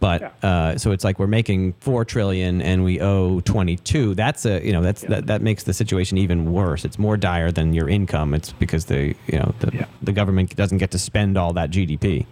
But 0.00 0.32
uh, 0.44 0.78
so 0.78 0.92
it's 0.92 1.04
like 1.04 1.18
we're 1.18 1.26
making 1.26 1.74
4 1.80 2.04
trillion 2.04 2.62
and 2.62 2.84
we 2.84 3.00
owe 3.00 3.40
22 3.50 4.14
that's 4.14 4.46
a 4.46 4.64
you 4.64 4.72
know 4.72 4.80
that's 4.80 5.02
that, 5.02 5.26
that 5.26 5.42
makes 5.42 5.64
the 5.64 5.72
situation 5.74 6.16
even 6.18 6.52
worse 6.52 6.84
it's 6.84 6.98
more 6.98 7.16
dire 7.16 7.50
than 7.50 7.72
your 7.74 7.88
income 7.88 8.32
it's 8.32 8.52
because 8.52 8.84
the 8.84 9.14
you 9.26 9.38
know 9.38 9.52
the, 9.58 9.70
Yeah. 9.74 9.86
the 10.02 10.12
government 10.12 10.54
doesn't 10.54 10.78
get 10.78 10.90
to 10.92 10.98
spend 10.98 11.36
all 11.36 11.52
that 11.54 11.70
gdp 11.70 12.26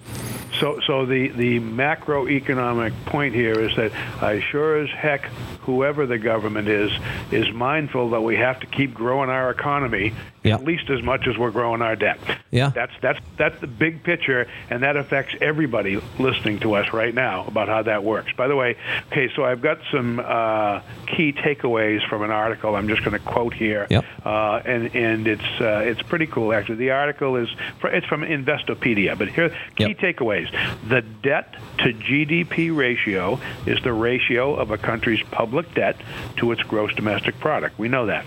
So, 0.61 0.81
so 0.87 1.07
the, 1.07 1.29
the 1.29 1.61
macroeconomic 1.61 2.93
point 3.07 3.33
here 3.35 3.59
is 3.61 3.77
that 3.77 3.93
I 4.21 4.41
sure 4.41 4.79
as 4.83 4.91
heck, 4.91 5.27
whoever 5.63 6.05
the 6.07 6.19
government 6.19 6.67
is, 6.69 6.91
is 7.31 7.53
mindful 7.53 8.11
that 8.11 8.23
we 8.23 8.35
have 8.37 8.59
to 8.61 8.67
keep 8.67 8.93
growing 8.93 9.31
our 9.31 9.51
economy 9.51 10.15
Yeah. 10.43 10.55
at 10.55 10.65
least 10.65 10.91
as 10.91 11.01
much 11.03 11.27
as 11.29 11.37
we're 11.39 11.53
growing 11.53 11.81
our 11.83 11.95
debt. 11.97 12.19
Yeah. 12.51 12.71
That's 12.75 12.93
that's 13.01 13.21
that's 13.37 13.61
the 13.61 13.67
big 13.67 14.03
picture, 14.03 14.47
and 14.71 14.83
that 14.83 14.97
affects 14.97 15.35
everybody 15.41 16.01
listening 16.19 16.59
to 16.61 16.75
us 16.75 16.93
right 16.93 17.15
now 17.15 17.45
about 17.47 17.69
how 17.69 17.83
that 17.83 18.03
works. 18.03 18.33
By 18.37 18.49
the 18.49 18.57
way, 18.57 18.77
okay, 19.13 19.29
so 19.37 19.45
I've 19.45 19.61
got 19.61 19.79
some 19.93 20.19
uh, 20.19 20.81
key 21.17 21.33
takeaways 21.33 22.07
from 22.09 22.23
an 22.23 22.31
article. 22.31 22.75
I'm 22.77 22.89
just 22.89 23.03
going 23.05 23.19
to 23.19 23.25
quote 23.25 23.55
here, 23.55 23.87
Yep. 23.91 24.05
uh, 24.25 24.61
and 24.65 24.95
and 24.95 25.27
it's 25.27 25.61
uh, 25.61 25.83
it's 25.85 26.03
pretty 26.03 26.27
cool 26.27 26.53
actually. 26.53 26.77
The 26.77 26.91
article 26.91 27.37
is 27.37 27.49
fr- 27.81 27.89
it's 27.89 28.07
from 28.07 28.23
Investopedia, 28.23 29.17
but 29.17 29.29
here 29.29 29.51
key 29.77 29.89
Yep. 29.89 29.99
takeaways: 29.99 30.49
the 30.89 31.03
debt 31.03 31.55
to 31.79 31.93
GDP 31.93 32.71
ratio 32.77 33.41
is 33.67 33.81
the 33.83 33.93
ratio 33.93 34.55
of 34.55 34.71
a 34.71 34.79
country's 34.79 35.23
public 35.31 35.75
debt 35.75 35.97
to 36.37 36.53
its 36.53 36.63
gross 36.63 36.95
domestic 36.95 37.39
product. 37.41 37.79
We 37.79 37.89
know 37.89 38.07
that. 38.07 38.25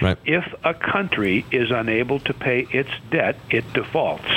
Right. 0.00 0.18
If 0.24 0.44
a 0.64 0.74
country 0.74 1.44
is 1.52 1.70
unable 1.70 2.18
to 2.20 2.34
pay 2.34 2.66
its 2.72 2.90
debt, 3.10 3.36
it 3.50 3.72
defaults, 3.72 4.28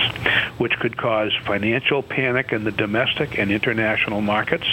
which 0.58 0.74
could 0.80 0.96
cause 0.96 1.32
financial 1.46 2.04
panic 2.04 2.52
in 2.52 2.64
the 2.66 2.72
domestic 2.72 3.40
and 3.40 3.52
international 3.52 4.22
markets. 4.22 4.68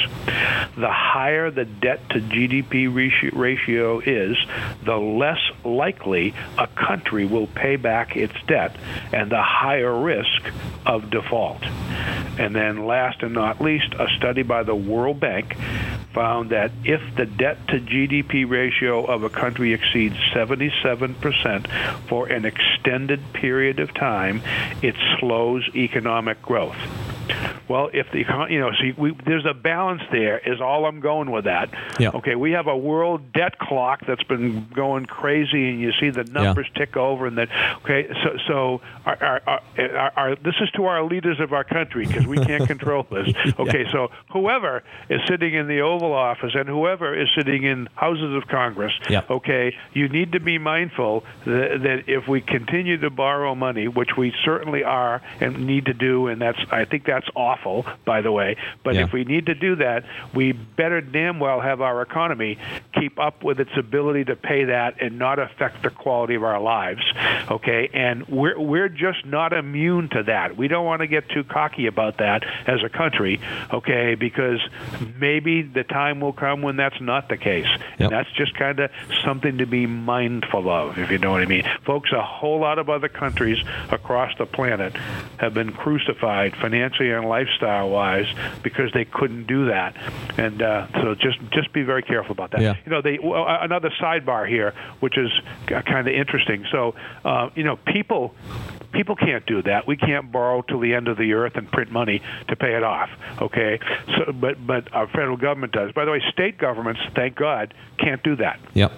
The 0.77 0.91
higher 0.91 1.51
the 1.51 1.65
debt 1.65 2.01
to 2.11 2.21
GDP 2.21 2.89
ratio- 2.95 3.12
ratio 3.33 4.01
is, 4.01 4.37
the 4.85 4.97
less 4.97 5.41
likely 5.65 6.35
a 6.59 6.67
country 6.67 7.25
will 7.25 7.47
pay 7.47 7.77
back 7.77 8.17
its 8.17 8.35
debt 8.47 8.77
and 9.13 9.31
the 9.31 9.43
higher 9.43 9.99
risk 10.01 10.43
of 10.87 11.11
default. 11.11 11.63
And 12.39 12.55
then, 12.55 12.87
last 12.87 13.23
and 13.23 13.35
not 13.35 13.61
least, 13.61 13.95
a 13.95 14.09
study 14.17 14.43
by 14.43 14.63
the 14.63 14.75
World 14.75 15.21
Bank 15.21 15.57
found 16.15 16.51
that 16.51 16.71
if 16.85 17.01
the 17.17 17.27
debt 17.27 17.67
to 17.69 17.81
GDP 17.81 18.49
ratio 18.49 19.05
of 19.05 19.23
a 19.23 19.31
country 19.31 19.73
exceeds 19.73 20.17
77% 20.35 21.67
for 22.09 22.29
an 22.29 22.45
extended 22.45 23.21
period 23.33 23.81
of 23.81 23.93
time, 23.95 24.43
it 24.83 24.95
slows 25.19 25.69
economic 25.75 26.43
growth. 26.43 26.77
Well, 27.69 27.91
if 27.93 28.11
the 28.13 28.25
you 28.51 28.61
know, 28.61 28.71
see, 28.73 28.93
we, 28.97 29.17
there's 29.25 29.47
a 29.47 29.55
balance 29.55 30.03
there. 30.11 30.39
Is 30.39 30.61
all 30.61 30.85
I'm 30.85 31.01
going 31.01 31.31
with 31.31 31.45
that. 31.45 31.71
Yeah. 31.99 32.11
Okay, 32.11 32.35
we 32.35 32.53
have 32.53 32.67
a 32.67 32.77
world 32.77 33.33
debt 33.33 33.59
clock 33.59 34.01
that's 34.07 34.23
been 34.25 34.69
going 34.75 35.07
crazy, 35.07 35.71
and 35.71 35.81
you 35.81 35.93
see 35.99 36.11
the 36.11 36.25
numbers 36.25 36.69
tick 36.75 36.97
over, 36.97 37.27
and 37.27 37.39
that. 37.39 37.49
Okay, 37.85 38.09
so 38.23 38.37
so 38.47 38.81
our, 39.07 39.41
our, 39.47 39.61
our, 39.79 40.13
our, 40.17 40.37
this 40.37 40.55
is 40.61 40.71
to 40.73 40.85
our 40.85 41.05
leaders 41.05 41.41
of 41.41 41.53
our 41.53 41.65
country 41.65 42.07
because 42.07 42.27
we 42.27 42.39
can't 42.45 42.67
control 42.75 43.07
this. 43.11 43.35
Okay, 43.59 43.87
so 43.91 44.11
whoever 44.33 44.83
is 45.09 45.21
sitting 45.29 45.55
in 45.55 45.69
the 45.69 45.81
Oval 45.81 46.13
Office 46.13 46.53
and 46.55 46.69
whoever 46.69 47.19
is 47.19 47.29
sitting 47.37 47.65
in 47.65 47.89
houses 47.95 48.37
of 48.37 48.49
Congress. 48.49 48.93
Yeah. 49.09 49.23
Okay, 49.29 49.75
you 49.93 50.09
need 50.09 50.33
to 50.33 50.41
be 50.41 50.59
mindful 50.59 51.25
that, 51.47 51.81
that 51.83 52.05
if 52.07 52.29
we 52.29 52.41
continue 52.41 52.99
to 52.99 53.11
borrow 53.11 53.55
money, 53.55 53.89
which 53.89 54.11
we 54.17 54.35
certainly 54.45 54.85
are 54.85 55.23
and 55.41 55.67
need 55.67 55.87
to 55.87 55.95
do, 55.95 56.27
and 56.29 56.41
that's 56.41 56.59
I 56.71 56.85
think 56.85 57.05
that's 57.13 57.29
awful, 57.35 57.85
by 58.07 58.23
the 58.23 58.33
way. 58.33 58.57
But 58.85 58.95
Yeah. 58.95 59.03
if 59.03 59.13
we 59.13 59.25
need 59.25 59.45
to 59.47 59.55
do 59.55 59.77
that, 59.77 60.05
we 60.35 60.53
better 60.53 61.03
damn 61.03 61.39
well 61.41 61.61
have 61.61 61.83
our 61.83 62.01
economy 62.01 62.57
keep 63.03 63.19
up 63.19 63.43
with 63.43 63.59
its 63.59 63.71
ability 63.77 64.25
to 64.25 64.37
pay 64.37 64.65
that 64.65 65.03
and 65.03 65.19
not 65.19 65.41
affect 65.41 65.83
the 65.83 65.91
quality 65.91 66.37
of 66.37 66.45
our 66.45 66.61
lives. 66.61 67.03
Okay, 67.51 67.91
and 67.93 68.27
we're 68.29 68.59
we're 68.59 68.89
just 68.89 69.27
not 69.27 69.53
immune 69.53 70.09
to 70.11 70.23
that. 70.25 70.57
We 70.57 70.69
don't 70.69 70.85
want 70.87 71.01
to 71.01 71.09
get 71.09 71.29
too 71.29 71.43
cocky 71.43 71.87
about 71.89 72.19
that 72.19 72.45
as 72.67 72.81
a 72.85 72.89
country. 72.89 73.41
Okay, 73.73 74.15
because 74.15 74.61
maybe 75.19 75.63
the 75.63 75.83
time 75.83 76.21
will 76.21 76.33
come 76.33 76.63
when 76.63 76.77
that's 76.77 77.01
not 77.01 77.29
the 77.29 77.37
case, 77.37 77.67
Yep. 77.67 77.83
and 77.99 78.11
that's 78.11 78.31
just 78.33 78.55
kind 78.55 78.79
of 78.79 78.91
something 79.25 79.59
to 79.59 79.67
be 79.67 79.87
mindful 79.87 80.69
of, 80.71 80.99
if 80.99 81.11
you 81.11 81.19
know 81.19 81.33
what 81.33 81.43
I 81.43 81.47
mean. 81.47 81.65
Folks, 81.85 82.13
a 82.13 82.23
whole 82.23 82.61
lot 82.61 82.79
of 82.79 82.89
other 82.89 83.09
countries 83.09 83.59
across 83.91 84.31
the 84.39 84.47
planet 84.47 84.97
have 85.39 85.55
been 85.55 85.73
crucified 85.73 86.55
financially 86.57 87.11
and 87.11 87.29
lifestyle-wise 87.29 88.27
because 88.63 88.93
they 88.93 89.05
couldn't 89.05 89.47
do 89.47 89.67
that, 89.67 89.97
and 90.39 90.63
uh, 90.63 90.87
so 91.03 91.15
just 91.15 91.39
just 91.53 91.73
be 91.73 91.83
very 91.83 92.03
careful 92.03 92.33
about 92.33 92.53
that. 92.53 92.61
Yeah. 92.61 92.75
You 92.85 92.92
know, 92.92 92.92
they 93.01 93.19
well, 93.23 93.47
uh, 93.47 93.59
another 93.63 93.91
sidebar 94.01 94.49
here, 94.49 94.75
which 95.01 95.17
is 95.17 95.31
kind 95.67 96.07
of 96.07 96.15
interesting. 96.15 96.67
So, 96.71 96.95
uh, 97.25 97.51
you 97.55 97.65
know, 97.65 97.77
people 97.77 98.35
people 98.93 99.17
can't 99.17 99.47
do 99.47 99.63
that. 99.63 99.87
We 99.87 99.97
can't 99.97 100.31
borrow 100.31 100.63
till 100.63 100.81
the 100.81 100.95
end 100.95 101.09
of 101.09 101.17
the 101.17 101.33
earth 101.33 101.57
and 101.57 101.71
print 101.71 101.91
money 101.91 102.21
to 102.49 102.57
pay 102.57 102.75
it 102.75 102.83
off. 102.83 103.11
Okay, 103.41 103.79
so 104.17 104.33
but 104.33 104.65
but 104.65 104.93
our 104.93 105.07
federal 105.07 105.37
government 105.37 105.73
does. 105.73 105.93
By 105.93 106.05
the 106.05 106.11
way, 106.11 106.23
state 106.31 106.59
governments, 106.59 107.01
thank 107.15 107.37
God, 107.37 107.75
can't 107.99 108.23
do 108.23 108.37
that. 108.37 108.61
yep 108.75 108.93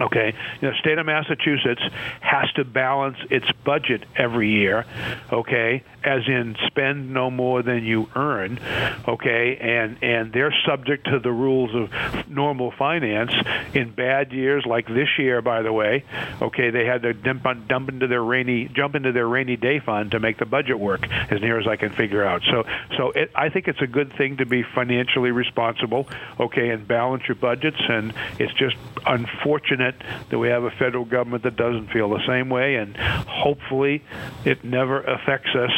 Okay, 0.00 0.34
you 0.60 0.68
know, 0.68 0.74
state 0.78 0.98
of 0.98 1.06
Massachusetts 1.06 1.82
has 2.20 2.50
to 2.54 2.64
balance 2.64 3.16
its 3.30 3.46
budget 3.64 4.04
every 4.16 4.50
year. 4.50 4.86
Okay, 5.32 5.84
as 6.04 6.22
in 6.26 6.56
spend 6.66 7.12
no 7.12 7.30
more 7.30 7.62
than 7.62 7.84
you 7.84 8.08
earn. 8.14 8.60
Okay, 9.08 9.56
and 9.60 10.02
and 10.02 10.32
they're 10.32 10.54
subject 10.66 11.06
to 11.06 11.18
the 11.18 11.32
rules 11.32 11.74
of 11.74 12.28
normal 12.28 12.72
finance. 12.78 13.32
In 13.72 13.90
bad 13.90 14.32
years 14.32 14.64
like 14.66 14.86
this 14.86 15.08
year, 15.18 15.42
by 15.42 15.62
the 15.62 15.72
way, 15.72 16.04
okay, 16.40 16.70
they 16.70 16.84
had 16.84 17.02
to 17.02 17.12
dump, 17.12 17.46
on, 17.46 17.66
dump 17.66 17.88
into 17.88 18.06
their 18.06 18.22
rainy 18.22 18.68
jump 18.68 18.94
into 18.94 19.12
their 19.12 19.26
rainy 19.26 19.56
day 19.56 19.80
fund 19.80 20.12
to 20.12 20.20
make 20.20 20.38
the 20.38 20.46
budget 20.46 20.78
work, 20.78 21.08
as 21.08 21.40
near 21.40 21.58
as 21.58 21.66
I 21.66 21.76
can 21.76 21.90
figure 21.90 22.24
out. 22.24 22.42
So 22.50 22.64
so 22.96 23.10
it, 23.10 23.30
I 23.34 23.48
think 23.48 23.68
it's 23.68 23.82
a 23.82 23.86
good 23.86 24.12
thing 24.16 24.38
to 24.38 24.46
be 24.46 24.62
financially 24.62 25.30
responsible. 25.30 26.08
Okay, 26.38 26.70
and 26.70 26.86
balance 26.86 27.24
your 27.26 27.36
budgets, 27.36 27.80
and 27.88 28.12
it's 28.38 28.52
just 28.54 28.76
unfortunate 29.06 29.96
that 30.30 30.38
we 30.38 30.48
have 30.48 30.64
a 30.64 30.70
federal 30.70 31.04
government 31.04 31.44
that 31.44 31.56
doesn't 31.56 31.88
feel 31.88 32.10
the 32.10 32.26
same 32.26 32.50
way, 32.50 32.76
and 32.76 32.96
hopefully 32.96 34.02
it 34.44 34.64
never 34.64 35.02
affects 35.02 35.54
us 35.54 35.70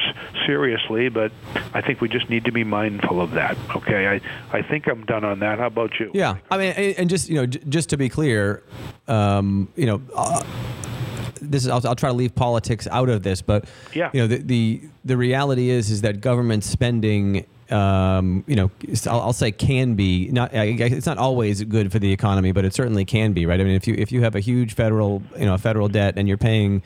seriously. 0.47 1.09
But 1.09 1.33
I 1.75 1.81
think 1.81 2.01
we 2.01 2.09
just 2.09 2.29
need 2.31 2.45
to 2.45 2.53
be 2.53 2.64
mindful 2.64 3.21
of 3.21 3.33
that. 3.33 3.57
Okay, 3.75 4.07
I 4.09 4.21
I 4.57 4.62
think 4.62 4.87
I'm 4.87 5.05
done 5.07 5.25
on 5.25 5.39
that. 5.41 5.59
How 5.59 5.67
about 5.67 5.99
you? 5.99 6.11
Yeah, 6.14 6.37
I 6.51 6.59
mean, 6.59 6.73
and 6.99 7.09
just 7.11 7.29
you 7.29 7.37
know, 7.37 7.47
just 7.47 7.89
to 7.91 7.97
be 7.97 8.09
clear, 8.09 8.62
um, 9.09 9.69
you 9.77 9.87
know, 9.87 10.01
uh, 10.14 10.43
this 11.41 11.64
is 11.64 11.69
I'll, 11.71 11.87
I'll 11.87 11.95
try 11.97 12.11
to 12.11 12.14
leave 12.17 12.35
politics 12.35 12.87
out 12.91 13.09
of 13.09 13.23
this, 13.23 13.43
but 13.43 13.67
Yeah. 13.95 14.11
you 14.12 14.21
know, 14.21 14.27
the 14.27 14.39
the, 14.39 14.81
the 15.05 15.17
reality 15.17 15.71
is 15.71 15.91
is 15.91 16.03
that 16.03 16.21
government 16.21 16.64
spending. 16.64 17.47
Um, 17.71 18.45
you 18.47 18.55
know, 18.55 18.71
I'll, 19.07 19.21
I'll 19.21 19.33
say 19.33 19.51
can 19.51 19.95
be 19.95 20.29
not. 20.29 20.51
It's 20.53 21.07
not 21.07 21.19
always 21.19 21.64
good 21.64 21.91
for 21.91 21.99
the 21.99 22.12
economy, 22.12 22.53
but 22.53 22.64
it 22.64 22.75
certainly 22.75 23.05
can 23.05 23.33
be, 23.33 23.45
right? 23.47 23.61
I 23.61 23.64
mean, 23.64 23.75
if 23.75 23.87
you 23.87 23.95
if 23.99 24.12
you 24.12 24.23
have 24.23 24.35
a 24.35 24.41
huge 24.41 24.75
federal, 24.75 25.23
you 25.39 25.47
know, 25.47 25.57
federal 25.59 25.89
debt, 25.89 26.14
and 26.17 26.29
you're 26.29 26.37
paying, 26.37 26.83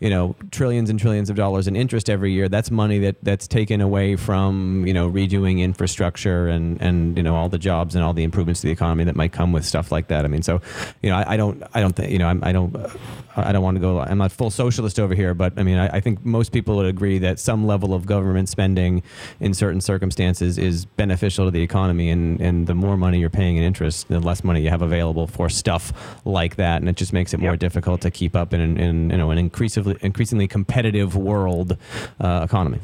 you 0.00 0.10
know, 0.10 0.34
trillions 0.50 0.90
and 0.90 0.98
trillions 0.98 1.30
of 1.30 1.36
dollars 1.36 1.68
in 1.68 1.76
interest 1.76 2.10
every 2.10 2.32
year, 2.32 2.48
that's 2.48 2.70
money 2.70 2.98
that 3.00 3.16
that's 3.22 3.46
taken 3.46 3.80
away 3.80 4.16
from 4.16 4.84
you 4.86 4.92
know 4.92 5.08
redoing 5.08 5.60
infrastructure 5.60 6.48
and 6.48 6.80
and 6.82 7.16
you 7.16 7.22
know 7.22 7.36
all 7.36 7.48
the 7.48 7.58
jobs 7.58 7.94
and 7.94 8.02
all 8.02 8.12
the 8.12 8.24
improvements 8.24 8.60
to 8.62 8.66
the 8.66 8.72
economy 8.72 9.04
that 9.04 9.14
might 9.14 9.32
come 9.32 9.52
with 9.52 9.64
stuff 9.64 9.92
like 9.92 10.08
that. 10.08 10.24
I 10.24 10.28
mean, 10.28 10.42
so 10.42 10.60
you 11.02 11.10
know, 11.10 11.16
I, 11.16 11.34
I 11.34 11.36
don't 11.36 11.62
I 11.74 11.80
don't 11.80 11.94
think 11.94 12.10
you 12.10 12.18
know 12.18 12.26
I'm, 12.26 12.42
I 12.42 12.50
don't 12.50 12.74
uh, 12.74 12.88
I 13.36 13.52
don't 13.52 13.62
want 13.62 13.76
to 13.76 13.80
go. 13.80 14.00
I'm 14.00 14.18
not 14.18 14.32
full 14.32 14.50
socialist 14.50 14.98
over 14.98 15.14
here, 15.14 15.32
but 15.34 15.52
I 15.56 15.62
mean, 15.62 15.78
I, 15.78 15.96
I 15.96 16.00
think 16.00 16.24
most 16.24 16.50
people 16.50 16.76
would 16.76 16.86
agree 16.86 17.18
that 17.18 17.38
some 17.38 17.66
level 17.66 17.94
of 17.94 18.04
government 18.04 18.48
spending 18.48 19.02
in 19.38 19.54
certain 19.54 19.80
circumstances 19.80 20.23
is 20.32 20.84
beneficial 20.96 21.44
to 21.44 21.50
the 21.50 21.62
economy, 21.62 22.10
and 22.10 22.40
and 22.40 22.66
the 22.66 22.74
more 22.74 22.96
money 22.96 23.18
you're 23.18 23.30
paying 23.30 23.56
in 23.56 23.62
interest, 23.62 24.08
the 24.08 24.20
less 24.20 24.42
money 24.44 24.60
you 24.62 24.70
have 24.70 24.82
available 24.82 25.26
for 25.26 25.48
stuff 25.48 25.92
like 26.24 26.56
that, 26.56 26.80
and 26.80 26.88
it 26.88 26.96
just 26.96 27.12
makes 27.12 27.32
it 27.34 27.40
more 27.40 27.52
Yep. 27.52 27.60
difficult 27.60 28.00
to 28.02 28.10
keep 28.10 28.34
up 28.36 28.52
in, 28.54 28.60
an- 28.60 28.78
in 28.78 29.10
you 29.10 29.16
know 29.16 29.30
an 29.30 29.38
increasingly 29.38 29.96
increasingly 30.00 30.48
competitive 30.48 31.16
world 31.16 31.76
uh, 32.20 32.42
economy. 32.44 32.78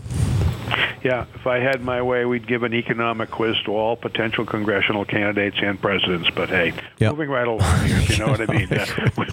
Yeah, 1.03 1.27
if 1.35 1.47
I 1.47 1.59
had 1.59 1.83
my 1.83 2.03
way, 2.03 2.25
we'd 2.25 2.47
give 2.47 2.63
an 2.63 2.75
economic 2.75 3.31
quiz 3.31 3.57
to 3.65 3.73
all 3.77 3.97
potential 3.97 4.45
congressional 4.45 5.05
candidates 5.05 5.57
and 5.63 5.81
presidents. 5.81 6.29
But 6.35 6.49
hey, 6.51 6.73
Yep. 6.99 7.13
moving 7.13 7.31
right 7.31 7.47
along 7.49 7.87
here, 7.87 7.97
if 7.97 8.11
you 8.11 8.19
know 8.25 8.31
what 8.31 8.41
I 8.41 8.53
mean. 8.53 8.69
Uh, 8.81 9.25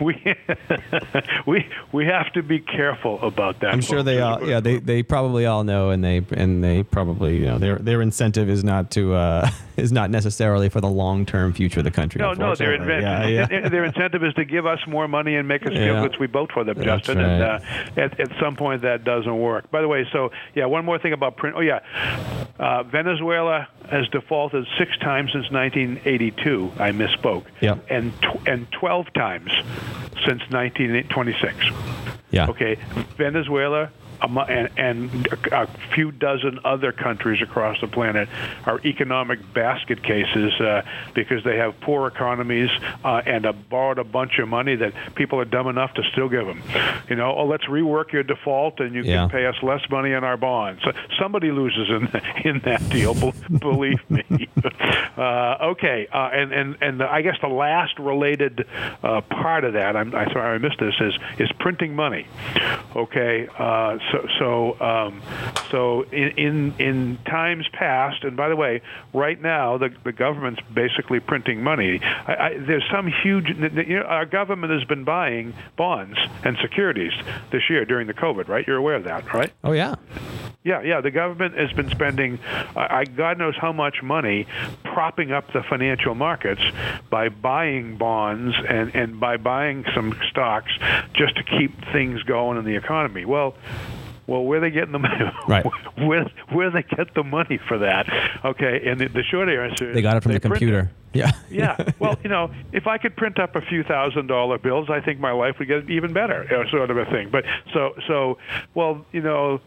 we, 0.00 0.14
we, 0.14 0.34
we 1.46 1.68
we 1.92 2.06
have 2.06 2.32
to 2.32 2.42
be 2.42 2.58
careful 2.60 3.20
about 3.22 3.60
that. 3.60 3.72
I'm 3.72 3.80
sure 3.80 4.02
they 4.02 4.20
all, 4.20 4.46
yeah, 4.46 4.60
they, 4.60 4.78
they 4.78 5.02
probably 5.02 5.46
all 5.46 5.64
know, 5.64 5.90
and 5.90 6.02
they 6.04 6.24
and 6.32 6.62
they 6.62 6.82
probably, 6.82 7.38
you 7.38 7.46
know, 7.46 7.58
their 7.58 7.76
their 7.76 8.02
incentive 8.02 8.48
is 8.48 8.64
not 8.64 8.90
to 8.92 9.14
uh, 9.14 9.50
is 9.76 9.92
not 9.92 10.10
necessarily 10.10 10.68
for 10.68 10.80
the 10.80 10.88
long 10.88 11.26
term 11.26 11.52
future 11.52 11.80
of 11.80 11.84
the 11.84 11.90
country. 11.90 12.20
No, 12.20 12.32
no, 12.32 12.54
their, 12.54 12.72
unfortunately. 12.74 13.32
inve- 13.34 13.50
yeah, 13.50 13.60
yeah. 13.62 13.68
their 13.68 13.84
incentive 13.84 14.22
is 14.24 14.34
to 14.34 14.44
give 14.44 14.66
us 14.66 14.78
more 14.86 15.08
money 15.08 15.36
and 15.36 15.46
make 15.48 15.62
us 15.62 15.72
feel 15.72 15.94
Yeah. 15.94 16.02
good 16.02 16.16
we 16.18 16.26
vote 16.26 16.50
for 16.52 16.64
them, 16.64 16.76
That's 16.78 17.06
Justin. 17.06 17.20
And 17.20 17.42
uh, 17.42 17.58
at, 17.96 18.18
at 18.20 18.30
some 18.40 18.56
point, 18.56 18.82
that 18.82 19.04
doesn't 19.04 19.38
work. 19.38 19.70
By 19.70 19.80
the 19.82 19.88
way, 19.88 20.06
so 20.12 20.30
yeah, 20.54 20.66
one 20.66 20.84
more 20.84 20.98
thing 20.98 21.05
about 21.12 21.36
print. 21.36 21.56
Oh 21.56 21.60
yeah, 21.60 21.80
uh, 22.58 22.82
Venezuela 22.84 23.68
has 23.90 24.08
defaulted 24.08 24.66
six 24.78 24.96
times 24.98 25.32
since 25.32 25.50
1982. 25.50 26.72
I 26.78 26.90
misspoke. 26.92 27.44
Yep. 27.60 27.86
And 27.90 28.12
tw- 28.22 28.48
and 28.48 28.70
12 28.72 29.12
times 29.12 29.50
since 30.26 30.42
1926. 30.50 31.54
yeah. 32.30 32.48
Okay, 32.48 32.76
Venezuela 33.16 33.90
and, 34.22 34.70
and 34.76 35.28
a 35.52 35.66
few 35.94 36.10
dozen 36.12 36.60
other 36.64 36.92
countries 36.92 37.42
across 37.42 37.80
the 37.80 37.86
planet 37.86 38.28
are 38.64 38.80
economic 38.84 39.38
basket 39.52 40.02
cases 40.02 40.52
uh, 40.60 40.82
because 41.14 41.44
they 41.44 41.56
have 41.56 41.78
poor 41.80 42.06
economies 42.08 42.70
uh, 43.04 43.22
and 43.26 43.44
have 43.44 43.68
borrowed 43.68 43.98
a 43.98 44.04
bunch 44.04 44.38
of 44.38 44.48
money 44.48 44.76
that 44.76 44.92
people 45.14 45.38
are 45.40 45.44
dumb 45.44 45.68
enough 45.68 45.92
to 45.94 46.02
still 46.12 46.28
give 46.28 46.46
them. 46.46 46.62
You 47.08 47.16
know, 47.16 47.34
oh, 47.36 47.46
let's 47.46 47.64
rework 47.64 48.12
your 48.12 48.22
default 48.22 48.80
and 48.80 48.94
you 48.94 49.02
Yeah. 49.02 49.16
can 49.22 49.30
pay 49.30 49.46
us 49.46 49.56
less 49.62 49.82
money 49.90 50.14
on 50.14 50.24
our 50.24 50.36
bonds. 50.36 50.82
So 50.82 50.92
somebody 51.18 51.50
loses 51.50 51.88
in 51.88 52.08
in 52.44 52.58
that 52.60 52.88
deal. 52.90 53.14
Believe 53.50 54.00
me. 54.10 54.48
uh, 55.16 55.56
okay, 55.72 56.08
uh, 56.12 56.30
and 56.32 56.52
and 56.52 56.76
and 56.80 57.02
I 57.02 57.22
guess 57.22 57.36
the 57.40 57.48
last 57.48 57.98
related 57.98 58.66
uh, 59.02 59.20
part 59.22 59.64
of 59.64 59.74
that, 59.74 59.96
I'm, 59.96 60.14
I'm 60.14 60.30
sorry 60.32 60.54
I 60.54 60.58
missed 60.58 60.78
this, 60.78 60.94
is 61.00 61.14
is 61.38 61.52
printing 61.58 61.94
money. 61.94 62.26
Okay, 62.94 63.48
uh, 63.58 63.98
so 64.12 64.26
so 64.38 64.80
um, 64.80 65.22
so 65.70 66.02
in, 66.12 66.30
in 66.36 66.74
in 66.78 67.18
times 67.26 67.66
past, 67.72 68.24
and 68.24 68.36
by 68.36 68.48
the 68.48 68.56
way, 68.56 68.82
right 69.12 69.40
now 69.40 69.78
the 69.78 69.90
the 70.04 70.12
government's 70.12 70.60
basically 70.72 71.20
printing 71.20 71.62
money. 71.62 72.00
I, 72.02 72.34
I, 72.34 72.58
there's 72.58 72.84
some 72.90 73.06
huge. 73.22 73.48
You 73.48 74.00
know, 74.00 74.02
our 74.02 74.26
government 74.26 74.72
has 74.72 74.84
been 74.84 75.04
buying 75.04 75.54
bonds 75.76 76.18
and 76.44 76.56
securities 76.62 77.12
this 77.50 77.68
year 77.68 77.84
during 77.84 78.06
the 78.06 78.14
COVID. 78.14 78.48
Right, 78.48 78.66
you're 78.66 78.76
aware 78.76 78.96
of 78.96 79.04
that, 79.04 79.32
right? 79.32 79.52
Oh 79.64 79.72
yeah. 79.72 79.94
Yeah, 80.66 80.82
yeah. 80.82 81.00
The 81.00 81.12
government 81.12 81.56
has 81.56 81.72
been 81.74 81.88
spending, 81.90 82.40
uh, 82.74 82.88
I 82.90 83.04
God 83.04 83.38
knows 83.38 83.54
how 83.56 83.72
much 83.72 84.02
money, 84.02 84.48
propping 84.82 85.30
up 85.30 85.52
the 85.52 85.62
financial 85.62 86.16
markets 86.16 86.60
by 87.08 87.28
buying 87.28 87.96
bonds 87.98 88.56
and 88.68 88.92
and 88.92 89.20
by 89.20 89.36
buying 89.36 89.84
some 89.94 90.18
stocks 90.28 90.72
just 91.14 91.36
to 91.36 91.44
keep 91.44 91.70
things 91.92 92.20
going 92.24 92.58
in 92.58 92.64
the 92.64 92.74
economy. 92.74 93.24
Well. 93.24 93.54
Well, 94.26 94.42
where 94.42 94.60
they 94.60 94.70
getting 94.70 94.92
the 94.92 94.98
money? 94.98 95.24
Right. 95.46 95.64
Where 95.96 96.26
where 96.50 96.70
they 96.70 96.82
get 96.82 97.14
the 97.14 97.22
money 97.22 97.58
for 97.68 97.78
that? 97.78 98.06
Okay, 98.44 98.82
and 98.86 99.00
the, 99.00 99.08
the 99.08 99.22
short 99.22 99.48
answer 99.48 99.88
is 99.90 99.94
They 99.94 100.02
got 100.02 100.16
it 100.16 100.22
from 100.22 100.32
the 100.32 100.40
computer. 100.40 100.90
Yeah. 101.12 101.32
yeah. 101.50 101.76
Well, 101.98 102.18
you 102.22 102.28
know, 102.28 102.50
if 102.72 102.86
I 102.86 102.98
could 102.98 103.16
print 103.16 103.38
up 103.38 103.56
a 103.56 103.62
few 103.62 103.82
thousand 103.82 104.26
dollar 104.26 104.58
bills, 104.58 104.90
I 104.90 105.00
think 105.00 105.18
my 105.18 105.32
life 105.32 105.56
would 105.58 105.68
get 105.68 105.88
even 105.88 106.12
better, 106.12 106.44
know, 106.50 106.64
sort 106.70 106.90
of 106.90 106.98
a 106.98 107.06
thing. 107.06 107.30
But 107.30 107.44
so 107.72 107.94
so, 108.06 108.38
well, 108.74 109.06
you 109.12 109.22
know, 109.22 109.60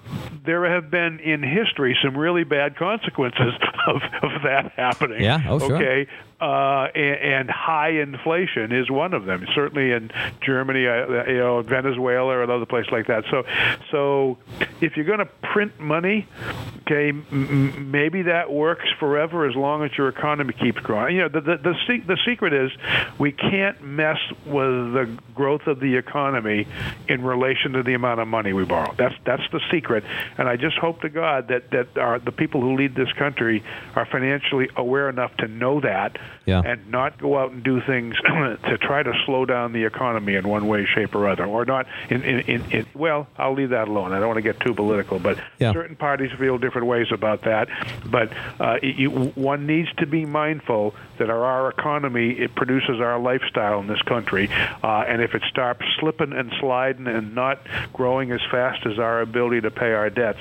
there 0.46 0.72
have 0.72 0.92
been 0.92 1.20
in 1.20 1.42
history 1.42 1.98
some 2.04 2.16
really 2.16 2.44
bad 2.44 2.76
consequences 2.76 3.54
of, 3.88 4.02
of 4.22 4.44
that 4.44 4.74
happening. 4.76 5.24
Yeah. 5.24 5.42
Oh, 5.48 5.60
sure. 5.60 5.76
Okay. 5.76 6.08
Uh, 6.42 6.88
and, 6.96 7.34
and 7.34 7.50
high 7.50 7.90
inflation 7.90 8.72
is 8.72 8.90
one 8.90 9.14
of 9.14 9.26
them. 9.26 9.46
Certainly 9.54 9.92
in 9.92 10.10
Germany, 10.42 10.88
uh, 10.88 11.26
you 11.28 11.38
know, 11.38 11.62
Venezuela, 11.62 12.32
or 12.32 12.44
another 12.44 12.66
place 12.66 12.86
like 12.94 13.08
that. 13.08 13.26
So, 13.30 13.44
so 13.92 14.38
if 14.80 14.96
you're 14.96 15.06
going 15.06 15.20
to 15.20 15.26
print 15.26 15.82
money, 15.82 16.28
okay, 16.84 17.10
m- 17.10 17.92
maybe 17.92 18.22
that 18.22 18.52
works 18.54 18.86
forever 19.02 19.50
as 19.50 19.56
long 19.56 19.84
as 19.84 19.92
your 19.98 20.08
economy 20.08 20.54
keeps 20.54 20.80
growing. 20.80 21.18
You 21.18 21.24
know, 21.24 21.28
the 21.30 21.42
the 21.42 21.58
the, 21.58 21.76
se- 21.86 22.06
the 22.08 22.18
secret 22.26 22.54
is 22.54 22.72
we 23.20 23.34
can't 23.34 23.82
mess 23.84 24.20
with 24.46 24.94
the 24.94 25.18
growth 25.36 25.68
of 25.68 25.82
the 25.82 25.98
economy 25.98 26.68
in 27.10 27.22
relation 27.22 27.74
to 27.74 27.84
the 27.84 27.96
amount 27.96 28.22
of 28.22 28.30
money 28.30 28.54
we 28.54 28.64
borrow. 28.64 28.94
That's 28.98 29.16
that's 29.26 29.44
the 29.52 29.60
secret. 29.72 30.06
And 30.38 30.48
I 30.48 30.56
just 30.56 30.78
hope 30.78 31.02
to 31.02 31.10
God 31.10 31.50
that 31.50 31.72
that 31.72 31.98
our, 31.98 32.18
the 32.18 32.32
people 32.32 32.62
who 32.62 32.78
lead 32.78 32.96
this 32.96 33.12
country 33.14 33.62
are 33.96 34.06
financially 34.06 34.70
aware 34.78 35.10
enough 35.10 35.36
to 35.38 35.48
know 35.50 35.82
that 35.82 36.18
Yeah. 36.46 36.62
and 36.66 36.90
not 36.90 37.20
go 37.20 37.38
out 37.38 37.52
and 37.52 37.64
do 37.64 37.82
things 37.82 38.16
to 38.26 38.78
try 38.82 39.04
to 39.04 39.14
slow 39.26 39.46
down 39.46 39.74
the 39.74 39.84
economy 39.86 40.36
in 40.36 40.48
one 40.48 40.68
way, 40.68 40.86
shape, 40.86 41.14
or 41.16 41.28
other, 41.30 41.46
or 41.46 41.66
not 41.66 41.86
in 42.10 42.24
in, 42.24 42.40
in, 42.42 42.72
in 42.72 42.86
well, 42.96 43.28
I'll 43.38 43.54
leave 43.54 43.70
that 43.70 43.88
alone. 43.88 44.14
I 44.14 44.20
don't 44.20 44.28
want 44.28 44.38
to 44.38 44.42
get 44.42 44.60
too 44.60 44.74
political, 44.74 45.20
but 45.20 45.38
Yeah. 45.60 45.74
certain 45.74 45.96
parties 45.96 46.32
feel 46.40 46.58
different 46.58 46.88
ways 46.88 47.08
about 47.12 47.42
that. 47.44 47.68
But 48.06 48.32
uh, 48.60 48.78
you, 48.82 49.10
one 49.36 49.66
needs 49.68 49.90
to 49.98 50.06
be 50.08 50.26
mindful 50.26 50.96
that 51.18 51.30
our, 51.30 51.44
our 51.44 51.70
economy 51.70 52.32
it 52.32 52.56
produces 52.56 53.00
our 53.02 53.20
lifestyle 53.20 53.80
in 53.80 53.88
this 53.88 54.02
country, 54.04 54.50
uh, 54.84 55.04
and 55.08 55.22
if 55.22 55.36
it 55.36 55.44
starts 55.50 55.82
slipping 56.00 56.34
and 56.34 56.52
sliding 56.60 57.08
and 57.08 57.36
not 57.36 57.60
growing 57.94 58.32
as 58.32 58.42
fast 58.50 58.86
as 58.86 58.98
our 59.00 59.22
ability 59.22 59.62
to 59.62 59.72
pay 59.72 59.92
our 59.94 60.10
debts, 60.10 60.40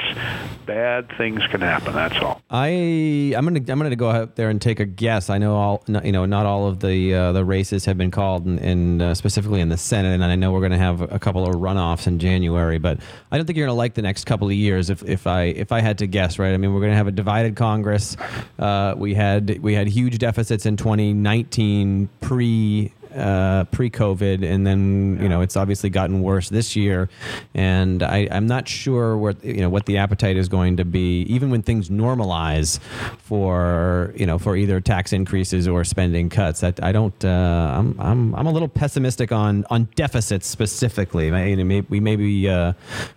bad 0.66 1.09
things 1.16 1.41
can 1.51 1.61
happen. 1.61 1.95
That's 1.95 2.16
all. 2.22 2.41
I 2.51 3.34
I'm 3.36 3.45
gonna 3.45 3.59
I'm 3.68 3.78
gonna 3.78 3.97
go 3.97 4.11
out 4.11 4.36
there 4.36 4.51
and 4.51 4.61
take 4.61 4.80
a 4.80 4.84
guess. 4.86 5.30
I 5.30 5.39
know 5.39 5.57
all 5.57 5.78
not, 5.87 6.05
you 6.05 6.12
know 6.12 6.24
not 6.26 6.47
all 6.47 6.66
of 6.66 6.81
the 6.81 7.14
uh, 7.14 7.33
the 7.33 7.45
races 7.45 7.85
have 7.85 7.99
been 7.99 8.11
called, 8.11 8.47
and, 8.47 8.59
and 8.59 9.03
uh, 9.03 9.14
specifically 9.14 9.61
in 9.61 9.68
the 9.68 9.76
Senate, 9.76 10.14
and 10.14 10.24
I 10.24 10.35
know 10.35 10.53
we're 10.53 10.61
gonna 10.61 10.79
have 10.79 11.01
a 11.01 11.18
couple 11.18 11.47
of 11.47 11.55
runoffs 11.57 12.07
in 12.07 12.18
January. 12.18 12.79
But 12.79 12.99
I 13.31 13.37
don't 13.37 13.47
think 13.47 13.57
you're 13.57 13.66
gonna 13.66 13.76
like 13.76 13.95
the 13.95 14.03
next 14.03 14.24
couple 14.24 14.49
of 14.49 14.55
years. 14.55 14.91
If 14.91 15.03
if 15.05 15.26
I 15.26 15.43
if 15.43 15.72
I 15.72 15.81
had 15.81 15.99
to 15.99 16.07
guess, 16.07 16.39
right? 16.39 16.53
I 16.53 16.57
mean, 16.57 16.74
we're 16.74 16.81
gonna 16.81 16.97
have 16.97 17.07
a 17.07 17.12
divided 17.12 17.57
Congress. 17.57 18.16
Uh, 18.59 18.95
we 18.97 19.14
had 19.14 19.59
we 19.61 19.74
had 19.74 19.87
huge 19.87 20.18
deficits 20.18 20.66
in 20.66 20.76
2019 20.76 22.09
pre 22.20 22.93
uh, 23.19 23.64
pre-COVID, 23.64 24.45
and 24.45 24.66
then 24.66 25.19
you 25.21 25.29
know 25.29 25.41
it's 25.41 25.57
obviously 25.57 25.91
gotten 25.91 26.23
worse 26.23 26.49
this 26.49 26.77
year, 26.77 27.09
and 27.55 28.03
I, 28.03 28.29
I'm 28.31 28.47
not 28.47 28.69
sure 28.69 29.16
what 29.16 29.45
you 29.45 29.61
know 29.61 29.69
what 29.69 29.87
the 29.87 29.99
appetite 29.99 30.37
is 30.37 30.49
going 30.49 30.77
to 30.77 30.85
be, 30.85 31.23
even 31.23 31.51
when 31.51 31.62
things 31.62 31.89
normalize 31.89 32.81
for 33.19 34.12
you 34.16 34.27
know 34.27 34.39
for 34.39 34.57
either 34.57 34.81
tax 34.81 35.12
increases 35.12 35.69
or 35.69 35.85
spending 35.85 36.29
cuts. 36.29 36.62
I, 36.62 36.73
I 36.83 36.93
don't. 36.93 37.25
Uh, 37.25 37.75
I'm, 37.77 38.01
I'm 38.01 38.35
I'm 38.35 38.47
a 38.47 38.53
little 38.53 38.69
pessimistic 38.69 39.33
on 39.33 39.64
on 39.71 39.89
deficits 39.95 40.47
specifically. 40.47 41.31
We 41.31 42.01
may 42.01 42.16
be 42.16 42.49
uh, 42.49 42.73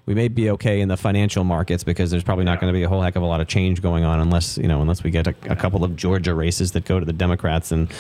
we 0.06 0.14
may 0.14 0.28
be 0.28 0.50
okay 0.52 0.82
in 0.82 0.88
the 0.88 0.98
financial 0.98 1.44
markets 1.44 1.84
because 1.84 2.12
there's 2.12 2.24
probably 2.24 2.46
not 2.46 2.60
going 2.60 2.74
to 2.74 2.78
be 2.78 2.84
a 2.84 2.90
whole 2.90 3.02
heck 3.02 3.16
of 3.16 3.24
a 3.24 3.26
lot 3.26 3.42
of 3.42 3.48
change 3.48 3.82
going 3.82 4.04
on 4.04 4.20
unless 4.20 4.58
you 4.58 4.68
know 4.68 4.82
unless 4.82 5.04
we 5.04 5.12
get 5.12 5.28
a, 5.28 5.36
a 5.50 5.56
couple 5.56 5.84
of 5.84 5.96
Georgia 5.96 6.34
races 6.34 6.72
that 6.72 6.86
go 6.86 7.00
to 7.00 7.06
the 7.06 7.14
Democrats, 7.14 7.72
and 7.72 7.92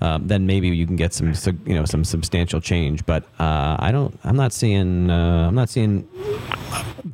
um, 0.00 0.26
then 0.26 0.46
maybe 0.46 0.68
you 0.68 0.86
can 0.86 0.96
get 0.96 1.12
some 1.12 1.34
you 1.66 1.74
know 1.74 1.84
some 1.84 2.04
substantial 2.04 2.60
change. 2.60 3.04
But 3.06 3.24
uh, 3.38 3.76
I 3.78 3.90
don't. 3.92 4.18
I'm 4.24 4.36
not 4.36 4.52
seeing. 4.52 5.10
Uh, 5.10 5.48
I'm 5.48 5.54
not 5.54 5.68
seeing 5.68 6.08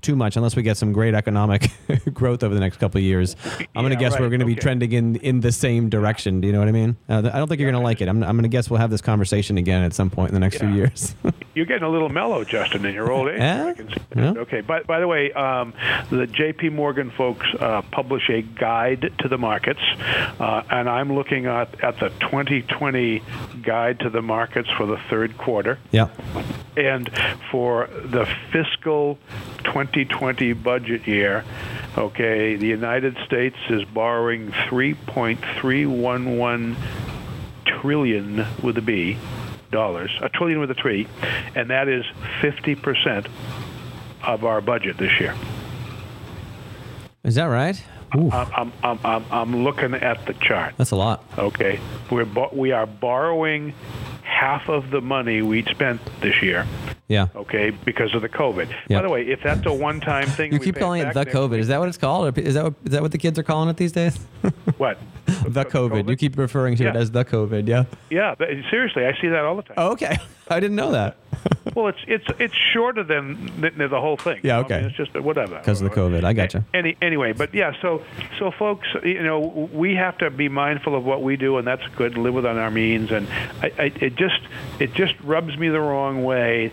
too 0.03 0.16
much 0.16 0.37
unless 0.37 0.57
we 0.57 0.62
get 0.62 0.76
some 0.76 0.93
great 0.93 1.14
economic 1.14 1.70
growth 2.12 2.43
over 2.43 2.55
the 2.55 2.61
next 2.61 2.78
couple 2.78 2.99
of 2.99 3.05
years. 3.05 3.37
I'm 3.74 3.82
going 3.82 3.97
to 3.97 4.03
Yeah, 4.03 4.11
guess 4.11 4.20
we're 4.20 4.28
going 4.28 4.41
to 4.41 4.47
be 4.47 4.55
trending 4.55 4.93
in 4.93 5.16
in 5.16 5.41
the 5.41 5.53
same 5.53 5.89
direction. 5.89 6.41
Do 6.41 6.47
you 6.47 6.53
know 6.53 6.59
what 6.59 6.68
I 6.68 6.72
mean? 6.72 6.97
Uh, 7.09 7.30
I 7.32 7.39
don't 7.39 7.49
think 7.49 7.61
you're 7.61 7.70
going 7.70 7.80
to 7.80 7.84
like 7.84 8.01
it. 8.01 8.09
I'm, 8.09 8.22
I'm 8.22 8.37
going 8.37 8.43
to 8.43 8.49
guess 8.49 8.68
we'll 8.70 8.80
have 8.80 8.91
this 8.91 9.01
conversation 9.01 9.59
again 9.59 9.82
at 9.82 9.95
some 9.95 10.11
point 10.11 10.30
in 10.30 10.34
the 10.34 10.41
next 10.41 10.59
few 10.59 10.68
years. 10.68 11.14
You're 11.55 11.66
getting 11.66 11.84
a 11.84 11.89
little 11.89 12.11
mellow, 12.11 12.45
Justin, 12.45 12.84
in 12.84 12.95
your 12.95 13.11
old 13.11 13.28
age. 13.30 13.39
Yeah? 13.39 13.66
I 13.66 13.72
can 13.72 13.89
see. 13.89 13.95
Yeah. 14.14 14.34
Okay. 14.37 14.61
By, 14.61 14.82
by 14.82 15.01
the 15.01 15.07
way, 15.09 15.32
um, 15.32 15.72
the 16.11 16.26
J.P. 16.26 16.68
Morgan 16.70 17.11
folks 17.11 17.47
uh, 17.59 17.80
publish 17.91 18.28
a 18.28 18.43
guide 18.43 19.12
to 19.20 19.28
the 19.28 19.39
markets, 19.39 19.80
uh, 20.39 20.62
and 20.70 20.89
I'm 20.89 21.14
looking 21.14 21.47
at, 21.47 21.82
at 21.82 21.99
the 21.99 22.11
2020 22.20 23.22
guide 23.62 24.01
to 24.01 24.11
the 24.11 24.15
markets 24.22 24.68
for 24.76 24.86
the 24.86 24.98
third 25.10 25.36
quarter. 25.38 25.78
yeah. 25.90 26.08
And 26.76 27.10
for 27.50 27.86
the 27.86 28.26
fiscal 28.52 29.18
2020 29.64 30.52
budget 30.52 31.06
year, 31.06 31.44
okay, 31.96 32.56
the 32.56 32.66
United 32.66 33.16
States 33.24 33.56
is 33.70 33.84
borrowing 33.84 34.50
3.311 34.68 36.76
trillion 37.64 38.44
with 38.62 38.76
a 38.76 38.82
B 38.82 39.16
dollars, 39.70 40.10
a 40.20 40.28
trillion 40.28 40.60
with 40.60 40.70
a 40.70 40.74
three, 40.74 41.08
and 41.54 41.70
that 41.70 41.88
is 41.88 42.04
50% 42.40 43.26
of 44.22 44.44
our 44.44 44.60
budget 44.60 44.98
this 44.98 45.18
year. 45.20 45.34
Is 47.24 47.36
that 47.36 47.46
right? 47.46 47.82
I'm, 48.12 48.72
I'm, 48.82 48.98
I'm, 49.04 49.24
I'm, 49.30 49.64
looking 49.64 49.94
at 49.94 50.24
the 50.26 50.34
chart. 50.34 50.74
that's 50.76 50.90
a 50.90 50.96
lot. 50.96 51.24
Okay, 51.38 51.80
we're 52.11 52.26
we 52.52 52.72
are 52.72 52.86
borrowing 52.86 53.74
half 54.22 54.68
of 54.68 54.90
the 54.90 55.00
money 55.00 55.42
we 55.42 55.62
spent 55.64 56.00
this 56.20 56.42
year, 56.42 56.66
Yeah. 57.09 57.28
Okay, 57.36 57.70
because 57.70 58.14
of 58.14 58.22
the 58.22 58.28
COVID. 58.28 58.68
Yeah. 58.88 58.98
By 58.98 59.02
the 59.02 59.09
way, 59.09 59.22
if 59.28 59.42
that's 59.42 59.64
a 59.66 59.72
one-time 59.72 60.26
thing, 60.26 60.52
You 60.52 60.59
we 60.59 60.64
keep 60.64 60.76
calling 60.76 61.02
it 61.02 61.14
back 61.14 61.28
the 61.28 61.32
COVID. 61.32 61.50
week- 61.50 61.61
Is 61.61 61.68
that 61.68 61.78
what 61.78 61.88
it's 61.88 61.98
called? 61.98 62.36
Or 62.36 62.40
Is 62.40 62.54
that 62.54 62.64
what, 62.64 62.74
is 62.84 62.92
that 62.92 63.02
what 63.02 63.12
the 63.12 63.18
kids 63.18 63.38
are 63.38 63.44
calling 63.44 63.68
it 63.68 63.76
these 63.76 63.92
days? 63.92 64.16
what? 64.76 64.98
the 65.46 65.64
COVID. 65.64 66.09
You 66.09 66.16
keep 66.16 66.36
referring 66.36 66.76
to 66.76 66.88
it 66.88 66.96
as 66.96 67.11
the 67.12 67.24
COVID. 67.24 67.68
Yeah. 67.68 67.84
Yeah, 68.11 68.34
but 68.36 68.48
seriously, 68.70 69.07
I 69.07 69.20
see 69.20 69.28
that 69.28 69.44
all 69.44 69.57
the 69.57 69.62
time. 69.62 69.74
Oh, 69.76 69.92
okay. 69.92 70.16
I 70.48 70.61
didn't 70.61 70.76
know 70.76 70.92
that. 70.92 71.16
Well, 71.74 71.88
it's 71.88 71.98
it's 72.07 72.24
it's 72.38 72.54
shorter 72.72 73.02
than, 73.02 73.61
than 73.61 73.76
the 73.76 74.00
whole 74.00 74.16
thing. 74.16 74.40
Yeah, 74.42 74.42
you 74.42 74.48
know? 74.48 74.57
I 74.57 74.64
okay. 74.64 74.76
mean, 74.78 74.84
it's 74.86 74.96
just 74.96 75.14
whatever. 75.20 75.59
Because 75.59 75.82
of 75.82 75.90
the 75.90 75.94
COVID. 75.94 76.24
I 76.24 76.32
gotcha. 76.32 76.64
Any 76.72 76.96
anyway, 77.02 77.32
but 77.32 77.52
yeah. 77.52 77.72
So 77.82 78.02
so 78.38 78.50
folks, 78.52 78.86
you 79.02 79.22
know, 79.22 79.38
we 79.72 79.94
have 79.96 80.16
to 80.18 80.30
be 80.30 80.48
mindful 80.48 80.94
of 80.94 81.04
what 81.04 81.22
we 81.22 81.36
do, 81.36 81.59
and 81.59 81.66
that's 81.66 81.86
good. 81.96 82.14
and 82.14 82.22
Live 82.22 82.34
within 82.34 82.57
our 82.57 82.70
means, 82.70 83.11
and 83.11 83.28
I, 83.62 83.72
I, 83.78 83.92
it 84.00 84.16
just 84.16 84.40
it 84.78 84.94
just 84.94 85.14
rubs 85.20 85.57
me 85.59 85.68
the 85.68 85.80
wrong 85.80 86.24
way 86.24 86.72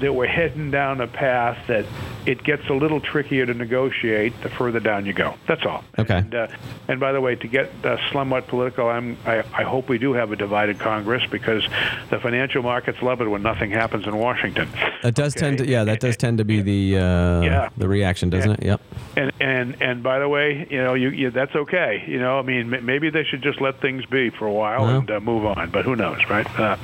that 0.00 0.12
we're 0.14 0.26
heading 0.26 0.70
down 0.70 1.00
a 1.00 1.06
path 1.06 1.58
that 1.68 1.84
it 2.26 2.42
gets 2.42 2.68
a 2.68 2.72
little 2.72 3.00
trickier 3.00 3.44
to 3.46 3.54
negotiate 3.54 4.32
the 4.42 4.48
further 4.48 4.80
down 4.80 5.04
you 5.06 5.12
go. 5.12 5.34
That's 5.46 5.64
all. 5.66 5.84
Okay. 5.98 6.18
And, 6.18 6.34
uh, 6.34 6.48
and 6.88 6.98
by 7.00 7.12
the 7.12 7.20
way, 7.20 7.36
to 7.36 7.46
get 7.48 7.70
uh, 7.84 7.98
somewhat 8.12 8.46
political, 8.48 8.88
I'm, 8.88 9.16
I, 9.26 9.38
I 9.52 9.62
hope 9.62 9.88
we 9.88 9.98
do 9.98 10.12
have 10.14 10.32
a 10.32 10.36
divided 10.36 10.78
Congress 10.78 11.22
because 11.30 11.64
the 12.10 12.18
financial 12.18 12.62
markets 12.62 13.02
love 13.02 13.20
it 13.20 13.26
when 13.28 13.42
nothing 13.42 13.70
happens 13.70 14.06
in 14.06 14.16
Washington. 14.16 14.68
That 15.02 15.14
does 15.14 15.34
tend 15.34 15.58
to, 15.58 15.66
yeah, 15.66 15.84
that 15.84 16.00
does 16.00 16.16
tend 16.16 16.38
to 16.38 16.44
be 16.44 16.62
the 16.62 16.98
uh, 16.98 17.40
Yeah. 17.42 17.68
the 17.76 17.88
reaction, 17.88 18.30
doesn't 18.30 18.50
Yeah. 18.50 18.56
it? 18.56 18.64
Yep. 18.64 18.80
And 19.16 19.32
and 19.40 19.82
and 19.82 20.02
by 20.02 20.18
the 20.18 20.28
way, 20.28 20.66
you 20.70 20.82
know, 20.82 20.94
you, 20.94 21.10
you 21.10 21.30
that's 21.30 21.54
okay. 21.54 22.02
You 22.06 22.18
know, 22.18 22.38
I 22.38 22.42
mean, 22.42 22.72
m- 22.74 22.84
maybe 22.84 23.10
they 23.10 23.24
should 23.24 23.42
just 23.42 23.60
let 23.60 23.80
things 23.80 24.04
be 24.06 24.30
for 24.30 24.46
a 24.46 24.52
while 24.52 24.86
and 24.86 25.10
uh, 25.10 25.20
move 25.20 25.44
on. 25.44 25.70
But 25.70 25.84
who 25.84 25.94
knows, 25.94 26.18
right? 26.28 26.46
Uh, 26.58 26.76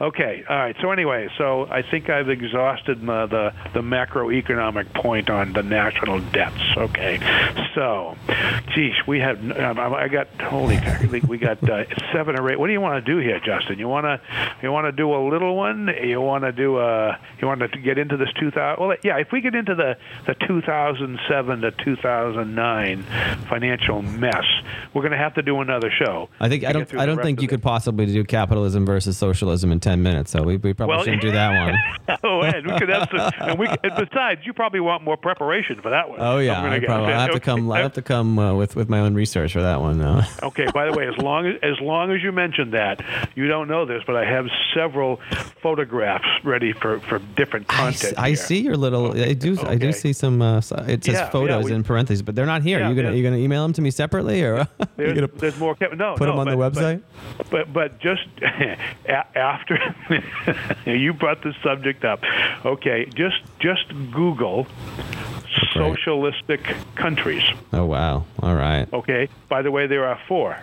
okay, 0.00 0.44
all 0.48 0.56
right. 0.58 0.76
So 0.82 0.90
anyway, 0.90 1.28
so 1.38 1.66
I 1.70 1.82
think 1.82 2.10
I've 2.10 2.28
exhausted 2.28 2.57
my, 3.02 3.26
the 3.26 3.52
the 3.74 3.80
macroeconomic 3.80 4.92
point 4.94 5.30
on 5.30 5.52
the 5.52 5.62
national 5.62 6.20
debts. 6.32 6.60
Okay, 6.76 7.18
so, 7.74 8.16
geez, 8.74 8.94
we 9.06 9.20
have. 9.20 9.38
Um, 9.58 9.78
I 9.78 10.08
got 10.08 10.28
holy, 10.40 10.78
we 11.28 11.38
got 11.38 11.68
uh, 11.68 11.84
seven 12.12 12.38
or 12.38 12.50
eight. 12.50 12.58
What 12.58 12.66
do 12.66 12.72
you 12.72 12.80
want 12.80 13.04
to 13.04 13.12
do 13.12 13.18
here, 13.18 13.40
Justin? 13.40 13.78
You 13.78 13.88
want 13.88 14.04
to 14.04 14.20
you 14.62 14.72
want 14.72 14.86
to 14.86 14.92
do 14.92 15.14
a 15.14 15.20
little 15.28 15.56
one? 15.56 15.88
You 16.02 16.20
want 16.20 16.44
to 16.44 16.52
do 16.52 16.78
a 16.78 17.18
you 17.40 17.46
want 17.46 17.60
to 17.60 17.68
get 17.78 17.98
into 17.98 18.16
this 18.16 18.28
2000? 18.38 18.84
Well, 18.84 18.96
yeah, 19.02 19.18
if 19.18 19.32
we 19.32 19.40
get 19.40 19.54
into 19.54 19.74
the 19.74 19.96
the 20.26 20.34
2007 20.34 21.60
to 21.60 21.70
2009 21.70 23.02
financial 23.48 24.02
mess, 24.02 24.44
we're 24.94 25.02
going 25.02 25.12
to 25.12 25.18
have 25.18 25.34
to 25.34 25.42
do 25.42 25.60
another 25.60 25.90
show. 25.90 26.28
I 26.40 26.48
think 26.48 26.64
I 26.64 26.72
don't 26.72 26.92
I 26.94 27.06
don't 27.06 27.22
think 27.22 27.42
you 27.42 27.48
could 27.48 27.62
possibly 27.62 28.06
do 28.06 28.24
capitalism 28.24 28.84
versus 28.86 29.16
socialism 29.16 29.72
in 29.72 29.80
ten 29.80 30.02
minutes. 30.02 30.30
So 30.30 30.42
we, 30.42 30.56
we 30.56 30.72
probably 30.74 30.96
Well- 30.96 31.04
shouldn't 31.04 31.22
do 31.22 31.32
that 31.32 31.66
one. 31.66 31.74
and 32.54 32.66
we 32.66 32.78
could 32.78 32.88
have 32.88 33.08
some, 33.10 33.48
and 33.48 33.58
we 33.58 33.66
and 33.66 33.92
besides, 33.96 34.40
you 34.44 34.52
probably 34.52 34.80
want 34.80 35.02
more 35.02 35.16
preparation 35.16 35.80
for 35.80 35.90
that 35.90 36.08
one. 36.08 36.18
Oh 36.20 36.38
yeah, 36.38 36.62
I, 36.62 36.80
probably, 36.80 37.12
I 37.12 37.22
have 37.22 37.32
to 37.32 37.40
come. 37.40 37.70
I 37.70 37.80
have 37.80 37.94
to 37.94 38.02
come 38.02 38.38
uh, 38.38 38.54
with 38.54 38.76
with 38.76 38.88
my 38.88 39.00
own 39.00 39.14
research 39.14 39.52
for 39.52 39.62
that 39.62 39.80
one. 39.80 39.98
Though. 39.98 40.22
Okay. 40.48 40.66
By 40.72 40.86
the 40.86 40.92
way, 40.92 41.06
as 41.06 41.16
long 41.18 41.46
as 41.46 41.56
as 41.62 41.80
long 41.80 42.10
as 42.10 42.22
you 42.22 42.32
mentioned 42.32 42.72
that, 42.72 43.04
you 43.34 43.48
don't 43.48 43.68
know 43.68 43.84
this, 43.84 44.02
but 44.06 44.16
I 44.16 44.24
have 44.24 44.46
several 44.74 45.20
photographs 45.62 46.26
ready 46.44 46.72
for 46.72 47.00
for 47.00 47.18
different 47.36 47.68
content. 47.68 48.14
I 48.16 48.28
here. 48.28 48.36
see 48.36 48.60
your 48.60 48.76
little. 48.76 49.20
I 49.20 49.34
do. 49.34 49.58
I 49.60 49.76
do 49.76 49.92
see 49.92 50.12
some. 50.12 50.40
Uh, 50.40 50.58
it 50.58 50.64
says 50.64 51.06
Yeah, 51.06 51.12
yeah, 51.12 51.30
photos 51.30 51.64
we- 51.66 51.72
in 51.72 51.82
parentheses, 51.84 52.22
but 52.22 52.34
they're 52.34 52.46
not 52.46 52.62
here. 52.62 52.80
Yeah, 52.80 52.88
you 52.88 52.94
gonna 52.94 53.10
yeah. 53.10 53.14
you 53.14 53.22
gonna 53.22 53.36
email 53.36 53.62
them 53.62 53.72
to 53.74 53.82
me 53.82 53.90
separately, 53.90 54.42
or 54.42 54.66
There's, 54.96 55.14
gonna 55.14 55.28
there's 55.28 55.58
more. 55.58 55.76
No, 55.80 56.14
put 56.16 56.26
no, 56.26 56.36
them 56.36 56.38
on 56.38 56.46
but, 56.46 56.72
the 56.72 56.80
website? 56.80 57.02
But 57.50 57.72
but 57.72 57.98
just 57.98 58.26
after 59.08 59.78
you 60.86 61.12
brought 61.12 61.42
the 61.42 61.54
subject 61.62 62.04
up, 62.04 62.22
okay, 62.64 63.06
just 63.14 63.36
just 63.60 63.86
Google 64.12 64.66
socialistic 65.72 66.60
countries. 66.94 67.42
oh 67.72 67.84
wow! 67.84 68.24
All 68.42 68.54
right. 68.54 68.90
Okay. 68.92 69.28
By 69.48 69.62
the 69.62 69.70
way, 69.70 69.86
there 69.86 70.06
are 70.06 70.18
four. 70.28 70.56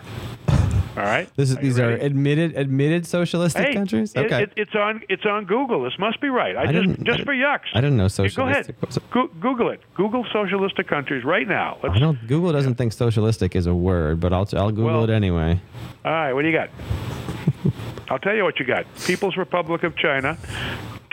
All 0.96 1.02
right. 1.02 1.28
This 1.36 1.50
is 1.50 1.56
Are 1.58 1.60
these 1.60 1.78
are 1.78 1.90
admitted 1.90 2.56
admitted 2.56 3.06
socialistic 3.06 3.66
Hey, 3.66 3.74
countries. 3.74 4.16
Okay. 4.16 4.44
it, 4.44 4.52
it's 4.56 4.74
on 4.74 5.02
it's 5.10 5.26
on 5.26 5.44
Google. 5.44 5.82
This 5.84 5.98
must 5.98 6.22
be 6.22 6.30
right. 6.30 6.56
I, 6.56 6.62
I 6.62 6.72
just 6.72 7.02
just 7.02 7.20
I 7.20 7.24
for 7.24 7.34
yucks. 7.34 7.66
I 7.74 7.82
didn't 7.82 7.98
know 7.98 8.08
Yeah, 8.18 8.28
Go 8.30 8.46
ahead. 8.48 8.74
Go, 9.10 9.26
Google 9.38 9.68
it. 9.68 9.82
Google 9.94 10.24
socialistic 10.32 10.88
countries 10.88 11.22
right 11.22 11.46
now. 11.46 11.76
Let's, 11.82 11.96
I 11.96 11.98
don't. 11.98 12.26
Google 12.26 12.50
doesn't 12.52 12.76
think 12.76 12.94
socialistic 12.94 13.54
is 13.54 13.66
a 13.66 13.74
word, 13.74 14.20
but 14.20 14.32
I'll 14.32 14.48
I'll 14.54 14.70
Google 14.70 14.84
Well- 14.86 15.04
it 15.04 15.10
anyway. 15.10 15.60
All 16.04 16.12
right. 16.12 16.32
What 16.32 16.42
do 16.42 16.48
you 16.48 16.54
got? 16.56 16.70
I'll 18.08 18.18
tell 18.18 18.34
you 18.34 18.44
what 18.44 18.58
you 18.58 18.64
got. 18.64 18.86
People's 19.04 19.36
Republic 19.36 19.82
of 19.82 19.96
China, 19.96 20.38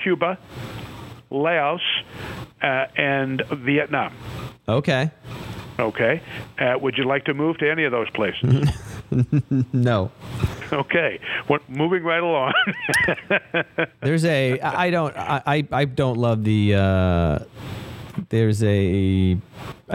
Cuba, 0.04 0.38
Laos, 1.32 1.82
uh, 2.62 2.86
and 2.97 3.41
Vietnam. 3.51 4.14
Okay. 4.68 5.10
Okay. 5.80 6.22
Uh, 6.60 6.76
would 6.80 6.97
you 6.97 7.04
like 7.06 7.26
to 7.26 7.34
move 7.34 7.58
to 7.58 7.70
any 7.70 7.84
of 7.86 7.91
those 7.91 8.10
places? 8.12 8.70
No. 9.74 10.10
okay. 10.72 11.20
What, 11.45 11.62
moving 11.70 12.04
right 12.04 12.24
along. 12.24 12.54
There's 14.01 14.26
a. 14.26 14.60
I 14.60 14.89
don't. 14.89 15.16
I 15.16 15.41
I 15.45 15.68
I 15.72 15.86
don't 15.86 16.18
love 16.18 16.43
the. 16.43 16.74
Uh, 16.74 17.39
there's 18.30 18.64
a. 18.64 19.38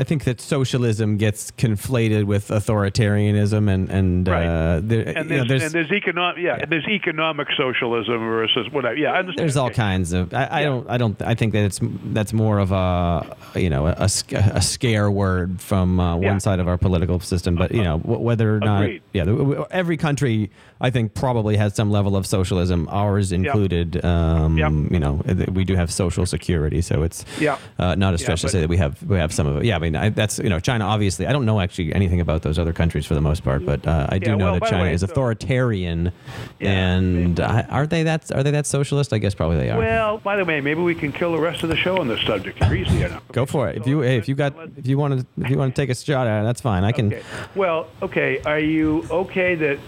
I 0.01 0.05
think 0.05 0.23
that 0.25 0.41
socialism 0.41 1.17
gets 1.17 1.51
conflated 1.53 2.25
with 2.25 2.49
authoritarianism 2.49 3.69
and 3.69 3.91
and 3.91 4.29
Right. 4.29 4.47
uh, 4.47 4.81
there, 4.83 5.03
and 5.19 5.29
you 5.31 5.37
know, 5.39 5.45
there's, 5.45 5.49
there's 5.49 5.63
and 5.65 5.73
there's 5.75 5.91
economic 5.93 6.43
yeah, 6.43 6.65
there's 6.69 6.87
economic 6.89 7.49
socialism 7.57 8.19
versus 8.21 8.67
whatever 8.73 8.95
yeah 8.97 9.13
I 9.13 9.19
understand 9.19 9.39
there's 9.45 9.57
all 9.57 9.71
kinds 9.71 10.13
of. 10.13 10.33
I, 10.33 10.45
I 10.45 10.61
Yeah. 10.61 10.67
don't. 10.67 10.91
I 10.91 10.97
don't. 10.99 11.23
I 11.23 11.35
think 11.35 11.53
that 11.55 11.65
it's 11.65 11.81
that's 12.17 12.33
more 12.33 12.59
of 12.59 12.71
a 12.73 13.37
you 13.57 13.71
know 13.71 13.87
a, 13.89 13.97
a 13.99 14.63
scare 14.63 15.11
word 15.11 15.61
from 15.61 15.99
uh, 16.01 16.15
one 16.15 16.23
Yeah. 16.23 16.39
side 16.39 16.61
of 16.61 16.69
our 16.69 16.79
political 16.79 17.21
system. 17.21 17.57
But 17.57 17.73
you 17.73 17.83
know 17.83 17.99
whether 17.99 18.55
or 18.57 18.61
not 18.61 18.83
Agreed. 18.85 19.03
yeah, 19.13 19.65
every 19.71 19.97
country 19.97 20.51
I 20.81 20.91
think 20.91 21.15
probably 21.15 21.57
has 21.57 21.75
some 21.75 21.91
level 21.91 22.15
of 22.17 22.25
socialism, 22.27 22.89
ours 22.91 23.33
included. 23.33 24.05
Um, 24.05 24.57
Yep. 24.59 24.73
You 24.93 25.01
know 25.01 25.13
we 25.53 25.65
do 25.65 25.75
have 25.75 25.91
social 25.93 26.25
security, 26.27 26.81
so 26.83 27.03
it's 27.03 27.25
Yeah. 27.41 27.57
uh, 27.79 27.95
not 27.97 28.11
a 28.15 28.17
Yeah, 28.19 28.25
stretch 28.25 28.43
to 28.43 28.49
say 28.49 28.61
that 28.61 28.69
we 28.69 28.77
have 28.77 29.03
we 29.03 29.17
have 29.19 29.33
some 29.33 29.47
of 29.47 29.57
it. 29.59 29.65
Yeah, 29.65 29.77
I 29.77 29.79
mean 29.81 29.88
I, 29.97 30.09
that's 30.11 30.39
you 30.39 30.49
know 30.49 30.61
China 30.61 30.85
obviously. 30.87 31.27
I 31.27 31.33
don't 31.33 31.45
know 31.47 31.61
actually 31.61 31.95
anything 31.95 32.21
about 32.21 32.43
those 32.43 32.59
other 32.59 32.73
countries 32.73 33.07
for 33.07 33.15
the 33.15 33.21
most 33.21 33.45
part, 33.45 33.65
but 33.65 33.87
uh, 33.87 34.07
I 34.09 34.19
do 34.19 34.31
Yeah, 34.31 34.37
know 34.37 34.45
well, 34.53 34.61
that 34.61 34.69
China 34.71 34.85
way, 34.85 34.93
is 34.93 35.03
authoritarian, 35.03 36.13
Yeah. 36.61 36.71
and 36.71 37.41
I, 37.41 37.63
are 37.63 37.87
they 37.87 38.03
that 38.05 38.31
are 38.33 38.43
they 38.43 38.51
that 38.53 38.67
socialist? 38.67 39.13
I 39.13 39.19
guess 39.19 39.35
probably 39.35 39.59
they 39.59 39.71
are. 39.71 39.79
well 39.79 40.19
by 40.19 40.37
the 40.37 40.45
way 40.45 40.61
maybe 40.61 40.81
we 40.81 40.95
can 40.95 41.13
kill 41.13 41.33
the 41.33 41.39
rest 41.41 41.63
of 41.63 41.69
the 41.69 41.77
show 41.77 41.99
on 41.99 42.09
this 42.09 42.21
subject 42.23 42.61
easy 42.73 43.03
enough 43.03 43.23
Go 43.33 43.47
for 43.47 43.69
it. 43.69 43.77
If 43.79 43.87
you 43.87 44.01
hey, 44.01 44.17
if 44.17 44.29
you 44.29 44.35
got 44.35 44.55
if 44.77 44.87
you 44.87 44.99
want 44.99 45.21
to 45.21 45.27
if 45.45 45.51
you 45.51 45.59
want 45.59 45.75
to 45.75 45.81
take 45.83 45.91
a 45.91 45.95
shot 45.95 46.27
at 46.27 46.41
it, 46.41 46.45
that's 46.45 46.61
fine. 46.61 46.83
I 46.85 46.93
can. 46.93 47.07
Okay. 47.13 47.23
Well, 47.55 47.89
okay. 48.03 48.41
Are 48.45 48.59
you 48.59 49.05
okay 49.11 49.55
that 49.55 49.79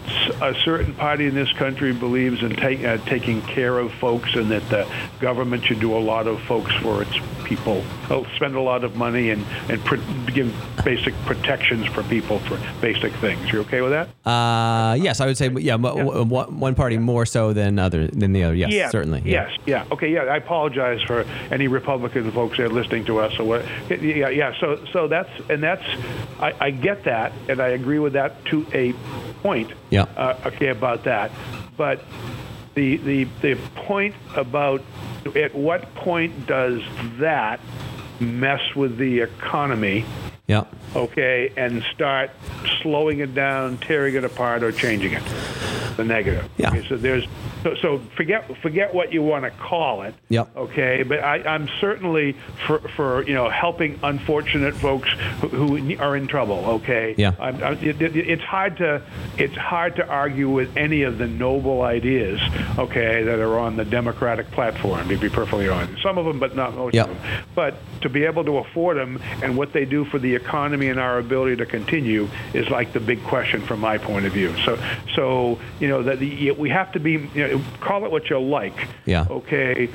a 0.40 0.55
certain 0.55 0.94
party 0.94 1.26
in 1.26 1.34
this 1.34 1.53
country 1.53 1.92
believes 1.92 2.42
in 2.42 2.55
take, 2.57 2.84
uh, 2.84 2.98
taking 3.07 3.40
care 3.42 3.78
of 3.78 3.92
folks, 3.94 4.34
and 4.34 4.51
that 4.51 4.68
the 4.68 4.86
government 5.20 5.64
should 5.64 5.80
do 5.80 5.96
a 5.96 5.98
lot 5.98 6.26
of 6.26 6.40
folks 6.42 6.72
for 6.76 7.03
its 7.03 7.16
people, 7.44 7.82
uh, 8.11 8.22
spend 8.36 8.55
a 8.55 8.61
lot 8.61 8.84
of 8.84 8.96
money, 8.96 9.30
and 9.30 9.44
and 9.68 9.80
pr- 9.85 9.97
give 10.33 10.53
basic 10.85 11.14
protections 11.26 11.87
for 11.87 12.03
people 12.05 12.39
for 12.41 12.59
basic 12.81 13.12
things? 13.14 13.51
You 13.53 13.61
okay 13.61 13.81
with 13.81 13.91
that? 13.93 14.09
Uh, 14.28 14.95
yes, 14.95 15.20
I 15.20 15.26
would 15.26 15.37
say 15.37 15.49
yeah. 15.59 15.76
w- 15.76 16.24
One 16.24 16.74
party 16.74 16.99
more 16.99 17.26
so 17.26 17.53
than 17.53 17.78
other 17.78 18.07
than 18.09 18.33
the 18.33 18.45
other. 18.45 18.55
Yes, 18.55 18.72
yeah, 18.72 18.91
certainly. 18.91 19.22
yeah. 19.24 19.49
Yes, 19.49 19.59
yeah. 19.66 19.85
Okay, 19.93 20.12
yeah. 20.12 20.22
I 20.22 20.37
apologize 20.37 21.03
for 21.03 21.24
any 21.51 21.68
Republican 21.68 22.31
folks 22.33 22.57
that 22.57 22.64
are 22.66 22.68
listening 22.68 23.05
to 23.07 23.18
us. 23.18 23.39
Or 23.39 23.45
what? 23.45 23.64
Yeah, 23.91 24.28
yeah. 24.28 24.55
So, 24.61 24.85
so 24.93 25.09
that's 25.09 25.31
and 25.49 25.62
that's. 25.62 25.85
I, 26.41 26.55
I 26.61 26.70
get 26.70 27.05
that, 27.05 27.33
and 27.49 27.61
I 27.61 27.68
agree 27.68 27.99
with 27.99 28.14
that 28.14 28.45
to 28.47 28.66
a 28.72 28.93
point. 29.43 29.70
Yeah. 29.91 30.03
Uh, 30.16 30.37
okay, 30.47 30.68
about 30.68 31.05
that, 31.05 31.31
but 31.76 32.03
the 32.74 32.97
the 32.99 33.24
the 33.43 33.55
point 33.74 34.14
about 34.37 34.83
at 35.35 35.55
what 35.55 35.95
point 35.97 36.47
does 36.47 36.83
that 37.18 37.61
mess 38.21 38.61
with 38.75 38.99
the 38.99 39.21
economy? 39.21 40.05
Yeah. 40.47 40.64
okay, 40.97 41.53
and 41.57 41.81
start 41.95 42.31
slowing 42.83 43.21
it 43.21 43.35
down, 43.37 43.79
tearing 43.79 44.16
it 44.16 44.25
apart, 44.25 44.64
or 44.64 44.73
changing 44.73 45.12
it. 45.12 45.23
The 45.97 46.03
negative. 46.05 46.51
Yeah. 46.57 46.71
Okay, 46.71 46.89
so 46.89 46.97
there's 46.97 47.25
so, 47.62 47.75
so 47.77 47.99
forget 48.16 48.51
forget 48.61 48.93
what 48.95 49.12
you 49.12 49.23
want 49.23 49.45
to 49.45 49.51
call 49.51 50.03
it. 50.03 50.14
Yep. 50.29 50.57
Okay, 50.57 51.03
but 51.05 51.21
I, 51.21 51.37
I'm 51.43 51.68
certainly 51.81 52.33
for 52.66 52.81
for 52.81 53.23
you 53.27 53.35
know 53.35 53.49
helping 53.49 54.01
unfortunate 54.03 54.75
folks 54.75 55.09
who, 55.41 55.49
who 55.77 55.99
are 55.99 56.16
in 56.16 56.27
trouble. 56.27 56.64
Okay. 56.66 57.14
Yeah. 57.18 57.35
I'm, 57.39 57.62
I'm, 57.62 57.75
it, 57.79 58.01
it, 58.01 58.16
it's 58.16 58.43
hard 58.43 58.79
to 58.79 59.03
it's 59.37 59.55
hard 59.57 59.97
to 59.97 60.07
argue 60.07 60.49
with 60.49 60.77
any 60.77 61.03
of 61.03 61.18
the 61.18 61.27
noble 61.29 61.83
ideas. 61.83 62.41
Okay, 62.79 63.23
that 63.23 63.39
are 63.39 63.59
on 63.59 63.77
the 63.77 63.85
Democratic 63.85 64.51
platform. 64.53 65.09
To 65.09 65.16
be 65.18 65.29
perfectly 65.29 65.68
honest, 65.68 66.03
some 66.03 66.18
of 66.18 66.25
them, 66.25 66.41
but 66.41 66.57
not 66.57 66.75
most 66.75 66.95
Yep. 66.95 67.09
of 67.09 67.23
them. 67.23 67.45
But 67.55 67.75
to 68.03 68.09
be 68.09 68.24
able 68.24 68.44
to 68.44 68.59
afford 68.59 68.96
them 68.96 69.20
and 69.42 69.57
what 69.57 69.72
they 69.72 69.84
do 69.84 70.05
for 70.05 70.18
the 70.18 70.34
economy 70.34 70.88
and 70.88 70.98
our 70.98 71.18
ability 71.18 71.57
to 71.57 71.66
continue 71.66 72.28
is 72.55 72.68
like 72.68 72.92
the 72.92 73.01
big 73.01 73.22
question 73.24 73.61
from 73.61 73.80
my 73.80 73.98
point 73.98 74.26
of 74.26 74.32
view. 74.32 74.57
So, 74.64 74.78
so 75.14 75.59
you 75.78 75.88
know 75.88 76.03
that 76.03 76.18
the, 76.18 76.51
we 76.53 76.70
have 76.70 76.92
to 76.92 77.01
be. 77.01 77.12
You 77.34 77.48
know, 77.48 77.57
uh, 77.57 77.61
call 77.80 78.05
it 78.05 78.11
what 78.11 78.30
you 78.30 78.38
like. 78.38 78.88
Yeah. 79.07 79.26
Okay, 79.30 79.86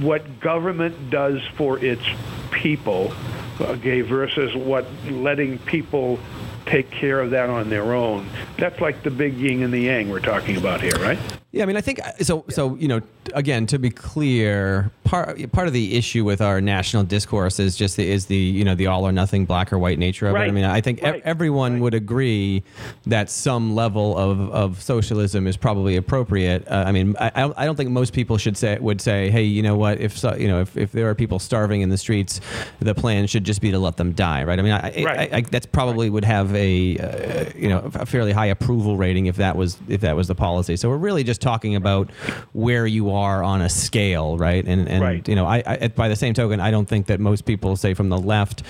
what 0.00 0.40
government 0.40 1.10
does 1.10 1.40
for 1.56 1.78
its 1.78 2.04
people, 2.50 3.12
okay, 3.60 4.00
versus 4.00 4.54
what 4.54 4.86
letting 5.10 5.58
people 5.58 6.18
take 6.66 6.90
care 6.90 7.20
of 7.20 7.30
that 7.30 7.50
on 7.50 7.68
their 7.68 7.94
own. 7.94 8.28
That's 8.58 8.80
like 8.80 9.02
the 9.02 9.10
big 9.10 9.34
yin 9.34 9.62
and 9.62 9.72
the 9.72 9.80
yang 9.80 10.08
we're 10.10 10.20
talking 10.20 10.56
about 10.56 10.80
here, 10.80 10.96
right? 10.98 11.18
Yeah, 11.54 11.62
I 11.62 11.66
mean, 11.66 11.76
I 11.76 11.80
think 11.82 12.00
so. 12.20 12.44
So 12.50 12.74
you 12.74 12.88
know, 12.88 13.00
again, 13.32 13.64
to 13.66 13.78
be 13.78 13.88
clear, 13.90 14.90
part 15.04 15.52
part 15.52 15.68
of 15.68 15.72
the 15.72 15.94
issue 15.96 16.24
with 16.24 16.40
our 16.40 16.60
national 16.60 17.04
discourse 17.04 17.60
is 17.60 17.76
just 17.76 17.96
the, 17.96 18.10
is 18.10 18.26
the 18.26 18.36
you 18.36 18.64
know 18.64 18.74
the 18.74 18.88
all 18.88 19.06
or 19.06 19.12
nothing, 19.12 19.44
black 19.44 19.72
or 19.72 19.78
white 19.78 19.98
nature 20.00 20.26
of 20.26 20.34
Right. 20.34 20.46
it. 20.46 20.50
I 20.50 20.52
mean, 20.52 20.64
I 20.64 20.80
think 20.80 21.00
Right. 21.00 21.16
e- 21.16 21.22
everyone 21.24 21.74
Right. 21.74 21.82
would 21.82 21.94
agree 21.94 22.64
that 23.06 23.30
some 23.30 23.74
level 23.76 24.18
of, 24.18 24.40
of 24.50 24.82
socialism 24.82 25.46
is 25.46 25.56
probably 25.56 25.94
appropriate. 25.94 26.66
Uh, 26.66 26.84
I 26.86 26.90
mean, 26.92 27.14
I, 27.20 27.30
I 27.56 27.64
don't- 27.66 27.76
think 27.76 27.90
most 27.90 28.12
people 28.12 28.36
should 28.38 28.56
say 28.56 28.76
would 28.80 29.00
say, 29.00 29.30
hey, 29.30 29.42
you 29.44 29.62
know 29.62 29.76
what? 29.76 30.00
If 30.00 30.16
so, 30.18 30.34
you 30.36 30.46
know, 30.48 30.60
if, 30.60 30.76
if 30.76 30.90
there 30.92 31.08
are 31.10 31.14
people 31.14 31.38
starving 31.38 31.82
in 31.82 31.88
the 31.88 31.98
streets, 31.98 32.40
the 32.80 32.94
plan 32.94 33.26
should 33.28 33.42
just 33.44 33.60
be 33.60 33.70
to 33.72 33.78
let 33.78 33.96
them 33.96 34.12
die, 34.12 34.42
right? 34.44 34.58
I 34.58 34.62
mean, 34.62 34.72
I, 34.72 34.80
Right. 35.04 35.32
I, 35.32 35.36
I, 35.38 35.40
that's 35.42 35.66
probably 35.66 36.08
would 36.10 36.24
have 36.24 36.52
a 36.54 36.96
uh, 36.98 37.44
you 37.56 37.68
know 37.68 37.90
a 37.94 38.06
fairly 38.06 38.32
high 38.32 38.46
approval 38.46 38.96
rating 38.96 39.26
if 39.26 39.36
that 39.36 39.56
was 39.56 39.76
if 39.88 40.00
that 40.02 40.16
was 40.16 40.26
the 40.28 40.34
policy. 40.34 40.76
So 40.76 40.88
we're 40.88 40.96
really 40.98 41.22
just 41.24 41.40
talking 41.44 41.76
about 41.76 42.10
where 42.52 42.86
you 42.86 43.10
are 43.10 43.42
on 43.44 43.60
a 43.60 43.68
scale, 43.68 44.36
right? 44.36 44.64
And 44.66 44.88
and 44.88 45.02
Right. 45.02 45.28
you 45.28 45.36
know, 45.36 45.46
I, 45.46 45.62
I 45.66 45.88
by 45.88 46.08
the 46.08 46.16
same 46.16 46.34
token, 46.34 46.58
I 46.58 46.70
don't 46.70 46.88
think 46.88 47.06
that 47.06 47.20
most 47.20 47.44
people 47.44 47.76
say 47.76 47.94
from 47.94 48.08
the 48.08 48.18
left 48.18 48.62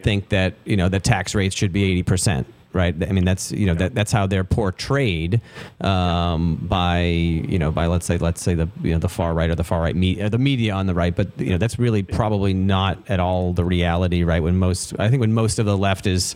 think 0.00 0.28
that 0.30 0.54
you 0.64 0.76
know 0.76 0.88
the 0.88 1.00
tax 1.00 1.34
rates 1.34 1.54
should 1.54 1.72
be 1.72 1.84
eighty 1.84 2.02
percent. 2.02 2.46
Right. 2.74 2.94
I 3.06 3.12
mean, 3.12 3.26
that's 3.26 3.52
you 3.52 3.66
know 3.66 3.74
that 3.74 3.94
that's 3.94 4.12
how 4.12 4.26
they're 4.26 4.44
portrayed 4.44 5.42
um, 5.82 6.56
by 6.62 7.00
you 7.02 7.58
know 7.58 7.70
by 7.70 7.84
let's 7.86 8.06
say 8.06 8.16
let's 8.16 8.40
say 8.40 8.54
the 8.54 8.66
you 8.82 8.92
know 8.92 8.98
the 8.98 9.10
far 9.10 9.34
right 9.34 9.50
or 9.50 9.54
the 9.54 9.64
far 9.64 9.82
right 9.82 9.94
media 9.94 10.30
the 10.30 10.38
media 10.38 10.72
on 10.72 10.86
the 10.86 10.94
right, 10.94 11.14
but 11.14 11.28
you 11.38 11.50
know 11.50 11.58
that's 11.58 11.78
really 11.78 12.02
probably 12.02 12.54
not 12.54 12.96
at 13.10 13.20
all 13.20 13.52
the 13.52 13.64
reality. 13.64 14.22
Right. 14.24 14.42
When 14.42 14.56
most 14.56 14.94
I 14.98 15.10
think 15.10 15.20
when 15.20 15.34
most 15.34 15.58
of 15.58 15.66
the 15.66 15.76
left 15.76 16.06
is 16.06 16.34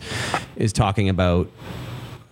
is 0.57 0.71
talking 0.73 1.09
about 1.09 1.49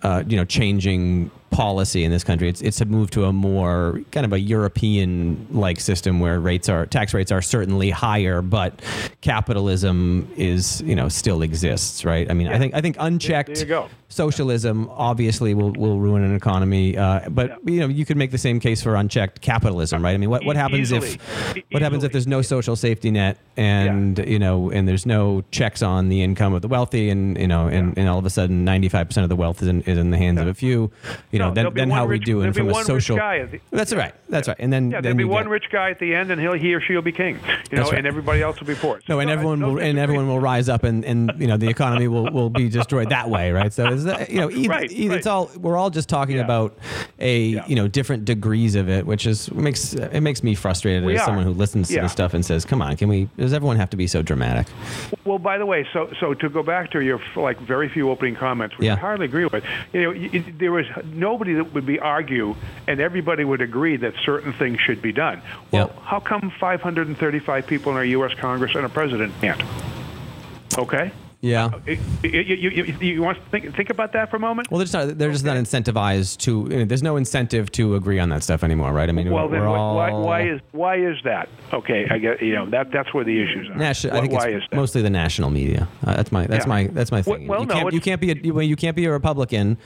uh, 0.02 0.22
you 0.28 0.36
know, 0.36 0.44
changing 0.44 1.30
policy 1.56 2.04
in 2.04 2.10
this 2.10 2.22
country. 2.22 2.50
It's 2.50 2.60
it's 2.60 2.76
to 2.76 2.84
move 2.84 3.10
to 3.12 3.24
a 3.24 3.32
more 3.32 4.02
kind 4.12 4.26
of 4.26 4.34
a 4.34 4.38
European-like 4.38 5.80
system 5.80 6.20
where 6.20 6.38
rates 6.38 6.68
are 6.68 6.84
tax 6.84 7.14
rates 7.14 7.32
are 7.32 7.40
certainly 7.40 7.88
higher, 7.88 8.42
but 8.42 8.82
capitalism 9.22 10.30
is 10.36 10.82
you 10.82 10.94
know 10.94 11.08
still 11.08 11.40
exists, 11.40 12.04
right? 12.04 12.30
I 12.30 12.34
mean, 12.34 12.48
I 12.48 12.58
think 12.58 12.74
I 12.74 12.82
think 12.82 12.96
unchecked 12.98 13.54
There 13.54 13.58
you 13.60 13.64
go. 13.64 13.88
Socialism 14.08 14.88
obviously 14.90 15.54
will, 15.54 15.72
will 15.72 15.98
ruin 15.98 16.22
an 16.22 16.34
economy, 16.34 16.96
uh, 16.96 17.28
but 17.28 17.58
you 17.68 17.80
know 17.80 17.88
you 17.88 18.04
could 18.04 18.16
make 18.16 18.30
the 18.30 18.38
same 18.38 18.60
case 18.60 18.82
for 18.82 18.94
unchecked 18.94 19.40
capitalism, 19.40 20.02
right? 20.02 20.14
I 20.14 20.16
mean, 20.16 20.30
what, 20.30 20.44
what 20.44 20.56
happens 20.56 20.92
easily. 20.92 21.18
if 21.54 21.64
what 21.70 21.82
happens 21.82 22.04
if 22.04 22.12
there's 22.12 22.26
no 22.26 22.42
social 22.42 22.76
safety 22.76 23.10
net 23.10 23.38
and 23.56 24.18
you 24.18 24.38
know 24.38 24.70
and 24.70 24.86
there's 24.86 25.06
no 25.06 25.42
checks 25.50 25.82
on 25.82 26.08
the 26.08 26.22
income 26.22 26.54
of 26.54 26.62
the 26.62 26.68
wealthy 26.68 27.10
and 27.10 27.38
you 27.38 27.48
know 27.48 27.66
and, 27.68 27.96
and 27.98 28.08
all 28.08 28.18
of 28.18 28.26
a 28.26 28.30
sudden 28.30 28.64
95% 28.66 29.22
of 29.22 29.28
the 29.28 29.36
wealth 29.36 29.62
is 29.62 29.68
in, 29.68 29.82
is 29.82 29.98
in 29.98 30.10
the 30.10 30.18
hands 30.18 30.40
of 30.40 30.46
a 30.46 30.54
few 30.54 30.90
you 31.30 31.38
know 31.38 31.48
No, 31.48 31.54
then, 31.54 31.74
then 31.74 31.90
how 31.90 32.06
we 32.06 32.18
do 32.18 32.42
be 32.42 32.52
from 32.52 32.68
a 32.68 32.72
rich 32.74 32.86
social 32.86 33.16
the- 33.16 33.60
that's 33.70 33.94
right 33.94 34.14
that's 34.28 34.46
right 34.48 34.56
and 34.58 34.72
then 34.72 34.90
Yeah, 34.90 34.96
then 35.00 35.02
there'll 35.02 35.16
be 35.16 35.24
one 35.24 35.44
get- 35.44 35.50
rich 35.50 35.64
guy 35.70 35.90
at 35.90 35.98
the 35.98 36.14
end, 36.14 36.30
and 36.30 36.40
he'll 36.40 36.52
he 36.52 36.74
or 36.74 36.80
she 36.80 36.94
will 36.94 37.02
be 37.02 37.12
king. 37.12 37.38
You 37.70 37.78
know, 37.78 37.84
right. 37.84 37.98
and 37.98 38.06
everybody 38.06 38.42
else 38.42 38.60
will 38.60 38.66
be 38.66 38.74
poor. 38.74 39.00
no, 39.08 39.20
and 39.20 39.30
everyone 39.30 39.60
will, 39.60 39.78
and 39.80 39.98
everyone 39.98 40.28
will 40.28 40.40
rise 40.40 40.68
up, 40.68 40.84
and, 40.84 41.04
and 41.04 41.32
you 41.38 41.46
know 41.46 41.56
the 41.56 41.68
economy 41.68 42.08
will, 42.08 42.30
will 42.30 42.50
be 42.50 42.68
destroyed 42.68 43.10
that 43.10 43.28
way, 43.30 43.52
right? 43.52 43.72
So 43.72 43.84
you 44.04 44.40
know, 44.40 44.50
either, 44.50 44.68
Right, 44.74 44.90
either- 44.90 45.16
it's 45.16 45.26
all 45.26 45.50
we're 45.58 45.76
all 45.76 45.90
just 45.90 46.08
talking 46.08 46.36
Yeah. 46.36 46.42
about 46.44 46.76
a 47.18 47.40
Yeah. 47.46 47.66
you 47.66 47.76
know 47.76 47.88
different 47.88 48.24
degrees 48.24 48.74
of 48.74 48.88
it, 48.88 49.06
which 49.06 49.26
is 49.26 49.50
makes 49.52 49.94
it 49.94 50.20
makes 50.20 50.42
me 50.42 50.54
frustrated 50.54 51.04
We 51.04 51.14
as 51.14 51.22
are. 51.22 51.26
someone 51.26 51.44
who 51.44 51.52
listens 51.52 51.88
to 51.88 51.94
Yeah. 51.94 52.02
this 52.02 52.12
stuff 52.12 52.34
and 52.34 52.44
says, 52.44 52.64
"Come 52.64 52.82
on, 52.82 52.96
can 52.96 53.08
we? 53.08 53.28
Does 53.36 53.52
everyone 53.52 53.76
have 53.76 53.90
to 53.90 53.96
be 53.96 54.06
so 54.06 54.22
dramatic?" 54.22 54.66
Well, 55.24 55.38
by 55.38 55.58
the 55.58 55.66
way, 55.66 55.86
so 55.92 56.10
so 56.20 56.34
to 56.34 56.48
go 56.48 56.62
back 56.62 56.90
to 56.92 57.00
your 57.00 57.20
like 57.36 57.58
very 57.60 57.88
few 57.88 58.10
opening 58.10 58.34
comments, 58.36 58.76
which. 58.78 58.88
I 58.88 58.96
hardly 58.96 59.24
agree 59.26 59.46
with. 59.46 59.64
You 59.92 60.02
know, 60.02 60.10
y- 60.10 60.44
there 60.58 60.72
was 60.72 60.86
nobody 61.12 61.54
that 61.54 61.72
would 61.74 61.86
be 61.86 61.98
argue, 61.98 62.54
and 62.86 63.00
everybody 63.00 63.44
would 63.44 63.60
agree 63.60 63.96
that 63.96 64.14
certain 64.24 64.52
things 64.52 64.80
should 64.80 65.00
be 65.02 65.12
done. 65.12 65.40
Well, 65.70 65.92
how 66.04 66.20
come 66.20 66.52
535 66.60 67.66
people 67.66 67.92
in 67.92 67.98
our 67.98 68.04
U.S. 68.04 68.34
Congress 68.34 68.74
and 68.74 68.84
a 68.84 68.88
president 68.88 69.32
can't? 69.40 69.60
Okay. 70.78 71.10
Yeah. 71.40 71.70
You, 71.86 71.98
you, 72.22 72.70
you, 72.70 72.84
you 73.00 73.22
want 73.22 73.38
to 73.38 73.44
think 73.50 73.76
think 73.76 73.90
about 73.90 74.12
that 74.14 74.30
for 74.30 74.36
a 74.36 74.40
moment? 74.40 74.70
Well, 74.70 74.78
they're 74.78 74.86
just 74.86 74.94
not. 74.94 75.18
They're 75.18 75.30
just 75.30 75.44
not 75.44 75.56
incentivized 75.56 76.38
to. 76.38 76.66
you 76.70 76.78
know, 76.78 76.84
there's 76.86 77.02
no 77.02 77.16
incentive 77.16 77.70
to 77.72 77.94
agree 77.94 78.18
on 78.18 78.30
that 78.30 78.42
stuff 78.42 78.64
anymore, 78.64 78.92
right? 78.92 79.08
I 79.08 79.12
mean, 79.12 79.30
Well, 79.30 79.46
we're 79.48 79.60
then 79.60 79.68
why, 79.68 79.76
all 79.78 79.96
why, 79.96 80.10
why 80.12 80.48
is 80.48 80.60
why 80.72 80.96
is 80.96 81.16
that? 81.24 81.48
Okay, 81.72 82.06
I 82.10 82.18
get 82.18 82.42
you 82.42 82.54
know 82.54 82.68
that 82.70 82.90
that's 82.90 83.12
where 83.12 83.22
the 83.24 83.40
issues 83.42 83.68
are. 83.68 83.74
National, 83.74 84.14
why, 84.14 84.18
I 84.18 84.20
think 84.22 84.32
why 84.32 84.46
it's 84.48 84.64
is 84.64 84.70
that? 84.70 84.76
mostly 84.76 85.02
the 85.02 85.10
national 85.10 85.50
media. 85.50 85.88
Uh, 86.04 86.16
that's 86.16 86.32
my 86.32 86.46
that's 86.46 86.64
Yeah. 86.64 86.68
my 86.70 86.86
that's 86.88 87.12
my 87.12 87.22
thing. 87.22 87.46
well, 87.46 87.60
you 87.60 87.66
no, 87.66 87.74
can't 87.74 87.92
you 87.92 88.00
can't 88.00 88.20
be 88.20 88.30
a 88.32 88.34
you, 88.34 88.60
you 88.60 88.76
can't 88.76 88.96
be 88.96 89.04
a 89.04 89.12
Republican. 89.12 89.76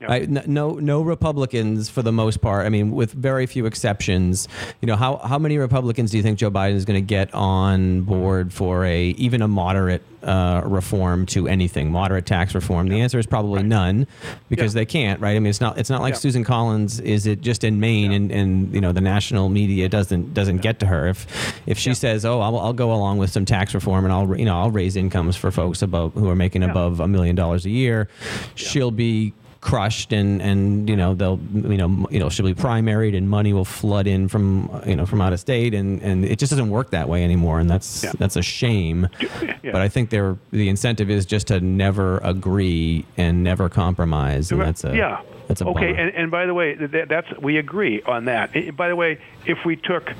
Right? 0.00 0.28
No 0.28 0.72
no 0.74 1.02
Republicans 1.02 1.88
for 1.90 2.02
the 2.02 2.12
most 2.12 2.40
part. 2.40 2.66
I 2.66 2.70
mean, 2.70 2.90
with 2.92 3.12
very 3.12 3.46
few 3.46 3.66
exceptions. 3.66 4.48
You 4.80 4.86
know 4.86 4.96
how 4.96 5.18
how 5.18 5.38
many 5.38 5.58
Republicans 5.58 6.10
do 6.10 6.16
you 6.16 6.22
think 6.22 6.38
Joe 6.38 6.50
Biden 6.50 6.74
is 6.74 6.84
going 6.84 7.00
to 7.00 7.06
get 7.06 7.32
on 7.34 8.00
board 8.02 8.52
for 8.52 8.84
a 8.84 9.08
even 9.10 9.42
a 9.42 9.48
moderate 9.48 10.02
uh, 10.24 10.62
reform 10.64 11.26
to 11.26 11.46
anything, 11.48 11.90
moderate 11.92 12.26
tax 12.26 12.54
reform? 12.54 12.88
The 12.88 13.00
answer 13.00 13.18
is 13.18 13.26
probably 13.26 13.62
none, 13.62 14.06
because 14.48 14.74
Yeah. 14.74 14.80
they 14.80 14.86
can't. 14.86 15.20
Right? 15.20 15.36
I 15.36 15.38
mean, 15.38 15.50
it's 15.50 15.60
not 15.60 15.78
it's 15.78 15.90
not 15.90 16.00
like 16.00 16.14
Yeah. 16.14 16.18
Susan 16.20 16.44
Collins. 16.44 17.00
Is 17.00 17.26
it 17.26 17.40
just 17.40 17.62
in 17.64 17.80
Maine 17.80 18.12
and, 18.12 18.30
and 18.32 18.74
you 18.74 18.80
know 18.80 18.92
the 18.92 19.00
national 19.00 19.48
media 19.48 19.88
doesn't 19.88 20.34
doesn't 20.34 20.58
get 20.58 20.78
to 20.80 20.86
her 20.86 21.08
if 21.08 21.26
if 21.66 21.78
she 21.78 21.94
says 21.94 22.24
oh 22.24 22.40
I'll, 22.40 22.58
I'll 22.58 22.72
go 22.72 22.92
along 22.92 23.18
with 23.18 23.30
some 23.30 23.44
tax 23.44 23.74
reform 23.74 24.04
and 24.04 24.12
I'll 24.12 24.36
you 24.38 24.44
know 24.44 24.58
I'll 24.58 24.70
raise 24.70 24.96
incomes 24.96 25.36
for 25.36 25.50
folks 25.50 25.82
above 25.82 26.14
who 26.14 26.28
are 26.28 26.36
making 26.36 26.62
Yeah. 26.62 26.70
above 26.70 27.00
a 27.00 27.08
million 27.08 27.36
dollars 27.36 27.64
a 27.66 27.70
year, 27.70 28.08
she'll 28.54 28.90
be 28.90 29.32
crushed 29.64 30.12
and 30.12 30.42
and 30.42 30.90
you 30.90 30.94
know 30.94 31.14
they'll 31.14 31.40
you 31.54 31.78
know 31.78 32.06
you 32.10 32.18
know 32.20 32.28
she'll 32.28 32.44
be 32.44 32.54
primaried 32.54 33.16
and 33.16 33.30
money 33.30 33.54
will 33.54 33.64
flood 33.64 34.06
in 34.06 34.28
from 34.28 34.68
you 34.86 34.94
know 34.94 35.06
from 35.06 35.22
out 35.22 35.32
of 35.32 35.40
state 35.40 35.72
and 35.72 36.02
and 36.02 36.22
it 36.26 36.38
just 36.38 36.50
doesn't 36.50 36.68
work 36.68 36.90
that 36.90 37.08
way 37.08 37.24
anymore 37.24 37.58
and 37.58 37.70
that's 37.70 38.04
Yeah. 38.04 38.12
that's 38.18 38.36
a 38.36 38.42
shame 38.42 39.08
Yeah. 39.42 39.72
but 39.72 39.80
I 39.80 39.88
think 39.88 40.10
there 40.10 40.36
the 40.50 40.68
incentive 40.68 41.08
is 41.08 41.24
just 41.24 41.46
to 41.46 41.60
never 41.60 42.18
agree 42.18 43.06
and 43.16 43.42
never 43.42 43.70
compromise 43.70 44.52
and 44.52 44.60
that's 44.60 44.84
a 44.84 44.94
yeah. 44.94 45.22
that's 45.48 45.62
a 45.62 45.66
okay, 45.68 45.94
and, 45.96 46.14
and 46.14 46.30
by 46.30 46.44
the 46.44 46.52
way, 46.52 46.74
th- 46.74 47.08
that's 47.08 47.28
we 47.38 47.56
agree 47.56 48.02
on 48.02 48.26
that. 48.26 48.50
By 48.76 48.88
the 48.88 48.96
way, 48.96 49.18
if 49.46 49.58
we 49.64 49.76
took 49.76 50.10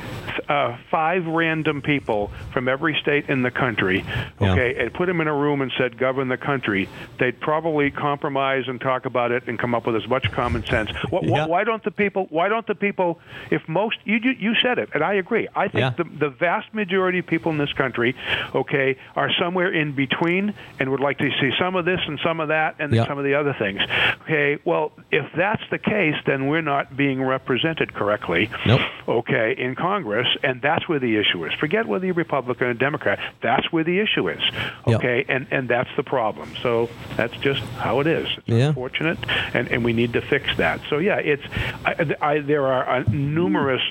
uh, 0.49 0.77
five 0.91 1.27
random 1.27 1.83
people 1.83 2.31
from 2.53 2.69
every 2.69 2.97
state 3.01 3.29
in 3.29 3.43
the 3.43 3.51
country, 3.51 4.05
Yeah. 4.41 4.53
okay, 4.53 4.75
and 4.79 4.93
put 4.93 5.07
them 5.07 5.21
in 5.21 5.29
a 5.29 5.35
room 5.35 5.61
and 5.63 5.73
said 5.79 5.97
govern 5.99 6.29
the 6.29 6.37
country, 6.37 6.89
they'd 7.19 7.41
probably 7.41 7.91
compromise 7.91 8.65
and 8.69 8.81
talk 8.81 9.07
about 9.07 9.33
it 9.33 9.45
and 9.47 9.59
come 9.59 9.75
up 9.75 9.87
with 9.87 9.97
as 9.97 10.07
much 10.09 10.31
common 10.33 10.65
sense. 10.67 10.91
Wh- 11.11 11.21
wh- 11.21 11.35
Yeah. 11.35 11.47
Why 11.47 11.65
don't 11.65 11.83
the 11.83 11.91
people? 11.91 12.27
Why 12.31 12.49
don't 12.49 12.67
the 12.67 12.75
people? 12.75 13.21
If 13.51 13.69
most 13.69 13.97
you 14.05 14.17
you 14.23 14.33
you 14.39 14.55
said 14.63 14.79
it, 14.79 14.91
and 14.95 15.03
I 15.03 15.15
agree. 15.15 15.49
I 15.55 15.69
think 15.69 15.81
Yeah. 15.81 15.91
the 15.91 16.05
the 16.05 16.31
vast 16.31 16.73
majority 16.75 17.19
of 17.19 17.27
people 17.27 17.51
in 17.53 17.59
this 17.59 17.73
country, 17.73 18.15
okay, 18.55 18.97
are 19.17 19.31
somewhere 19.39 19.73
in 19.73 19.93
between 19.93 20.55
and 20.79 20.91
would 20.91 21.01
like 21.01 21.19
to 21.19 21.31
see 21.41 21.51
some 21.59 21.75
of 21.77 21.85
this 21.85 22.01
and 22.07 22.19
some 22.23 22.41
of 22.41 22.49
that 22.49 22.77
and 22.79 22.93
Yeah. 22.93 23.07
some 23.07 23.19
of 23.19 23.25
the 23.25 23.35
other 23.35 23.55
things. 23.59 23.81
Okay, 24.23 24.59
well, 24.65 24.93
if 25.11 25.25
that's 25.37 25.63
the 25.71 25.79
case, 25.79 26.15
then 26.27 26.47
we're 26.47 26.63
not 26.63 26.97
being 26.97 27.23
represented 27.23 27.95
correctly. 27.95 28.51
Nope. 28.67 28.81
Okay, 29.15 29.55
in 29.57 29.75
Congress, 29.77 30.27
and 30.43 30.61
that's 30.61 30.89
where 30.89 30.99
the 30.99 31.17
issue 31.17 31.45
is. 31.47 31.53
Forget 31.61 31.87
whether 31.87 32.05
you're 32.07 32.15
Republican 32.15 32.67
or 32.69 32.75
Democrat. 32.75 33.19
That's 33.43 33.71
where 33.73 33.85
the 33.85 34.01
issue 34.01 34.29
is. 34.29 34.43
Okay, 34.87 35.25
and 35.29 35.47
and 35.51 35.69
that's 35.69 35.91
the 35.97 36.03
problem. 36.03 36.53
So 36.63 36.89
that's 37.17 37.37
just 37.39 37.61
how 37.79 38.01
it 38.01 38.07
is. 38.07 38.27
It's 38.39 38.49
Yeah. 38.49 38.69
unfortunate, 38.69 39.19
and 39.55 39.69
and 39.69 39.85
we 39.85 39.93
need 39.93 40.13
to 40.15 40.21
fix 40.21 40.45
that. 40.57 40.81
So 40.91 40.99
yeah, 40.99 41.17
it's 41.19 41.43
I, 41.85 42.17
I, 42.21 42.39
there 42.41 42.67
are 42.67 42.89
uh, 42.89 43.05
numerous 43.11 43.83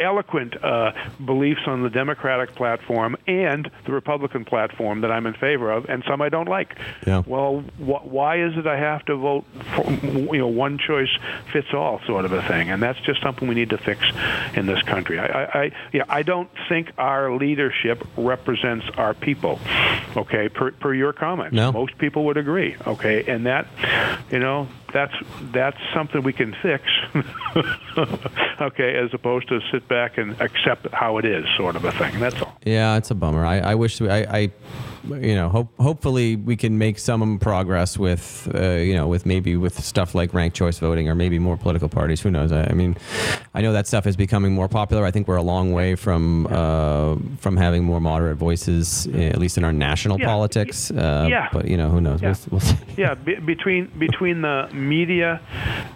eloquent 0.00 0.62
uh, 0.62 0.92
beliefs 1.24 1.62
on 1.66 1.82
the 1.82 1.90
Democratic 1.90 2.54
platform 2.54 3.16
and 3.26 3.70
the 3.86 3.92
Republican 3.92 4.44
platform 4.44 5.00
that 5.02 5.10
I'm 5.10 5.26
in 5.26 5.34
favor 5.34 5.70
of, 5.70 5.86
and 5.88 6.02
some 6.08 6.22
I 6.22 6.28
don't 6.28 6.48
like. 6.48 6.76
Yeah. 7.06 7.22
Well, 7.26 7.60
wh- 7.78 8.06
why 8.06 8.42
is 8.42 8.56
it 8.56 8.66
I 8.66 8.78
have 8.78 9.04
to 9.06 9.16
vote 9.16 9.44
for 9.74 9.90
you 10.34 10.38
know 10.38 10.48
one 10.48 10.78
choice 10.78 11.10
fits 11.52 11.68
all 11.74 12.00
sort 12.06 12.24
of 12.24 12.32
a 12.32 12.42
thing? 12.48 12.70
And 12.70 12.82
that's 12.82 13.00
just 13.00 13.20
something 13.22 13.46
we 13.48 13.54
need 13.54 13.70
to 13.70 13.78
fix 13.78 14.00
in 14.56 14.66
this 14.66 14.82
country. 14.82 15.18
I, 15.18 15.26
I, 15.26 15.58
I 15.64 15.70
yeah, 15.92 16.04
I 16.08 16.22
don't 16.22 16.50
think 16.68 16.90
our 16.98 17.32
leadership 17.36 18.06
represents 18.16 18.86
our 18.96 19.14
people. 19.14 19.58
Okay, 20.16 20.48
per, 20.48 20.70
per 20.72 20.94
your 20.94 21.12
comment, 21.12 21.52
No. 21.52 21.72
most 21.72 21.98
people 21.98 22.24
would 22.26 22.36
agree. 22.36 22.76
Okay, 22.86 23.24
and 23.26 23.46
that 23.46 23.66
you 24.30 24.38
know 24.38 24.68
that's 24.92 25.14
that's 25.52 25.78
something 25.92 26.22
we 26.22 26.32
can 26.32 26.54
fix. 26.62 26.84
okay, 28.60 28.96
as 28.96 29.12
opposed 29.12 29.48
to 29.48 29.60
sit 29.72 29.86
back 29.88 30.18
and 30.18 30.40
accept 30.40 30.86
how 30.92 31.18
it 31.18 31.24
is, 31.24 31.44
sort 31.56 31.76
of 31.76 31.84
a 31.84 31.92
thing. 31.92 32.18
That's 32.20 32.40
all. 32.40 32.56
Yeah, 32.64 32.96
it's 32.96 33.10
a 33.10 33.14
bummer. 33.14 33.44
I, 33.44 33.58
I 33.58 33.74
wish 33.74 34.00
we, 34.00 34.08
I, 34.08 34.18
I, 34.38 34.52
you 35.08 35.34
know, 35.34 35.48
hope 35.48 35.68
hopefully 35.78 36.36
we 36.36 36.56
can 36.56 36.78
make 36.78 36.98
some 36.98 37.38
progress 37.38 37.98
with, 37.98 38.48
uh, 38.54 38.70
you 38.72 38.94
know, 38.94 39.06
with 39.06 39.26
maybe 39.26 39.56
with 39.56 39.82
stuff 39.84 40.14
like 40.14 40.32
ranked 40.34 40.56
choice 40.56 40.78
voting 40.78 41.08
or 41.08 41.14
maybe 41.14 41.38
more 41.38 41.56
political 41.56 41.88
parties. 41.88 42.20
Who 42.20 42.30
knows? 42.30 42.52
I, 42.52 42.64
I 42.64 42.72
mean, 42.72 42.96
I 43.54 43.60
know 43.60 43.72
that 43.72 43.86
stuff 43.86 44.06
is 44.06 44.16
becoming 44.16 44.52
more 44.52 44.68
popular. 44.68 45.04
I 45.04 45.10
think 45.10 45.28
we're 45.28 45.36
a 45.36 45.42
long 45.42 45.72
way 45.72 45.94
from 45.94 46.46
uh, 46.50 47.16
from 47.38 47.56
having 47.56 47.84
more 47.84 48.00
moderate 48.00 48.38
voices, 48.38 49.06
eh, 49.12 49.28
at 49.28 49.38
least 49.38 49.58
in 49.58 49.64
our 49.64 49.72
national 49.72 50.18
Yeah. 50.18 50.26
politics. 50.26 50.90
Uh, 50.90 51.26
Yeah. 51.30 51.48
But 51.52 51.66
you 51.68 51.76
know, 51.76 51.90
who 51.90 52.00
knows? 52.00 52.22
Yeah. 52.22 52.28
We'll, 52.28 52.38
we'll 52.52 52.60
see. 52.60 52.76
yeah, 52.96 53.14
be, 53.14 53.34
between 53.36 53.86
between 53.98 54.42
the 54.42 54.68
media 54.72 55.40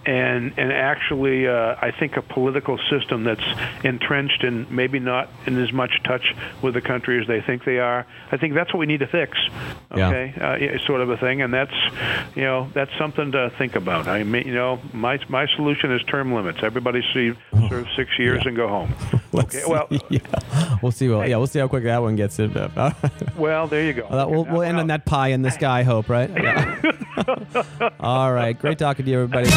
and 0.06 0.52
and 0.58 0.72
actually, 0.72 1.46
uh, 1.48 1.76
I 1.80 1.90
think 1.90 2.16
a 2.16 2.22
political 2.22 2.78
system 2.90 3.24
that's 3.24 3.44
entrenched 3.84 4.44
and 4.44 4.70
maybe 4.70 4.98
not 4.98 5.28
in 5.46 5.58
as 5.58 5.72
much 5.72 6.02
touch 6.04 6.34
with 6.62 6.74
the 6.74 6.80
country 6.80 7.20
as 7.20 7.26
they 7.26 7.40
think 7.40 7.64
they 7.64 7.78
are. 7.78 8.06
I 8.32 8.36
think 8.36 8.54
that's 8.54 8.72
what 8.72 8.80
we 8.80 8.86
need 8.86 8.97
to 8.98 9.06
fix. 9.06 9.38
Yeah. 9.94 10.08
Okay, 10.08 10.74
uh, 10.76 10.86
sort 10.86 11.00
of 11.00 11.10
a 11.10 11.16
thing, 11.16 11.42
and 11.42 11.52
that's 11.52 11.74
you 12.34 12.42
know 12.42 12.68
that's 12.74 12.90
something 12.98 13.32
to 13.32 13.50
think 13.58 13.76
about. 13.76 14.06
I 14.06 14.22
mean, 14.24 14.46
you 14.46 14.54
know, 14.54 14.80
my 14.92 15.18
my 15.28 15.46
solution 15.56 15.92
is 15.92 16.02
term 16.04 16.32
limits. 16.32 16.58
Everybody 16.62 17.02
see, 17.14 17.32
serve 17.68 17.86
six 17.96 18.18
years 18.18 18.44
and 18.46 18.56
go 18.56 18.68
home. 18.68 18.94
Okay, 19.34 19.62
well, 19.68 19.86
yeah, 20.08 20.20
we'll 20.82 20.90
see. 20.90 21.06
Well, 21.08 21.28
yeah, 21.28 21.36
we'll 21.36 21.46
see 21.46 21.58
how 21.58 21.68
quick 21.68 21.84
that 21.84 22.00
one 22.00 22.16
gets. 22.16 22.38
It. 22.38 22.50
well, 23.36 23.68
there 23.68 23.84
you 23.84 23.92
go. 23.92 24.08
Well, 24.10 24.30
we'll, 24.30 24.44
we'll 24.46 24.62
end 24.62 24.78
on 24.78 24.86
that 24.86 25.04
pie 25.04 25.28
in 25.28 25.42
the 25.42 25.50
sky 25.50 25.82
hope, 25.82 26.08
right? 26.08 26.30
Yeah. 26.30 27.90
All 28.00 28.32
right. 28.32 28.58
Great 28.58 28.78
talking 28.78 29.04
to 29.04 29.10
you, 29.10 29.20
everybody. 29.20 29.50